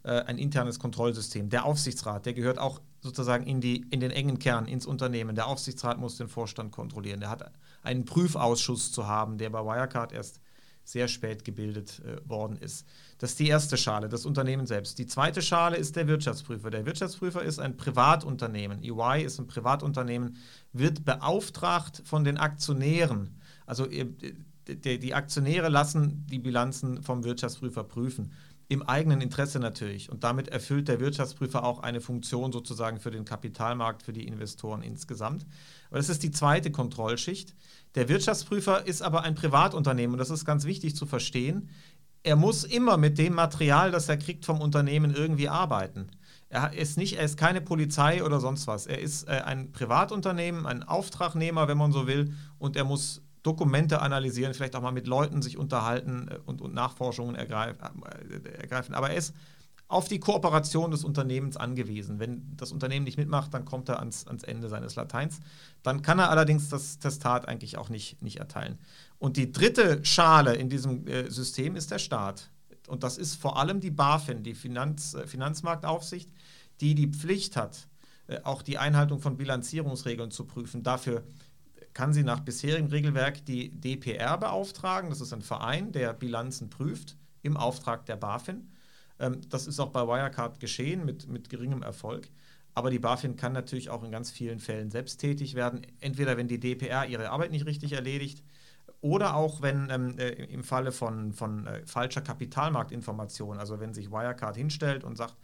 äh, 0.05 0.11
ein 0.23 0.39
internes 0.39 0.79
Kontrollsystem. 0.79 1.51
Der 1.51 1.65
Aufsichtsrat, 1.65 2.27
der 2.27 2.35
gehört 2.35 2.59
auch 2.59 2.81
sozusagen 3.01 3.45
in, 3.45 3.61
die, 3.61 3.87
in 3.91 4.01
den 4.01 4.11
engen 4.11 4.39
Kern, 4.39 4.67
ins 4.67 4.87
Unternehmen. 4.87 5.35
Der 5.35 5.47
Aufsichtsrat 5.47 5.99
muss 5.99 6.17
den 6.17 6.29
Vorstand 6.29 6.73
kontrollieren. 6.73 7.21
Der 7.21 7.31
hat 7.31 7.53
einen 7.83 8.05
Prüfausschuss 8.05 8.93
zu 8.93 9.07
haben, 9.07 9.39
der 9.39 9.51
bei 9.51 9.65
Wirecard 9.65 10.13
erst 10.13 10.41
sehr 10.85 11.09
spät 11.09 11.45
gebildet 11.45 12.01
äh, 12.05 12.29
worden 12.29 12.57
ist. 12.57 12.87
Das 13.19 13.31
ist 13.31 13.39
die 13.39 13.49
erste 13.49 13.77
Schale, 13.77 14.09
das 14.09 14.27
Unternehmen 14.27 14.67
selbst. 14.67 14.99
Die 14.99 15.07
zweite 15.07 15.41
Schale 15.43 15.77
ist 15.77 15.97
der 15.97 16.09
Wirtschaftsprüfer. 16.09 16.71
Der 16.71 16.85
Wirtschaftsprüfer 16.85 17.43
ist 17.43 17.59
ein 17.59 17.77
Privatunternehmen. 17.77 18.83
EY 18.83 19.25
ist 19.25 19.39
ein 19.39 19.47
Privatunternehmen, 19.47 20.37
wird 20.73 21.05
beauftragt 21.05 22.03
von 22.05 22.25
den 22.25 22.39
Aktionären. 22.39 23.39
Also 23.67 23.87
äh, 23.89 24.07
die, 24.67 24.99
die 24.99 25.15
Aktionäre 25.15 25.69
lassen 25.69 26.27
die 26.29 26.39
Bilanzen 26.39 27.03
vom 27.03 27.25
Wirtschaftsprüfer 27.25 27.85
prüfen 27.85 28.33
im 28.71 28.85
eigenen 28.85 29.21
Interesse 29.21 29.59
natürlich. 29.59 30.11
Und 30.11 30.23
damit 30.23 30.47
erfüllt 30.47 30.87
der 30.87 31.01
Wirtschaftsprüfer 31.01 31.65
auch 31.65 31.81
eine 31.81 32.01
Funktion 32.01 32.53
sozusagen 32.53 33.01
für 33.01 33.11
den 33.11 33.25
Kapitalmarkt, 33.25 34.05
für 34.05 34.13
die 34.13 34.29
Investoren 34.29 34.83
insgesamt. 34.83 35.45
Aber 35.89 35.99
das 35.99 36.09
ist 36.09 36.23
die 36.23 36.31
zweite 36.31 36.71
Kontrollschicht. 36.71 37.53
Der 37.97 38.09
Wirtschaftsprüfer 38.09 38.87
ist 38.87 39.03
aber 39.03 39.25
ein 39.25 39.35
Privatunternehmen 39.35 40.15
und 40.15 40.19
das 40.19 40.31
ist 40.31 40.45
ganz 40.45 40.67
wichtig 40.67 40.95
zu 40.95 41.05
verstehen. 41.05 41.69
Er 42.23 42.37
muss 42.37 42.63
immer 42.63 42.97
mit 42.97 43.19
dem 43.19 43.35
Material, 43.35 43.91
das 43.91 44.09
er 44.09 44.19
kriegt 44.19 44.45
vom 44.45 44.61
Unternehmen, 44.61 45.13
irgendwie 45.13 45.49
arbeiten. 45.49 46.07
Er 46.49 46.73
ist 46.73 46.97
nicht, 46.97 47.19
er 47.19 47.25
ist 47.25 47.37
keine 47.37 47.61
Polizei 47.61 48.23
oder 48.23 48.39
sonst 48.39 48.69
was. 48.69 48.87
Er 48.87 49.01
ist 49.01 49.27
äh, 49.27 49.43
ein 49.45 49.73
Privatunternehmen, 49.73 50.67
ein 50.67 50.85
Auftragnehmer, 50.85 51.67
wenn 51.67 51.79
man 51.79 51.91
so 51.91 52.07
will, 52.07 52.35
und 52.59 52.77
er 52.77 52.85
muss 52.85 53.23
Dokumente 53.43 54.03
analysieren, 54.03 54.55
vielleicht 54.55 54.77
auch 54.77 54.83
mal 54.83 54.93
mit 54.93 55.07
Leuten 55.07 55.43
sich 55.43 55.57
unterhalten 55.57 56.29
äh, 56.29 56.39
und, 56.45 56.61
und 56.61 56.75
Nachforschungen 56.75 57.35
äh, 57.35 57.47
ergreifen. 57.47 58.95
Aber 58.95 59.11
er 59.11 59.17
ist 59.17 59.35
auf 59.91 60.07
die 60.07 60.21
Kooperation 60.21 60.93
des 60.93 61.03
Unternehmens 61.03 61.57
angewiesen. 61.57 62.21
Wenn 62.21 62.57
das 62.57 62.71
Unternehmen 62.71 63.05
nicht 63.05 63.19
mitmacht, 63.19 63.53
dann 63.53 63.65
kommt 63.65 63.89
er 63.89 63.99
ans, 63.99 64.25
ans 64.27 64.45
Ende 64.45 64.69
seines 64.69 64.95
Lateins. 64.95 65.41
Dann 65.83 66.01
kann 66.01 66.21
er 66.21 66.31
allerdings 66.31 66.69
das 66.69 67.01
Testat 67.01 67.49
eigentlich 67.49 67.77
auch 67.77 67.89
nicht, 67.89 68.23
nicht 68.23 68.37
erteilen. 68.37 68.79
Und 69.19 69.37
die 69.37 69.51
dritte 69.51 70.05
Schale 70.05 70.55
in 70.55 70.69
diesem 70.69 71.09
äh, 71.09 71.29
System 71.29 71.75
ist 71.75 71.91
der 71.91 71.99
Staat. 71.99 72.51
Und 72.87 73.03
das 73.03 73.19
ist 73.19 73.35
vor 73.35 73.59
allem 73.59 73.81
die 73.81 73.91
BaFin, 73.91 74.45
die 74.45 74.55
Finanz, 74.55 75.15
äh, 75.15 75.27
Finanzmarktaufsicht, 75.27 76.31
die 76.81 76.95
die 76.95 77.09
Pflicht 77.09 77.57
hat, 77.57 77.89
äh, 78.29 78.41
auch 78.45 78.63
die 78.63 78.79
Einhaltung 78.79 79.21
von 79.21 79.37
Bilanzierungsregeln 79.37 80.31
zu 80.31 80.45
prüfen. 80.45 80.85
Dafür 80.85 81.25
kann 81.95 82.13
sie 82.13 82.23
nach 82.23 82.41
bisherigem 82.41 82.87
Regelwerk 82.87 83.45
die 83.45 83.71
DPR 83.71 84.39
beauftragen. 84.39 85.11
Das 85.11 85.21
ist 85.21 85.33
ein 85.33 85.43
Verein, 85.43 85.93
der 85.93 86.13
Bilanzen 86.13 86.71
prüft 86.71 87.17
im 87.43 87.57
Auftrag 87.57 88.07
der 88.07 88.17
BaFin. 88.17 88.69
Ähm, 89.19 89.41
das 89.49 89.67
ist 89.67 89.81
auch 89.81 89.91
bei 89.91 90.07
Wirecard 90.07 90.61
geschehen 90.61 91.05
mit, 91.05 91.29
mit 91.29 91.49
geringem 91.49 91.83
Erfolg. 91.83 92.29
Aber 92.75 92.91
die 92.91 92.99
BaFin 92.99 93.37
kann 93.37 93.53
natürlich 93.53 93.91
auch 93.91 94.05
in 94.05 94.13
ganz 94.13 94.31
vielen 94.31 94.61
Fällen 94.61 94.91
selbst 94.91 95.19
tätig 95.19 95.55
werden. 95.55 95.83
Entweder 96.01 96.37
wenn 96.37 96.49
die 96.49 96.61
DPR 96.61 97.07
ihre 97.07 97.31
Arbeit 97.31 97.51
nicht 97.51 97.67
richtig 97.67 97.93
erledigt 97.93 98.43
oder 99.01 99.35
auch 99.35 99.63
wenn 99.63 99.89
ähm, 99.91 100.19
äh, 100.19 100.29
im 100.29 100.63
Falle 100.63 100.93
von, 100.93 101.33
von 101.33 101.67
äh, 101.67 101.87
falscher 101.87 102.21
Kapitalmarktinformation, 102.21 103.59
also 103.59 103.81
wenn 103.81 103.95
sich 103.95 104.11
Wirecard 104.11 104.57
hinstellt 104.57 105.05
und 105.05 105.17
sagt, 105.17 105.37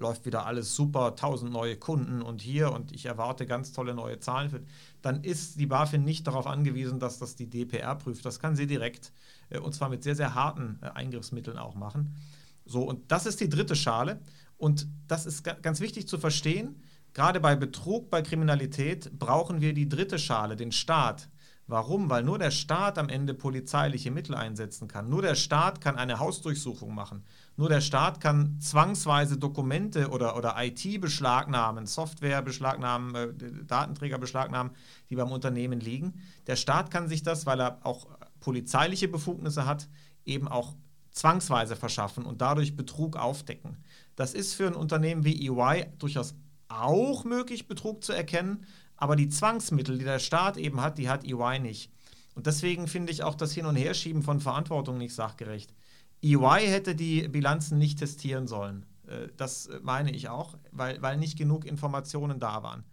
läuft 0.00 0.26
wieder 0.26 0.46
alles 0.46 0.74
super, 0.74 1.08
1000 1.08 1.52
neue 1.52 1.76
Kunden 1.76 2.22
und 2.22 2.40
hier 2.40 2.72
und 2.72 2.92
ich 2.92 3.06
erwarte 3.06 3.46
ganz 3.46 3.72
tolle 3.72 3.94
neue 3.94 4.18
Zahlen, 4.18 4.50
für, 4.50 4.60
dann 5.02 5.22
ist 5.22 5.60
die 5.60 5.66
BaFin 5.66 6.04
nicht 6.04 6.26
darauf 6.26 6.46
angewiesen, 6.46 6.98
dass 6.98 7.18
das 7.18 7.36
die 7.36 7.48
DPR 7.48 7.94
prüft. 7.96 8.24
Das 8.24 8.40
kann 8.40 8.56
sie 8.56 8.66
direkt 8.66 9.12
äh, 9.50 9.58
und 9.58 9.74
zwar 9.74 9.88
mit 9.88 10.02
sehr, 10.02 10.16
sehr 10.16 10.34
harten 10.34 10.78
äh, 10.82 10.90
Eingriffsmitteln 10.90 11.58
auch 11.58 11.74
machen. 11.74 12.16
So, 12.64 12.82
und 12.82 13.12
das 13.12 13.26
ist 13.26 13.40
die 13.40 13.48
dritte 13.48 13.76
Schale 13.76 14.20
und 14.56 14.86
das 15.06 15.26
ist 15.26 15.44
ganz 15.44 15.80
wichtig 15.80 16.08
zu 16.08 16.18
verstehen. 16.18 16.82
Gerade 17.12 17.40
bei 17.40 17.56
Betrug, 17.56 18.10
bei 18.10 18.22
Kriminalität 18.22 19.18
brauchen 19.18 19.60
wir 19.60 19.74
die 19.74 19.88
dritte 19.88 20.18
Schale, 20.18 20.56
den 20.56 20.70
Staat. 20.70 21.28
Warum? 21.70 22.10
Weil 22.10 22.24
nur 22.24 22.38
der 22.38 22.50
Staat 22.50 22.98
am 22.98 23.08
Ende 23.08 23.32
polizeiliche 23.32 24.10
Mittel 24.10 24.34
einsetzen 24.34 24.88
kann. 24.88 25.08
Nur 25.08 25.22
der 25.22 25.36
Staat 25.36 25.80
kann 25.80 25.96
eine 25.96 26.18
Hausdurchsuchung 26.18 26.94
machen. 26.94 27.22
Nur 27.56 27.68
der 27.68 27.80
Staat 27.80 28.20
kann 28.20 28.60
zwangsweise 28.60 29.38
Dokumente 29.38 30.10
oder, 30.10 30.36
oder 30.36 30.56
IT 30.58 31.00
beschlagnahmen, 31.00 31.86
Software 31.86 32.42
beschlagnahmen, 32.42 33.14
äh, 33.14 33.28
Datenträger 33.66 34.18
beschlagnahmen, 34.18 34.72
die 35.10 35.16
beim 35.16 35.30
Unternehmen 35.30 35.78
liegen. 35.78 36.20
Der 36.46 36.56
Staat 36.56 36.90
kann 36.90 37.08
sich 37.08 37.22
das, 37.22 37.46
weil 37.46 37.60
er 37.60 37.78
auch 37.84 38.08
polizeiliche 38.40 39.06
Befugnisse 39.06 39.64
hat, 39.64 39.88
eben 40.24 40.48
auch 40.48 40.74
zwangsweise 41.12 41.76
verschaffen 41.76 42.24
und 42.24 42.40
dadurch 42.40 42.76
Betrug 42.76 43.16
aufdecken. 43.16 43.76
Das 44.16 44.34
ist 44.34 44.54
für 44.54 44.66
ein 44.66 44.74
Unternehmen 44.74 45.24
wie 45.24 45.46
EY 45.48 45.86
durchaus 45.98 46.34
auch 46.68 47.24
möglich, 47.24 47.68
Betrug 47.68 48.04
zu 48.04 48.12
erkennen, 48.12 48.64
aber 49.00 49.16
die 49.16 49.28
Zwangsmittel, 49.28 49.98
die 49.98 50.04
der 50.04 50.18
Staat 50.18 50.56
eben 50.56 50.80
hat, 50.80 50.98
die 50.98 51.08
hat 51.08 51.24
EY 51.24 51.58
nicht. 51.58 51.90
Und 52.34 52.46
deswegen 52.46 52.86
finde 52.86 53.10
ich 53.10 53.24
auch 53.24 53.34
das 53.34 53.52
Hin- 53.52 53.66
und 53.66 53.74
Herschieben 53.74 54.22
von 54.22 54.40
Verantwortung 54.40 54.98
nicht 54.98 55.14
sachgerecht. 55.14 55.74
EY 56.22 56.66
hätte 56.66 56.94
die 56.94 57.26
Bilanzen 57.26 57.78
nicht 57.78 57.98
testieren 57.98 58.46
sollen. 58.46 58.86
Äh, 59.06 59.28
das 59.36 59.70
meine 59.82 60.12
ich 60.12 60.28
auch, 60.28 60.56
weil, 60.70 61.00
weil 61.02 61.16
nicht 61.16 61.38
genug 61.38 61.64
Informationen 61.64 62.38
da 62.38 62.62
waren. 62.62 62.84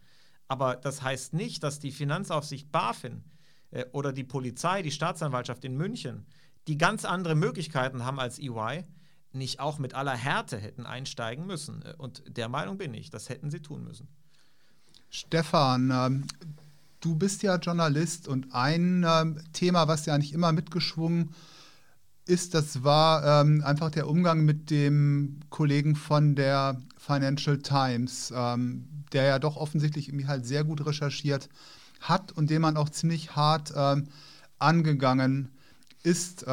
Aber 0.48 0.78
das 0.78 1.02
heißt 1.02 1.34
nicht, 1.34 1.62
dass 1.62 1.80
die 1.80 1.92
Finanzaufsicht 1.92 2.72
BaFin 2.72 3.24
äh, 3.72 3.86
oder 3.92 4.14
die 4.14 4.24
Polizei, 4.24 4.82
die 4.82 4.92
Staatsanwaltschaft 4.92 5.66
in 5.66 5.76
München, 5.76 6.26
die 6.70 6.78
ganz 6.78 7.04
andere 7.04 7.36
Möglichkeiten 7.36 8.06
haben 8.06 8.20
als 8.20 8.40
EY, 8.40 8.86
nicht 9.34 9.60
auch 9.60 9.78
mit 9.78 9.94
aller 9.94 10.16
Härte 10.16 10.58
hätten 10.58 10.86
einsteigen 10.86 11.46
müssen. 11.46 11.82
Äh, 11.82 11.96
und 11.98 12.24
der 12.38 12.48
Meinung 12.48 12.78
bin 12.78 12.94
ich, 12.94 13.10
das 13.10 13.28
hätten 13.28 13.52
sie 13.52 13.62
tun 13.62 13.84
müssen. 13.84 14.08
Stefan, 15.10 15.92
ähm, 15.92 16.24
du 17.00 17.16
bist 17.16 17.44
ja 17.44 17.56
Journalist 17.58 18.28
und 18.28 18.54
ein 18.54 19.06
ähm, 19.08 19.40
Thema, 19.54 19.88
was 19.88 20.06
ja 20.06 20.14
eigentlich 20.14 20.34
immer 20.34 20.52
mitgeschwungen 20.52 21.30
ist, 22.26 22.54
das 22.54 22.84
war 22.84 23.42
ähm, 23.42 23.64
einfach 23.64 23.90
der 23.90 24.10
Umgang 24.10 24.44
mit 24.44 24.70
dem 24.70 25.40
Kollegen 25.50 25.96
von 25.96 26.36
der 26.36 26.82
Financial 26.98 27.58
Times, 27.60 28.34
der 29.14 29.24
ja 29.24 29.40
doch 29.40 29.56
offensichtlich 29.56 30.10
irgendwie 30.10 30.28
halt 30.28 30.46
sehr 30.46 30.66
gut 30.66 30.86
recherchiert 30.86 31.48
hat 32.02 32.34
und 32.34 32.50
den 32.50 32.62
man 32.62 32.76
auch 32.76 32.90
ziemlich 32.90 33.38
hart 33.38 33.74
angegangen 34.60 35.48
ist. 36.04 36.46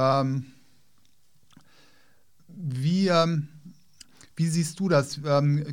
Wie, 2.47 3.11
wie 4.37 4.47
siehst 4.47 4.79
du 4.79 4.89
das? 4.89 5.21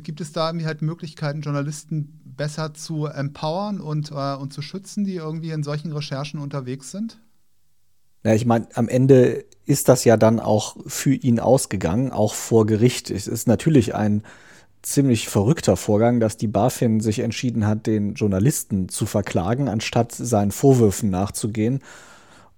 Gibt 0.02 0.20
es 0.20 0.32
da 0.32 0.52
halt 0.52 0.82
Möglichkeiten, 0.82 1.42
Journalisten 1.42 2.21
besser 2.36 2.74
zu 2.74 3.06
empowern 3.06 3.80
und, 3.80 4.10
äh, 4.10 4.34
und 4.34 4.52
zu 4.52 4.62
schützen, 4.62 5.04
die 5.04 5.16
irgendwie 5.16 5.50
in 5.50 5.62
solchen 5.62 5.92
Recherchen 5.92 6.40
unterwegs 6.40 6.90
sind? 6.90 7.20
Ja, 8.24 8.34
ich 8.34 8.46
meine, 8.46 8.68
am 8.74 8.88
Ende 8.88 9.44
ist 9.66 9.88
das 9.88 10.04
ja 10.04 10.16
dann 10.16 10.38
auch 10.38 10.76
für 10.86 11.14
ihn 11.14 11.40
ausgegangen, 11.40 12.12
auch 12.12 12.34
vor 12.34 12.66
Gericht. 12.66 13.10
Es 13.10 13.26
ist 13.26 13.48
natürlich 13.48 13.94
ein 13.94 14.22
ziemlich 14.82 15.28
verrückter 15.28 15.76
Vorgang, 15.76 16.20
dass 16.20 16.36
die 16.36 16.48
BaFin 16.48 17.00
sich 17.00 17.20
entschieden 17.20 17.66
hat, 17.66 17.86
den 17.86 18.14
Journalisten 18.14 18.88
zu 18.88 19.06
verklagen, 19.06 19.68
anstatt 19.68 20.12
seinen 20.12 20.50
Vorwürfen 20.50 21.10
nachzugehen. 21.10 21.80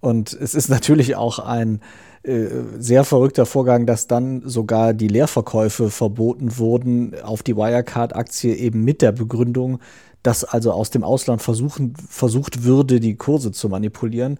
Und 0.01 0.33
es 0.33 0.55
ist 0.55 0.69
natürlich 0.69 1.17
auch 1.17 1.39
ein 1.39 1.81
äh, 2.25 2.49
sehr 2.79 3.05
verrückter 3.05 3.45
Vorgang, 3.45 3.85
dass 3.85 4.07
dann 4.07 4.43
sogar 4.49 4.95
die 4.95 5.09
Leerverkäufe 5.09 5.91
verboten 5.91 6.57
wurden 6.57 7.15
auf 7.23 7.43
die 7.43 7.55
Wirecard-Aktie 7.55 8.55
eben 8.55 8.83
mit 8.83 9.03
der 9.03 9.13
Begründung, 9.13 9.79
dass 10.23 10.43
also 10.43 10.73
aus 10.73 10.89
dem 10.89 11.05
Ausland 11.05 11.43
versuchen, 11.43 11.95
versucht 12.09 12.65
würde, 12.65 12.99
die 12.99 13.17
Kurse 13.17 13.53
zu 13.53 13.69
manipulieren. 13.69 14.39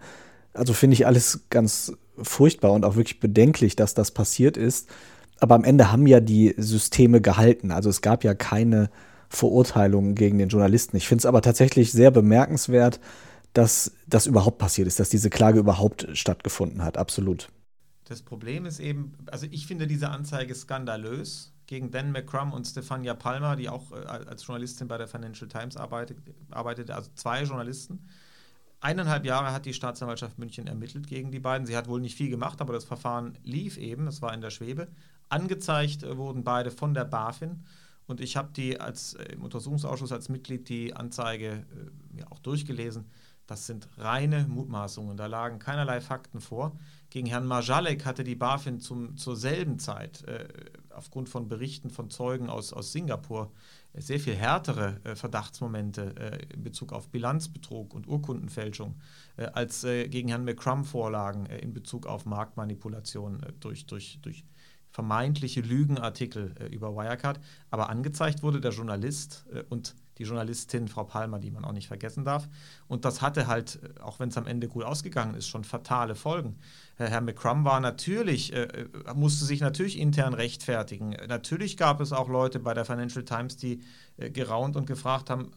Also 0.53 0.73
finde 0.73 0.95
ich 0.95 1.05
alles 1.05 1.41
ganz 1.51 1.93
furchtbar 2.17 2.71
und 2.71 2.85
auch 2.85 2.95
wirklich 2.95 3.19
bedenklich, 3.19 3.75
dass 3.75 3.93
das 3.93 4.09
passiert 4.09 4.57
ist. 4.57 4.89
Aber 5.39 5.53
am 5.53 5.63
Ende 5.63 5.91
haben 5.91 6.07
ja 6.07 6.21
die 6.21 6.55
Systeme 6.57 7.21
gehalten. 7.21 7.69
Also 7.69 7.89
es 7.91 8.01
gab 8.01 8.23
ja 8.23 8.33
keine 8.33 8.89
Verurteilungen 9.29 10.15
gegen 10.15 10.39
den 10.39 10.49
Journalisten. 10.49 10.97
Ich 10.97 11.07
finde 11.07 11.21
es 11.21 11.25
aber 11.27 11.43
tatsächlich 11.43 11.91
sehr 11.91 12.09
bemerkenswert, 12.09 12.99
dass 13.53 13.91
das 14.07 14.25
überhaupt 14.25 14.57
passiert 14.57 14.87
ist, 14.87 14.99
dass 14.99 15.09
diese 15.09 15.29
Klage 15.29 15.59
überhaupt 15.59 16.07
stattgefunden 16.13 16.83
hat. 16.83 16.97
Absolut. 16.97 17.49
Das 18.05 18.21
Problem 18.21 18.65
ist 18.65 18.79
eben, 18.79 19.13
also 19.27 19.47
ich 19.49 19.67
finde 19.67 19.87
diese 19.87 20.09
Anzeige 20.09 20.53
skandalös 20.55 21.53
gegen 21.67 21.91
Dan 21.91 22.11
McCrum 22.11 22.53
und 22.53 22.65
Stefania 22.65 23.15
Palmer, 23.15 23.55
die 23.55 23.67
auch 23.69 23.91
äh, 23.91 23.95
als 23.95 24.45
Journalistin 24.45 24.87
bei 24.87 24.97
der 24.97 25.07
Financial 25.07 25.49
Times 25.49 25.75
arbeitet, 25.75 26.19
arbeitete, 26.51 26.95
also 26.95 27.09
zwei 27.15 27.43
Journalisten. 27.43 28.07
Eineinhalb 28.79 29.25
Jahre 29.25 29.51
hat 29.51 29.65
die 29.65 29.73
Staatsanwaltschaft 29.73 30.37
München 30.37 30.67
ermittelt 30.67 31.07
gegen 31.07 31.31
die 31.31 31.39
beiden. 31.39 31.65
Sie 31.65 31.75
hat 31.75 31.87
wohl 31.87 31.99
nicht 31.99 32.15
viel 32.15 32.29
gemacht, 32.29 32.61
aber 32.61 32.73
das 32.73 32.85
Verfahren 32.85 33.35
lief 33.43 33.77
eben, 33.77 34.05
das 34.05 34.21
war 34.21 34.33
in 34.33 34.41
der 34.41 34.51
Schwebe. 34.51 34.87
Angezeigt 35.29 36.03
äh, 36.03 36.17
wurden 36.17 36.43
beide 36.43 36.69
von 36.69 36.93
der 36.93 37.05
BaFin. 37.05 37.63
Und 38.07 38.21
ich 38.21 38.37
habe 38.37 38.49
die 38.55 38.79
als 38.79 39.15
äh, 39.15 39.33
im 39.33 39.43
Untersuchungsausschuss 39.43 40.11
als 40.11 40.29
Mitglied 40.29 40.69
die 40.69 40.95
Anzeige 40.95 41.47
äh, 41.47 42.19
ja, 42.19 42.27
auch 42.29 42.39
durchgelesen. 42.39 43.05
Das 43.47 43.65
sind 43.65 43.87
reine 43.97 44.45
Mutmaßungen. 44.47 45.17
Da 45.17 45.25
lagen 45.25 45.59
keinerlei 45.59 46.01
Fakten 46.01 46.41
vor. 46.41 46.77
Gegen 47.15 47.27
Herrn 47.27 47.45
Marjalek 47.45 48.03
hatte 48.03 48.25
die 48.25 48.35
BaFin 48.35 48.81
zum, 48.81 49.15
zur 49.15 49.37
selben 49.37 49.79
Zeit 49.79 50.25
äh, 50.25 50.49
aufgrund 50.89 51.29
von 51.29 51.47
Berichten 51.47 51.89
von 51.89 52.09
Zeugen 52.09 52.49
aus, 52.49 52.73
aus 52.73 52.91
Singapur 52.91 53.53
sehr 53.93 54.19
viel 54.19 54.35
härtere 54.35 54.99
äh, 55.05 55.15
Verdachtsmomente 55.15 56.13
äh, 56.19 56.53
in 56.53 56.61
Bezug 56.61 56.91
auf 56.91 57.07
Bilanzbetrug 57.07 57.93
und 57.93 58.05
Urkundenfälschung 58.05 58.95
äh, 59.37 59.45
als 59.45 59.85
äh, 59.85 60.09
gegen 60.09 60.27
Herrn 60.27 60.43
McCrum 60.43 60.83
vorlagen 60.83 61.45
in 61.45 61.71
Bezug 61.71 62.05
auf 62.05 62.25
Marktmanipulation 62.25 63.39
durch, 63.61 63.85
durch, 63.85 64.19
durch 64.21 64.43
vermeintliche 64.95 65.59
Lügenartikel 65.59 66.55
über 66.71 66.95
Wirecard. 66.95 67.39
Aber 67.69 67.89
angezeigt 67.89 68.43
wurde 68.43 68.61
der 68.61 68.71
Journalist 68.71 69.45
und 69.67 69.93
die 70.17 70.23
Journalistin 70.23 70.87
Frau 70.87 71.03
Palmer, 71.03 71.39
die 71.39 71.51
man 71.51 71.65
auch 71.65 71.73
nicht 71.73 71.87
vergessen 71.87 72.23
darf. 72.23 72.47
Und 72.87 73.05
das 73.05 73.21
hatte 73.21 73.47
halt, 73.47 73.79
auch 74.01 74.19
wenn 74.19 74.29
es 74.29 74.37
am 74.37 74.47
Ende 74.47 74.67
gut 74.67 74.83
ausgegangen 74.83 75.35
ist, 75.35 75.47
schon 75.47 75.63
fatale 75.63 76.15
Folgen. 76.15 76.55
Herr 76.97 77.21
McCrum 77.21 77.65
war 77.65 77.81
natürlich, 77.81 78.53
äh, 78.53 78.63
äh, 78.63 79.13
musste 79.13 79.43
sich 79.43 79.59
natürlich 79.59 79.99
intern 79.99 80.33
rechtfertigen. 80.33 81.17
Natürlich 81.27 81.75
gab 81.75 81.99
es 81.99 82.13
auch 82.13 82.29
Leute 82.29 82.59
bei 82.59 82.73
der 82.73 82.85
Financial 82.85 83.25
Times, 83.25 83.57
die 83.57 83.81
äh, 84.14 84.14
geraunt 84.17 84.77
und 84.77 84.87
gefragt 84.87 85.29
haben, 85.29 85.51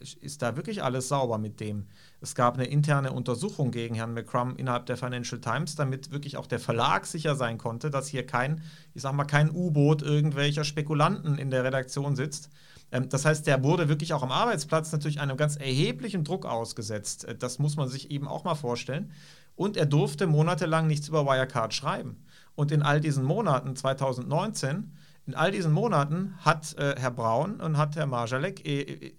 äh, 0.00 0.24
ist 0.24 0.42
da 0.42 0.56
wirklich 0.56 0.82
alles 0.82 1.08
sauber 1.08 1.38
mit 1.38 1.60
dem? 1.60 1.86
Es 2.20 2.34
gab 2.34 2.54
eine 2.54 2.64
interne 2.64 3.12
Untersuchung 3.12 3.70
gegen 3.70 3.94
Herrn 3.94 4.14
McCrum 4.14 4.56
innerhalb 4.56 4.86
der 4.86 4.96
Financial 4.96 5.40
Times, 5.40 5.74
damit 5.74 6.10
wirklich 6.10 6.36
auch 6.36 6.46
der 6.46 6.58
Verlag 6.58 7.04
sicher 7.06 7.36
sein 7.36 7.58
konnte, 7.58 7.90
dass 7.90 8.08
hier 8.08 8.26
kein, 8.26 8.62
ich 8.94 9.02
sag 9.02 9.12
mal, 9.12 9.24
kein 9.24 9.50
U-Boot 9.50 10.02
irgendwelcher 10.02 10.64
Spekulanten 10.64 11.36
in 11.36 11.50
der 11.50 11.64
Redaktion 11.64 12.16
sitzt. 12.16 12.48
Ähm, 12.92 13.08
das 13.08 13.24
heißt, 13.24 13.46
der 13.46 13.62
wurde 13.62 13.88
wirklich 13.88 14.14
auch 14.14 14.22
am 14.22 14.32
Arbeitsplatz 14.32 14.92
natürlich 14.92 15.20
einem 15.20 15.36
ganz 15.36 15.56
erheblichen 15.56 16.24
Druck 16.24 16.46
ausgesetzt. 16.46 17.24
Äh, 17.24 17.34
das 17.34 17.58
muss 17.58 17.76
man 17.76 17.88
sich 17.88 18.10
eben 18.10 18.28
auch 18.28 18.44
mal 18.44 18.54
vorstellen. 18.54 19.12
Und 19.54 19.76
er 19.76 19.86
durfte 19.86 20.26
monatelang 20.26 20.86
nichts 20.86 21.08
über 21.08 21.26
Wirecard 21.26 21.74
schreiben. 21.74 22.24
Und 22.54 22.72
in 22.72 22.82
all 22.82 23.00
diesen 23.00 23.24
Monaten, 23.24 23.76
2019, 23.76 24.92
in 25.26 25.34
all 25.34 25.50
diesen 25.50 25.72
Monaten 25.72 26.34
hat 26.40 26.76
äh, 26.78 26.96
Herr 26.98 27.10
Braun 27.10 27.60
und 27.60 27.76
hat 27.76 27.96
Herr 27.96 28.06
Marjalek 28.06 28.66
äh, 28.66 28.80
äh, 28.80 29.12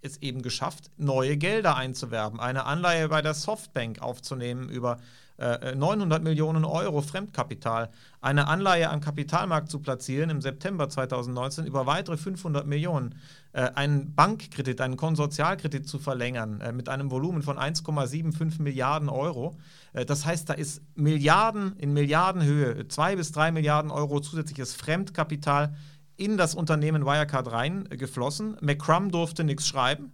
es 0.00 0.18
eben 0.18 0.42
geschafft, 0.42 0.90
neue 0.96 1.36
Gelder 1.36 1.76
einzuwerben, 1.76 2.38
eine 2.38 2.66
Anleihe 2.66 3.08
bei 3.08 3.20
der 3.20 3.34
Softbank 3.34 4.00
aufzunehmen 4.00 4.68
über 4.68 4.98
900 5.38 6.20
äh, 6.20 6.22
Millionen 6.24 6.64
Euro 6.64 7.00
Fremdkapital, 7.00 7.90
eine 8.20 8.48
Anleihe 8.48 8.90
am 8.90 9.00
Kapitalmarkt 9.00 9.70
zu 9.70 9.78
platzieren 9.78 10.30
im 10.30 10.40
September 10.40 10.88
2019 10.88 11.64
über 11.64 11.86
weitere 11.86 12.16
500 12.16 12.66
Millionen, 12.66 13.14
einen 13.52 14.14
Bankkredit, 14.14 14.80
einen 14.80 14.96
Konsortialkredit 14.96 15.88
zu 15.88 15.98
verlängern 15.98 16.60
äh, 16.60 16.72
mit 16.72 16.88
einem 16.88 17.10
Volumen 17.10 17.42
von 17.42 17.58
1,75 17.58 18.62
Milliarden 18.62 19.08
Euro. 19.08 19.56
Das 20.06 20.26
heißt, 20.26 20.50
da 20.50 20.52
ist 20.52 20.82
Milliarden 20.94 21.74
in 21.78 21.92
Milliardenhöhe, 21.92 22.86
zwei 22.88 23.16
bis 23.16 23.32
drei 23.32 23.50
Milliarden 23.50 23.90
Euro 23.90 24.20
zusätzliches 24.20 24.74
Fremdkapital 24.74 25.74
in 26.16 26.36
das 26.36 26.54
Unternehmen 26.54 27.06
Wirecard 27.06 27.50
reingeflossen. 27.50 28.58
McCrum 28.60 29.10
durfte 29.10 29.44
nichts 29.44 29.66
schreiben. 29.66 30.12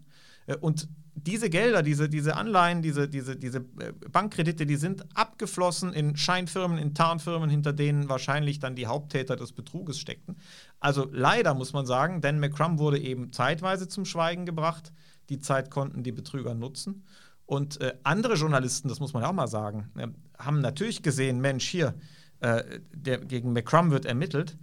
Und 0.61 0.89
diese 1.17 1.49
Gelder, 1.49 1.83
diese, 1.83 2.09
diese 2.09 2.37
Anleihen, 2.37 2.83
diese, 2.83 3.09
diese, 3.09 3.37
diese 3.37 3.59
äh, 3.59 3.93
Bankkredite, 4.11 4.67
die 4.67 4.77
sind 4.77 5.05
abgeflossen 5.17 5.93
in 5.93 6.17
Scheinfirmen, 6.17 6.79
in 6.79 6.95
Tarnfirmen, 6.95 7.49
hinter 7.49 7.73
denen 7.73 8.09
wahrscheinlich 8.09 8.59
dann 8.59 8.75
die 8.75 8.87
Haupttäter 8.87 9.37
des 9.37 9.53
Betruges 9.53 9.99
steckten. 9.99 10.37
Also 10.81 11.09
leider 11.13 11.55
muss 11.55 11.73
man 11.73 11.87
sagen, 11.87 12.21
Dan 12.21 12.41
McCrum 12.41 12.79
wurde 12.79 12.99
eben 12.99 13.33
zeitweise 13.33 13.89
zum 13.89 14.05
Schweigen 14.05 14.45
gebracht. 14.45 14.93
Die 15.29 15.39
Zeit 15.39 15.71
konnten 15.71 16.03
die 16.03 16.13
Betrüger 16.13 16.55
nutzen. 16.55 17.05
Und 17.47 17.81
äh, 17.81 17.95
andere 18.03 18.35
Journalisten, 18.35 18.89
das 18.89 19.01
muss 19.01 19.13
man 19.13 19.25
auch 19.25 19.33
mal 19.33 19.49
sagen, 19.49 19.91
äh, 19.97 20.09
haben 20.39 20.61
natürlich 20.61 21.03
gesehen, 21.03 21.41
Mensch, 21.41 21.67
hier, 21.67 21.95
äh, 22.41 22.81
der, 22.93 23.19
gegen 23.19 23.53
McCrum 23.53 23.91
wird 23.91 24.05
ermittelt 24.05 24.57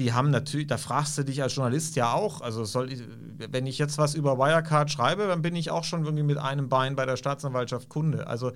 die 0.00 0.14
haben 0.14 0.30
natürlich, 0.30 0.66
da 0.66 0.78
fragst 0.78 1.18
du 1.18 1.24
dich 1.24 1.42
als 1.42 1.54
Journalist 1.54 1.94
ja 1.94 2.12
auch, 2.12 2.40
also 2.40 2.64
soll 2.64 2.90
ich, 2.90 3.02
wenn 3.36 3.66
ich 3.66 3.78
jetzt 3.78 3.98
was 3.98 4.14
über 4.14 4.38
Wirecard 4.38 4.90
schreibe, 4.90 5.26
dann 5.26 5.42
bin 5.42 5.54
ich 5.54 5.70
auch 5.70 5.84
schon 5.84 6.04
irgendwie 6.04 6.24
mit 6.24 6.38
einem 6.38 6.70
Bein 6.70 6.96
bei 6.96 7.04
der 7.04 7.16
Staatsanwaltschaft 7.16 7.90
Kunde. 7.90 8.26
Also 8.26 8.52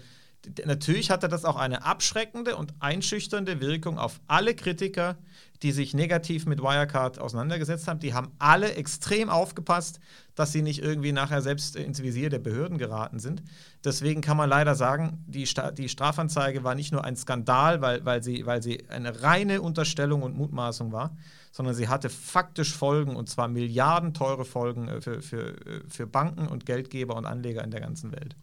natürlich 0.65 1.11
hatte 1.11 1.29
das 1.29 1.45
auch 1.45 1.57
eine 1.57 1.85
abschreckende 1.85 2.57
und 2.57 2.75
einschüchternde 2.81 3.61
Wirkung 3.61 3.99
auf 3.99 4.21
alle 4.27 4.55
Kritiker, 4.55 5.17
die 5.63 5.73
sich 5.73 5.95
negativ 5.95 6.47
mit 6.47 6.61
Wirecard 6.61 7.19
auseinandergesetzt 7.19 7.89
haben. 7.89 8.01
Die 8.01 8.13
haben 8.13 8.33
alle 8.39 8.75
extrem 8.75 9.31
aufgepasst, 9.31 10.01
dass 10.35 10.53
sie 10.53 10.63
nicht 10.63 10.83
irgendwie 10.83 11.13
nachher 11.13 11.41
selbst 11.41 11.77
ins 11.77 12.03
Visier 12.03 12.29
der 12.29 12.39
Behörden 12.39 12.77
geraten 12.77 13.19
sind. 13.19 13.43
Deswegen 13.85 14.21
kann 14.21 14.37
man 14.37 14.51
leider 14.51 14.75
sagen, 14.75 15.25
die, 15.27 15.47
Sta 15.47 15.71
die 15.71 15.89
Strafanzeige 15.89 16.65
war 16.65 16.75
nicht 16.75 16.93
nur 16.93 17.05
ein 17.05 17.17
Skandal, 17.17 17.81
weil, 17.81 18.05
weil, 18.05 18.23
sie, 18.23 18.45
weil 18.45 18.63
sie 18.63 18.89
eine 18.89 19.23
reine 19.23 19.63
Unterstellung 19.63 20.23
und 20.23 20.37
Mutmaßung 20.37 20.93
war, 20.93 21.17
sondern 21.53 21.75
sie 21.75 21.89
hatte 21.89 22.11
faktisch 22.11 22.75
Folgen, 22.75 23.17
und 23.17 23.29
zwar 23.29 23.49
milliardenteure 23.49 24.45
Folgen 24.45 24.89
äh, 24.89 25.01
für, 25.01 25.23
für, 25.23 25.51
äh, 25.67 25.81
für 25.89 26.07
Banken 26.07 26.49
und 26.49 26.67
Geldgeber 26.67 27.17
und 27.17 27.27
Anleger 27.27 27.63
in 27.63 27.71
der 27.71 27.81
ganzen 27.81 28.13
Welt. 28.13 28.37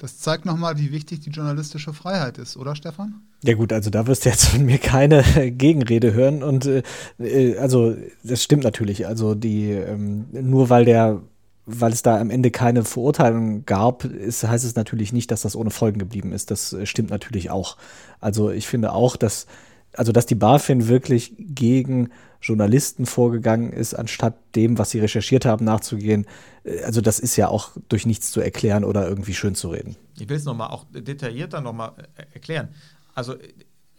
Das 0.00 0.18
zeigt 0.18 0.46
nochmal, 0.46 0.78
wie 0.78 0.92
wichtig 0.92 1.20
die 1.20 1.28
journalistische 1.28 1.92
Freiheit 1.92 2.38
ist, 2.38 2.56
oder 2.56 2.74
Stefan? 2.74 3.20
Ja 3.44 3.52
gut, 3.52 3.70
also 3.70 3.90
da 3.90 4.06
wirst 4.06 4.24
du 4.24 4.30
jetzt 4.30 4.46
von 4.46 4.64
mir 4.64 4.78
keine 4.78 5.22
Gegenrede 5.52 6.14
hören. 6.14 6.42
Und 6.42 6.64
äh, 6.64 6.82
äh, 7.18 7.58
also 7.58 7.94
das 8.22 8.42
stimmt 8.42 8.64
natürlich. 8.64 9.06
Also 9.06 9.34
die 9.34 9.70
ähm, 9.72 10.24
nur 10.32 10.70
weil 10.70 10.86
der 10.86 11.20
weil 11.66 11.92
es 11.92 12.02
da 12.02 12.18
am 12.18 12.30
Ende 12.30 12.50
keine 12.50 12.82
Verurteilung 12.84 13.64
gab, 13.66 14.04
ist, 14.04 14.42
heißt 14.42 14.64
es 14.64 14.74
natürlich 14.74 15.12
nicht, 15.12 15.30
dass 15.30 15.42
das 15.42 15.54
ohne 15.54 15.70
Folgen 15.70 15.98
geblieben 15.98 16.32
ist. 16.32 16.50
Das 16.50 16.72
äh, 16.72 16.86
stimmt 16.86 17.10
natürlich 17.10 17.50
auch. 17.50 17.76
Also 18.20 18.50
ich 18.50 18.66
finde 18.66 18.92
auch, 18.92 19.16
dass 19.16 19.46
also 19.94 20.12
dass 20.12 20.26
die 20.26 20.34
BaFin 20.34 20.88
wirklich 20.88 21.34
gegen 21.38 22.10
Journalisten 22.42 23.06
vorgegangen 23.06 23.72
ist, 23.72 23.94
anstatt 23.94 24.34
dem, 24.54 24.78
was 24.78 24.90
sie 24.90 25.00
recherchiert 25.00 25.44
haben, 25.44 25.64
nachzugehen. 25.64 26.26
Äh, 26.64 26.82
also 26.82 27.00
das 27.00 27.18
ist 27.18 27.36
ja 27.36 27.48
auch 27.48 27.70
durch 27.88 28.06
nichts 28.06 28.30
zu 28.30 28.40
erklären 28.40 28.84
oder 28.84 29.08
irgendwie 29.08 29.34
schön 29.34 29.54
zu 29.54 29.68
reden. 29.68 29.96
Ich 30.18 30.28
will 30.28 30.36
es 30.36 30.44
nochmal 30.44 30.70
auch 30.70 30.86
detaillierter 30.90 31.60
nochmal 31.60 31.92
äh, 32.16 32.22
erklären. 32.34 32.68
Also 33.14 33.34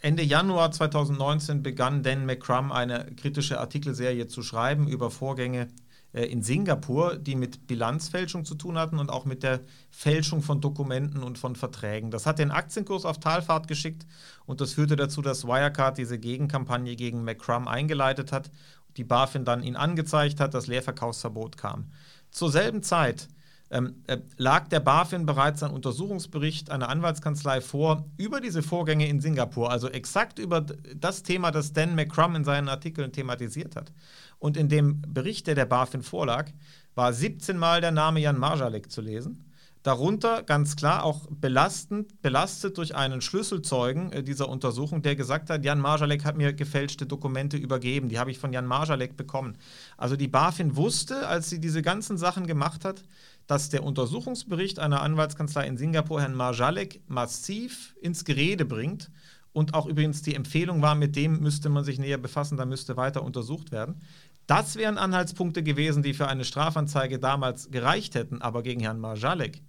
Ende 0.01 0.23
Januar 0.23 0.71
2019 0.71 1.61
begann 1.61 2.01
Dan 2.01 2.25
McCrum 2.25 2.71
eine 2.71 3.05
kritische 3.15 3.59
Artikelserie 3.59 4.27
zu 4.27 4.41
schreiben 4.41 4.87
über 4.87 5.11
Vorgänge 5.11 5.67
in 6.13 6.43
Singapur, 6.43 7.17
die 7.17 7.35
mit 7.35 7.67
Bilanzfälschung 7.67 8.43
zu 8.43 8.55
tun 8.55 8.77
hatten 8.77 8.99
und 8.99 9.09
auch 9.09 9.23
mit 9.23 9.43
der 9.43 9.61
Fälschung 9.89 10.41
von 10.41 10.59
Dokumenten 10.59 11.23
und 11.23 11.37
von 11.37 11.55
Verträgen. 11.55 12.11
Das 12.11 12.25
hat 12.25 12.39
den 12.39 12.51
Aktienkurs 12.51 13.05
auf 13.05 13.19
Talfahrt 13.19 13.67
geschickt 13.67 14.05
und 14.45 14.59
das 14.59 14.73
führte 14.73 14.97
dazu, 14.97 15.21
dass 15.21 15.45
Wirecard 15.45 15.97
diese 15.97 16.19
Gegenkampagne 16.19 16.97
gegen 16.97 17.23
McCrum 17.23 17.67
eingeleitet 17.67 18.33
hat, 18.33 18.51
die 18.97 19.05
BaFin 19.05 19.45
dann 19.45 19.63
ihn 19.63 19.77
angezeigt 19.77 20.41
hat, 20.41 20.53
das 20.53 20.67
Leerverkaufsverbot 20.67 21.55
kam. 21.55 21.91
Zur 22.29 22.51
selben 22.51 22.83
Zeit 22.83 23.29
ähm, 23.71 24.03
äh, 24.07 24.17
lag 24.37 24.67
der 24.67 24.81
BaFin 24.81 25.25
bereits 25.25 25.63
ein 25.63 25.71
Untersuchungsbericht 25.71 26.69
einer 26.69 26.89
Anwaltskanzlei 26.89 27.61
vor 27.61 28.05
über 28.17 28.41
diese 28.41 28.61
Vorgänge 28.61 29.07
in 29.07 29.21
Singapur, 29.21 29.71
also 29.71 29.87
exakt 29.89 30.39
über 30.39 30.61
das 30.61 31.23
Thema, 31.23 31.51
das 31.51 31.71
Dan 31.71 31.95
McCrum 31.95 32.35
in 32.35 32.43
seinen 32.43 32.67
Artikeln 32.67 33.13
thematisiert 33.13 33.75
hat. 33.75 33.93
Und 34.39 34.57
in 34.57 34.67
dem 34.67 35.01
Bericht, 35.01 35.47
der 35.47 35.55
der 35.55 35.65
BaFin 35.65 36.03
vorlag, 36.03 36.49
war 36.95 37.13
17 37.13 37.57
Mal 37.57 37.79
der 37.79 37.91
Name 37.91 38.19
Jan 38.19 38.37
Marjalek 38.37 38.91
zu 38.91 39.01
lesen. 39.01 39.45
Darunter 39.83 40.43
ganz 40.43 40.75
klar 40.75 41.03
auch 41.03 41.25
belastend, 41.31 42.21
belastet 42.21 42.77
durch 42.77 42.93
einen 42.93 43.19
Schlüsselzeugen 43.19 44.11
äh, 44.11 44.21
dieser 44.21 44.47
Untersuchung, 44.47 45.01
der 45.01 45.15
gesagt 45.15 45.49
hat, 45.49 45.65
Jan 45.65 45.79
Marjalek 45.79 46.23
hat 46.23 46.37
mir 46.37 46.53
gefälschte 46.53 47.07
Dokumente 47.07 47.57
übergeben, 47.57 48.07
die 48.07 48.19
habe 48.19 48.29
ich 48.29 48.37
von 48.37 48.53
Jan 48.53 48.67
Marjalek 48.67 49.17
bekommen. 49.17 49.57
Also 49.97 50.15
die 50.15 50.27
BaFin 50.27 50.75
wusste, 50.75 51.27
als 51.27 51.49
sie 51.49 51.59
diese 51.59 51.81
ganzen 51.81 52.17
Sachen 52.19 52.45
gemacht 52.45 52.85
hat, 52.85 53.03
dass 53.51 53.67
der 53.67 53.83
Untersuchungsbericht 53.83 54.79
einer 54.79 55.01
Anwaltskanzlei 55.01 55.67
in 55.67 55.75
Singapur 55.75 56.21
Herrn 56.21 56.35
Marjalek 56.35 57.01
massiv 57.09 57.93
ins 57.99 58.23
Gerede 58.23 58.63
bringt 58.63 59.11
und 59.51 59.73
auch 59.73 59.87
übrigens 59.87 60.21
die 60.21 60.35
Empfehlung 60.35 60.81
war, 60.81 60.95
mit 60.95 61.17
dem 61.17 61.41
müsste 61.41 61.67
man 61.67 61.83
sich 61.83 61.99
näher 61.99 62.17
befassen, 62.17 62.55
da 62.55 62.65
müsste 62.65 62.95
weiter 62.95 63.23
untersucht 63.23 63.73
werden. 63.73 63.99
Das 64.47 64.77
wären 64.77 64.97
Anhaltspunkte 64.97 65.63
gewesen, 65.63 66.01
die 66.01 66.13
für 66.13 66.29
eine 66.29 66.45
Strafanzeige 66.45 67.19
damals 67.19 67.69
gereicht 67.71 68.15
hätten, 68.15 68.41
aber 68.41 68.63
gegen 68.63 68.79
Herrn 68.79 69.01
Marjalek 69.01 69.61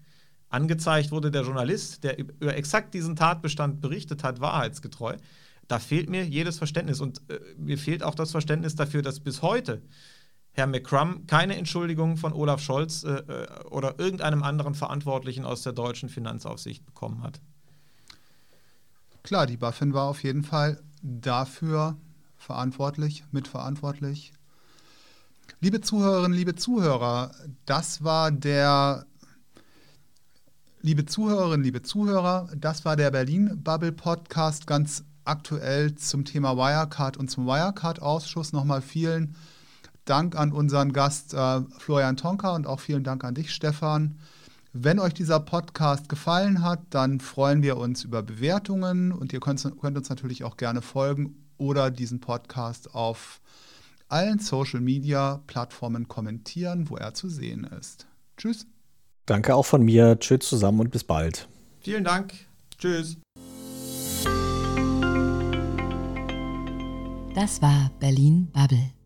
angezeigt 0.48 1.10
wurde 1.10 1.32
der 1.32 1.42
Journalist, 1.42 2.04
der 2.04 2.20
über 2.20 2.54
exakt 2.54 2.94
diesen 2.94 3.16
Tatbestand 3.16 3.80
berichtet 3.80 4.22
hat, 4.22 4.40
wahrheitsgetreu. 4.40 5.16
Da 5.66 5.80
fehlt 5.80 6.08
mir 6.08 6.24
jedes 6.24 6.56
Verständnis 6.56 7.00
und 7.00 7.20
äh, 7.28 7.40
mir 7.56 7.78
fehlt 7.78 8.04
auch 8.04 8.14
das 8.14 8.30
Verständnis 8.30 8.76
dafür, 8.76 9.02
dass 9.02 9.18
bis 9.18 9.42
heute 9.42 9.82
Herr 10.54 10.66
McCrum 10.66 11.26
keine 11.26 11.56
Entschuldigung 11.56 12.16
von 12.16 12.32
Olaf 12.32 12.60
Scholz 12.60 13.04
äh, 13.04 13.10
äh, 13.10 13.64
oder 13.70 13.98
irgendeinem 13.98 14.42
anderen 14.42 14.74
Verantwortlichen 14.74 15.44
aus 15.46 15.62
der 15.62 15.72
deutschen 15.72 16.08
Finanzaufsicht 16.08 16.84
bekommen 16.84 17.22
hat. 17.22 17.40
Klar, 19.22 19.46
die 19.46 19.56
BaFin 19.56 19.94
war 19.94 20.08
auf 20.08 20.22
jeden 20.22 20.42
Fall 20.44 20.82
dafür 21.00 21.96
verantwortlich, 22.36 23.24
mitverantwortlich. 23.30 24.32
Liebe 25.60 25.80
Zuhörerinnen, 25.80 26.36
liebe 26.36 26.54
Zuhörer, 26.54 27.34
das 27.64 28.04
war 28.04 28.30
der 28.30 29.06
Liebe 30.84 31.06
Zuhörerinnen, 31.06 31.62
liebe 31.62 31.82
Zuhörer, 31.82 32.48
das 32.56 32.84
war 32.84 32.96
der 32.96 33.12
Berlin 33.12 33.62
Bubble 33.62 33.92
Podcast 33.92 34.66
ganz 34.66 35.04
aktuell 35.24 35.94
zum 35.94 36.24
Thema 36.24 36.56
Wirecard 36.56 37.16
und 37.16 37.30
zum 37.30 37.46
Wirecard-Ausschuss. 37.46 38.52
Nochmal 38.52 38.82
vielen 38.82 39.26
Dank 39.26 39.51
Dank 40.04 40.36
an 40.36 40.52
unseren 40.52 40.92
Gast 40.92 41.34
äh, 41.34 41.60
Florian 41.78 42.16
Tonka 42.16 42.54
und 42.54 42.66
auch 42.66 42.80
vielen 42.80 43.04
Dank 43.04 43.24
an 43.24 43.34
dich, 43.34 43.52
Stefan. 43.52 44.18
Wenn 44.72 44.98
euch 44.98 45.12
dieser 45.12 45.38
Podcast 45.38 46.08
gefallen 46.08 46.64
hat, 46.64 46.80
dann 46.90 47.20
freuen 47.20 47.62
wir 47.62 47.76
uns 47.76 48.04
über 48.04 48.22
Bewertungen 48.22 49.12
und 49.12 49.32
ihr 49.32 49.40
könnt, 49.40 49.62
könnt 49.80 49.96
uns 49.96 50.08
natürlich 50.08 50.44
auch 50.44 50.56
gerne 50.56 50.80
folgen 50.80 51.36
oder 51.58 51.90
diesen 51.90 52.20
Podcast 52.20 52.94
auf 52.94 53.40
allen 54.08 54.38
Social-Media-Plattformen 54.38 56.08
kommentieren, 56.08 56.88
wo 56.90 56.96
er 56.96 57.14
zu 57.14 57.28
sehen 57.28 57.64
ist. 57.64 58.06
Tschüss. 58.36 58.66
Danke 59.26 59.54
auch 59.54 59.66
von 59.66 59.82
mir. 59.82 60.18
Tschüss 60.18 60.48
zusammen 60.48 60.80
und 60.80 60.90
bis 60.90 61.04
bald. 61.04 61.48
Vielen 61.80 62.04
Dank. 62.04 62.34
Tschüss. 62.78 63.18
Das 67.34 67.62
war 67.62 67.90
Berlin 67.98 68.48
Bubble. 68.52 69.01